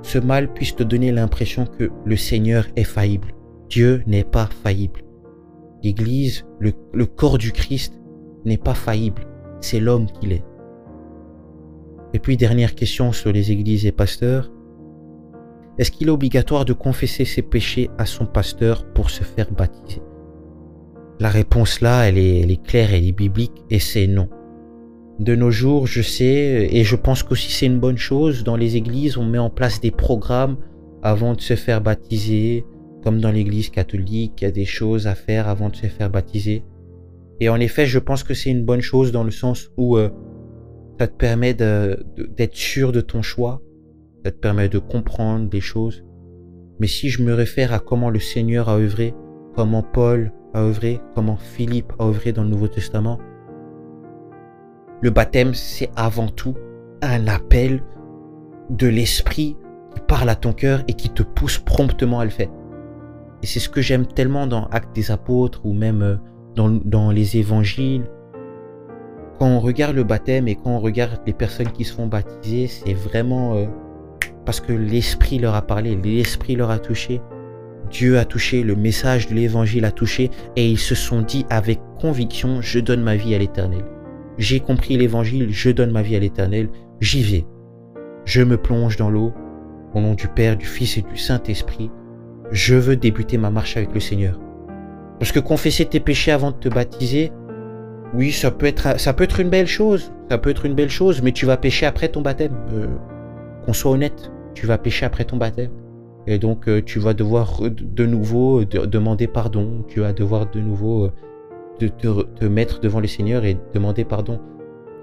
ce 0.01 0.19
mal 0.19 0.53
puisse 0.53 0.75
te 0.75 0.83
donner 0.83 1.11
l'impression 1.11 1.65
que 1.65 1.89
le 2.05 2.15
Seigneur 2.15 2.65
est 2.75 2.83
faillible. 2.83 3.33
Dieu 3.69 4.03
n'est 4.07 4.23
pas 4.23 4.47
faillible. 4.63 5.01
L'Église, 5.83 6.45
le, 6.59 7.05
corps 7.05 7.37
du 7.37 7.51
Christ 7.51 7.93
n'est 8.45 8.57
pas 8.57 8.73
faillible. 8.73 9.27
C'est 9.61 9.79
l'homme 9.79 10.07
qu'il 10.07 10.31
est. 10.31 10.43
Et 12.13 12.19
puis 12.19 12.37
dernière 12.37 12.75
question 12.75 13.11
sur 13.11 13.31
les 13.31 13.51
églises 13.51 13.85
et 13.85 13.91
pasteurs. 13.91 14.51
Est-ce 15.77 15.91
qu'il 15.91 16.07
est 16.07 16.11
obligatoire 16.11 16.65
de 16.65 16.73
confesser 16.73 17.25
ses 17.25 17.41
péchés 17.41 17.89
à 17.97 18.05
son 18.05 18.25
pasteur 18.25 18.91
pour 18.93 19.09
se 19.09 19.23
faire 19.23 19.51
baptiser? 19.51 20.01
La 21.19 21.29
réponse 21.29 21.81
là, 21.81 22.03
elle 22.03 22.17
est, 22.17 22.41
elle 22.41 22.51
est 22.51 22.63
claire, 22.63 22.93
elle 22.93 23.05
est 23.05 23.11
biblique 23.11 23.63
et 23.69 23.79
c'est 23.79 24.07
non 24.07 24.29
de 25.19 25.35
nos 25.35 25.51
jours, 25.51 25.87
je 25.87 26.01
sais, 26.01 26.69
et 26.71 26.83
je 26.83 26.95
pense 26.95 27.23
qu'aussi 27.23 27.51
c'est 27.51 27.65
une 27.65 27.79
bonne 27.79 27.97
chose, 27.97 28.43
dans 28.43 28.55
les 28.55 28.75
églises, 28.75 29.17
on 29.17 29.25
met 29.25 29.39
en 29.39 29.49
place 29.49 29.81
des 29.81 29.91
programmes 29.91 30.57
avant 31.01 31.33
de 31.33 31.41
se 31.41 31.55
faire 31.55 31.81
baptiser, 31.81 32.65
comme 33.03 33.19
dans 33.19 33.31
l'église 33.31 33.69
catholique, 33.69 34.33
il 34.41 34.43
y 34.45 34.47
a 34.47 34.51
des 34.51 34.65
choses 34.65 35.07
à 35.07 35.15
faire 35.15 35.47
avant 35.47 35.69
de 35.69 35.75
se 35.75 35.87
faire 35.87 36.09
baptiser. 36.09 36.63
Et 37.39 37.49
en 37.49 37.59
effet, 37.59 37.85
je 37.85 37.99
pense 37.99 38.23
que 38.23 38.33
c'est 38.33 38.49
une 38.49 38.65
bonne 38.65 38.81
chose 38.81 39.11
dans 39.11 39.23
le 39.23 39.31
sens 39.31 39.69
où 39.77 39.97
euh, 39.97 40.09
ça 40.99 41.07
te 41.07 41.15
permet 41.15 41.53
d'être 41.53 42.55
sûr 42.55 42.91
de 42.91 43.01
ton 43.01 43.21
choix, 43.21 43.61
ça 44.25 44.31
te 44.31 44.37
permet 44.37 44.69
de 44.69 44.79
comprendre 44.79 45.49
des 45.49 45.61
choses. 45.61 46.03
Mais 46.79 46.87
si 46.87 47.09
je 47.09 47.23
me 47.23 47.33
réfère 47.33 47.73
à 47.73 47.79
comment 47.79 48.09
le 48.09 48.19
Seigneur 48.19 48.69
a 48.69 48.77
œuvré, 48.77 49.13
comment 49.55 49.83
Paul 49.83 50.31
a 50.53 50.63
œuvré, 50.63 50.99
comment 51.15 51.37
Philippe 51.37 51.93
a 51.99 52.07
œuvré 52.07 52.33
dans 52.33 52.43
le 52.43 52.49
Nouveau 52.49 52.67
Testament, 52.67 53.19
le 55.01 55.09
baptême, 55.11 55.53
c'est 55.53 55.89
avant 55.95 56.27
tout 56.27 56.55
un 57.01 57.27
appel 57.27 57.83
de 58.69 58.87
l'esprit 58.87 59.55
qui 59.93 60.01
parle 60.07 60.29
à 60.29 60.35
ton 60.35 60.53
cœur 60.53 60.83
et 60.87 60.93
qui 60.93 61.09
te 61.09 61.23
pousse 61.23 61.59
promptement 61.59 62.19
à 62.19 62.25
le 62.25 62.31
faire. 62.31 62.49
Et 63.43 63.47
c'est 63.47 63.59
ce 63.59 63.69
que 63.69 63.81
j'aime 63.81 64.07
tellement 64.07 64.47
dans 64.47 64.65
Actes 64.67 64.95
des 64.95 65.11
Apôtres 65.11 65.61
ou 65.63 65.73
même 65.73 66.01
euh, 66.01 66.15
dans, 66.55 67.11
les 67.11 67.37
évangiles. 67.37 68.05
Quand 69.37 69.47
on 69.47 69.59
regarde 69.59 69.95
le 69.95 70.03
baptême 70.03 70.47
et 70.47 70.55
quand 70.55 70.71
on 70.71 70.79
regarde 70.79 71.21
les 71.27 71.33
personnes 71.33 71.71
qui 71.71 71.83
se 71.83 71.93
font 71.93 72.07
baptiser, 72.07 72.65
c'est 72.65 72.95
vraiment 72.95 73.55
euh, 73.55 73.65
parce 74.45 74.59
que 74.59 74.73
l'esprit 74.73 75.37
leur 75.37 75.53
a 75.53 75.61
parlé, 75.61 75.95
l'esprit 75.95 76.55
leur 76.55 76.71
a 76.71 76.79
touché. 76.79 77.21
Dieu 77.91 78.17
a 78.17 78.25
touché, 78.25 78.63
le 78.63 78.75
message 78.75 79.27
de 79.27 79.35
l'évangile 79.35 79.85
a 79.85 79.91
touché 79.91 80.31
et 80.55 80.67
ils 80.67 80.79
se 80.79 80.95
sont 80.95 81.21
dit 81.21 81.45
avec 81.51 81.79
conviction, 82.01 82.61
je 82.61 82.79
donne 82.79 83.03
ma 83.03 83.15
vie 83.15 83.35
à 83.35 83.37
l'éternel 83.37 83.83
j'ai 84.37 84.59
compris 84.59 84.97
l'évangile, 84.97 85.47
je 85.51 85.69
donne 85.69 85.91
ma 85.91 86.01
vie 86.01 86.15
à 86.15 86.19
l'éternel, 86.19 86.69
j'y 87.01 87.23
vais. 87.23 87.45
Je 88.25 88.41
me 88.41 88.57
plonge 88.57 88.97
dans 88.97 89.09
l'eau, 89.09 89.33
au 89.93 90.01
nom 90.01 90.13
du 90.13 90.27
Père, 90.27 90.57
du 90.57 90.65
Fils 90.65 90.97
et 90.97 91.01
du 91.01 91.17
Saint-Esprit. 91.17 91.89
Je 92.51 92.75
veux 92.75 92.95
débuter 92.95 93.37
ma 93.37 93.49
marche 93.49 93.77
avec 93.77 93.93
le 93.93 93.99
Seigneur. 93.99 94.39
Parce 95.19 95.31
que 95.31 95.39
confesser 95.39 95.85
tes 95.85 95.99
péchés 95.99 96.31
avant 96.31 96.51
de 96.51 96.57
te 96.57 96.69
baptiser, 96.69 97.31
oui, 98.13 98.31
ça 98.31 98.51
peut 98.51 98.65
être, 98.65 98.99
ça 98.99 99.13
peut 99.13 99.23
être 99.23 99.39
une 99.39 99.49
belle 99.49 99.67
chose. 99.67 100.11
Ça 100.29 100.37
peut 100.37 100.49
être 100.49 100.65
une 100.65 100.75
belle 100.75 100.89
chose, 100.89 101.21
mais 101.21 101.31
tu 101.31 101.45
vas 101.45 101.57
pécher 101.57 101.85
après 101.85 102.09
ton 102.09 102.21
baptême. 102.21 102.55
Euh, 102.73 102.87
qu'on 103.65 103.73
soit 103.73 103.91
honnête, 103.91 104.31
tu 104.53 104.65
vas 104.65 104.77
pécher 104.77 105.05
après 105.05 105.25
ton 105.25 105.37
baptême. 105.37 105.71
Et 106.25 106.37
donc, 106.37 106.67
euh, 106.67 106.81
tu 106.85 106.99
vas 106.99 107.13
devoir 107.13 107.61
de 107.61 108.05
nouveau 108.05 108.65
demander 108.65 109.27
pardon. 109.27 109.85
Tu 109.87 110.01
vas 110.01 110.13
devoir 110.13 110.49
de 110.49 110.59
nouveau 110.59 111.05
euh, 111.05 111.11
de 111.79 111.87
te, 111.87 112.45
mettre 112.45 112.79
devant 112.79 112.99
le 112.99 113.07
Seigneur 113.07 113.45
et 113.45 113.57
demander 113.73 114.03
pardon. 114.03 114.39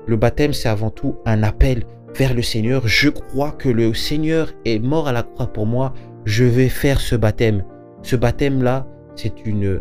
Le 0.06 0.16
baptême, 0.16 0.52
c'est 0.52 0.68
avant 0.68 0.90
tout 0.90 1.16
un 1.24 1.42
appel 1.42 1.84
vers 2.16 2.34
le 2.34 2.42
Seigneur. 2.42 2.86
Je 2.86 3.08
crois 3.08 3.52
que 3.52 3.68
le 3.68 3.94
Seigneur 3.94 4.52
est 4.64 4.78
mort 4.78 5.08
à 5.08 5.12
la 5.12 5.22
croix 5.22 5.46
pour 5.46 5.66
moi. 5.66 5.94
Je 6.24 6.44
vais 6.44 6.68
faire 6.68 7.00
ce 7.00 7.16
baptême. 7.16 7.64
Ce 8.02 8.16
baptême-là, 8.16 8.86
c'est 9.16 9.46
une, 9.46 9.80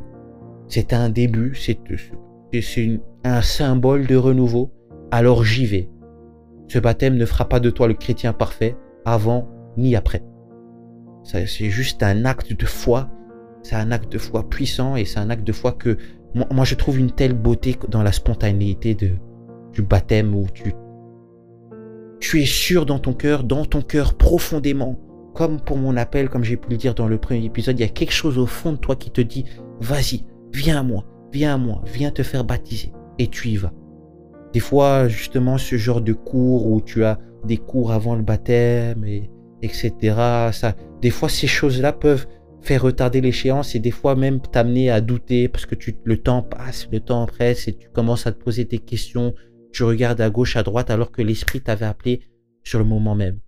c'est 0.67 0.93
un 0.93 1.09
début, 1.09 1.55
c'est, 1.55 1.79
c'est 2.61 2.99
un 3.23 3.41
symbole 3.41 4.07
de 4.07 4.15
renouveau. 4.15 4.71
Alors 5.11 5.43
j'y 5.43 5.65
vais. 5.65 5.89
Ce 6.67 6.79
baptême 6.79 7.17
ne 7.17 7.25
fera 7.25 7.47
pas 7.49 7.59
de 7.59 7.69
toi 7.69 7.87
le 7.87 7.93
chrétien 7.93 8.33
parfait 8.33 8.75
avant 9.05 9.49
ni 9.77 9.95
après. 9.95 10.23
C'est 11.23 11.69
juste 11.69 12.03
un 12.03 12.25
acte 12.25 12.57
de 12.57 12.65
foi. 12.65 13.09
C'est 13.61 13.75
un 13.75 13.91
acte 13.91 14.11
de 14.11 14.17
foi 14.17 14.49
puissant 14.49 14.95
et 14.95 15.05
c'est 15.05 15.19
un 15.19 15.29
acte 15.29 15.45
de 15.45 15.53
foi 15.53 15.71
que 15.71 15.97
moi, 16.35 16.65
je 16.65 16.75
trouve 16.75 16.99
une 16.99 17.11
telle 17.11 17.33
beauté 17.33 17.75
dans 17.89 18.03
la 18.03 18.11
spontanéité 18.11 18.95
de, 18.95 19.11
du 19.71 19.81
baptême 19.81 20.35
où 20.35 20.47
tu, 20.53 20.73
tu 22.19 22.41
es 22.41 22.45
sûr 22.45 22.85
dans 22.85 22.99
ton 22.99 23.13
cœur, 23.13 23.43
dans 23.43 23.65
ton 23.65 23.81
cœur 23.81 24.15
profondément. 24.15 24.99
Comme 25.35 25.59
pour 25.59 25.77
mon 25.77 25.97
appel, 25.97 26.29
comme 26.29 26.43
j'ai 26.43 26.57
pu 26.57 26.69
le 26.69 26.77
dire 26.77 26.93
dans 26.93 27.07
le 27.07 27.17
premier 27.17 27.43
épisode, 27.45 27.79
il 27.79 27.81
y 27.81 27.85
a 27.85 27.89
quelque 27.89 28.13
chose 28.13 28.37
au 28.37 28.45
fond 28.45 28.73
de 28.73 28.77
toi 28.77 28.95
qui 28.95 29.09
te 29.09 29.21
dit, 29.21 29.45
vas-y, 29.79 30.25
viens 30.53 30.79
à 30.79 30.83
moi, 30.83 31.05
viens 31.31 31.55
à 31.55 31.57
moi, 31.57 31.81
viens 31.85 32.11
te 32.11 32.21
faire 32.21 32.43
baptiser. 32.43 32.93
Et 33.17 33.27
tu 33.27 33.49
y 33.49 33.57
vas. 33.57 33.73
Des 34.53 34.59
fois, 34.59 35.07
justement, 35.07 35.57
ce 35.57 35.75
genre 35.75 36.01
de 36.01 36.13
cours 36.13 36.67
où 36.67 36.81
tu 36.81 37.03
as 37.03 37.19
des 37.45 37.57
cours 37.57 37.91
avant 37.91 38.15
le 38.15 38.21
baptême, 38.21 39.03
et, 39.05 39.31
etc. 39.63 39.93
Ça, 40.51 40.75
des 41.01 41.09
fois, 41.09 41.29
ces 41.29 41.47
choses-là 41.47 41.93
peuvent 41.93 42.27
faire 42.63 42.81
retarder 42.81 43.21
l'échéance 43.21 43.75
et 43.75 43.79
des 43.79 43.91
fois 43.91 44.15
même 44.15 44.41
t'amener 44.41 44.89
à 44.89 45.01
douter 45.01 45.47
parce 45.47 45.65
que 45.65 45.75
le 46.03 46.17
temps 46.17 46.41
passe, 46.41 46.87
le 46.91 46.99
temps 46.99 47.25
presse 47.25 47.67
et 47.67 47.77
tu 47.77 47.89
commences 47.89 48.25
à 48.25 48.31
te 48.31 48.41
poser 48.41 48.65
des 48.65 48.79
questions, 48.79 49.33
tu 49.71 49.83
regardes 49.83 50.21
à 50.21 50.29
gauche, 50.29 50.55
à 50.55 50.63
droite 50.63 50.89
alors 50.89 51.11
que 51.11 51.21
l'esprit 51.21 51.61
t'avait 51.61 51.85
appelé 51.85 52.21
sur 52.63 52.79
le 52.79 52.85
moment 52.85 53.15
même. 53.15 53.39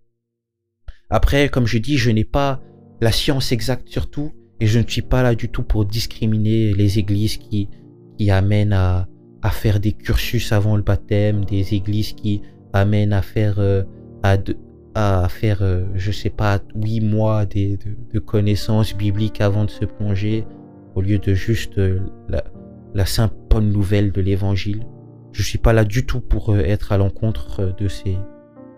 Après, 1.10 1.50
comme 1.50 1.68
je 1.68 1.78
dis, 1.78 1.98
je 1.98 2.12
n'ai 2.12 2.26
pas 2.26 2.62
la 3.02 3.12
science 3.12 3.52
exacte 3.52 3.90
sur 3.90 4.10
tout 4.10 4.32
et 4.60 4.68
je 4.68 4.80
ne 4.80 4.88
suis 4.88 5.02
pas 5.02 5.24
là 5.24 5.36
du 5.36 5.50
tout 5.50 5.64
pour 5.64 5.86
discriminer 5.86 6.74
les 6.74 7.00
églises 7.00 7.38
qui, 7.38 7.70
qui 8.18 8.32
amènent 8.32 8.74
à, 8.74 9.08
à 9.42 9.50
faire 9.52 9.80
des 9.80 9.94
cursus 9.94 10.52
avant 10.52 10.76
le 10.76 10.82
baptême, 10.82 11.46
des 11.46 11.74
églises 11.74 12.14
qui 12.14 12.42
amènent 12.74 13.14
à 13.14 13.22
faire, 13.22 13.60
euh, 13.60 13.84
à, 14.24 14.38
à 14.96 15.28
faire 15.30 15.62
euh, 15.62 15.84
je 15.94 16.12
sais 16.12 16.30
pas, 16.30 16.60
huit 16.74 17.02
mois 17.02 17.46
de, 17.46 18.20
connaissances 18.20 18.96
bibliques 18.96 19.42
avant 19.42 19.66
de 19.66 19.70
se 19.70 19.86
plonger, 19.86 20.46
au 20.96 21.02
lieu 21.02 21.20
de 21.20 21.34
juste 21.34 21.78
euh, 21.78 22.00
la, 22.94 23.06
simple 23.06 23.36
bonne 23.50 23.72
nouvelle 23.72 24.12
de 24.12 24.22
l'évangile. 24.22 24.84
Je 25.34 25.44
suis 25.44 25.58
pas 25.58 25.74
là 25.74 25.84
du 25.84 26.06
tout 26.06 26.22
pour 26.22 26.58
être 26.58 26.94
à 26.94 26.98
l'encontre 26.98 27.76
de 27.78 27.90
ces, 27.90 28.18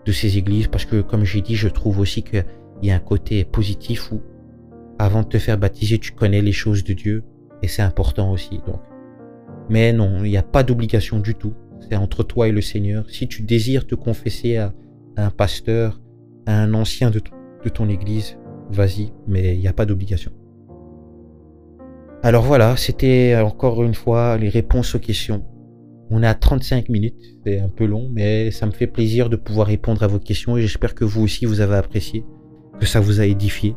de 0.04 0.12
ces 0.12 0.38
églises, 0.38 0.66
parce 0.66 0.84
que 0.84 1.00
comme 1.00 1.24
j'ai 1.24 1.40
dit, 1.40 1.54
je 1.54 1.68
trouve 1.68 2.00
aussi 2.00 2.24
qu'il 2.24 2.44
y 2.82 2.90
a 2.90 2.96
un 2.96 3.00
côté 3.00 3.44
positif 3.44 4.10
où 4.10 4.20
avant 4.98 5.22
de 5.22 5.28
te 5.28 5.38
faire 5.38 5.56
baptiser, 5.56 5.98
tu 5.98 6.10
connais 6.10 6.42
les 6.42 6.52
choses 6.52 6.82
de 6.82 6.92
Dieu, 6.92 7.22
et 7.62 7.68
c'est 7.68 7.82
important 7.82 8.32
aussi. 8.32 8.60
Donc, 8.66 8.80
mais 9.68 9.92
non, 9.92 10.24
il 10.24 10.30
n'y 10.30 10.36
a 10.36 10.42
pas 10.42 10.62
d'obligation 10.62 11.20
du 11.20 11.34
tout. 11.34 11.54
C'est 11.80 11.96
entre 11.96 12.24
toi 12.24 12.48
et 12.48 12.52
le 12.52 12.60
Seigneur. 12.60 13.08
Si 13.08 13.28
tu 13.28 13.42
désires 13.42 13.86
te 13.86 13.94
confesser 13.94 14.56
à, 14.56 14.74
un 15.16 15.30
pasteur, 15.30 16.00
un 16.48 16.72
ancien 16.74 17.10
de, 17.10 17.20
ton 17.68 17.88
église, 17.88 18.38
vas-y, 18.70 19.12
mais 19.26 19.54
il 19.54 19.60
n'y 19.60 19.68
a 19.68 19.74
pas 19.74 19.84
d'obligation. 19.84 20.32
Alors 22.22 22.42
voilà, 22.42 22.76
c'était 22.76 23.36
encore 23.36 23.82
une 23.84 23.94
fois 23.94 24.38
les 24.38 24.48
réponses 24.48 24.94
aux 24.94 24.98
questions. 24.98 25.44
On 26.10 26.22
est 26.22 26.26
à 26.26 26.34
35 26.34 26.88
minutes, 26.88 27.20
c'est 27.44 27.60
un 27.60 27.68
peu 27.68 27.84
long, 27.84 28.08
mais 28.10 28.50
ça 28.50 28.64
me 28.64 28.70
fait 28.70 28.86
plaisir 28.86 29.28
de 29.28 29.36
pouvoir 29.36 29.66
répondre 29.66 30.02
à 30.02 30.06
vos 30.06 30.18
questions 30.18 30.56
et 30.56 30.62
j'espère 30.62 30.94
que 30.94 31.04
vous 31.04 31.22
aussi 31.22 31.44
vous 31.44 31.60
avez 31.60 31.76
apprécié, 31.76 32.24
que 32.80 32.86
ça 32.86 32.98
vous 32.98 33.20
a 33.20 33.26
édifié 33.26 33.76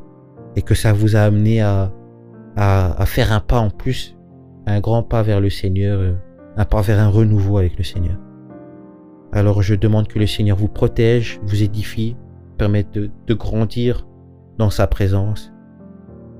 et 0.56 0.62
que 0.62 0.74
ça 0.74 0.94
vous 0.94 1.18
a 1.18 1.20
amené 1.20 1.62
à, 1.62 1.92
faire 3.06 3.34
un 3.34 3.42
pas 3.42 3.60
en 3.60 3.70
plus 3.70 4.16
un 4.66 4.80
grand 4.80 5.04
pas 5.04 5.24
vers 5.24 5.42
le 5.42 5.50
Seigneur, 5.50 6.16
un 6.56 6.66
pas 6.66 6.82
vers 6.82 7.00
un 7.00 7.10
renouveau 7.10 7.58
avec 7.58 7.78
le 7.78 7.84
Seigneur. 7.84 8.18
Alors 9.34 9.62
je 9.62 9.76
demande 9.76 10.08
que 10.08 10.20
le 10.20 10.28
Seigneur 10.28 10.56
vous 10.56 10.70
protège, 10.70 11.42
vous 11.44 11.64
édifie, 11.64 12.16
permette 12.62 12.94
de, 12.94 13.10
de 13.26 13.34
grandir 13.34 14.06
dans 14.60 14.70
sa 14.70 14.86
présence. 14.86 15.52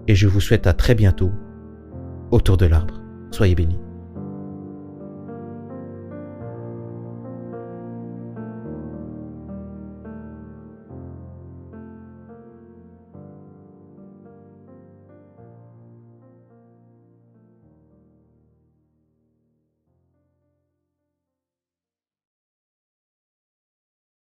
Et 0.08 0.14
je 0.14 0.28
vous 0.28 0.40
souhaite 0.40 0.68
à 0.68 0.74
très 0.74 0.94
bientôt 0.94 1.32
autour 2.30 2.58
de 2.58 2.68
l'arbre. 2.68 3.02
Soyez 3.32 3.56
bénis. 3.56 3.80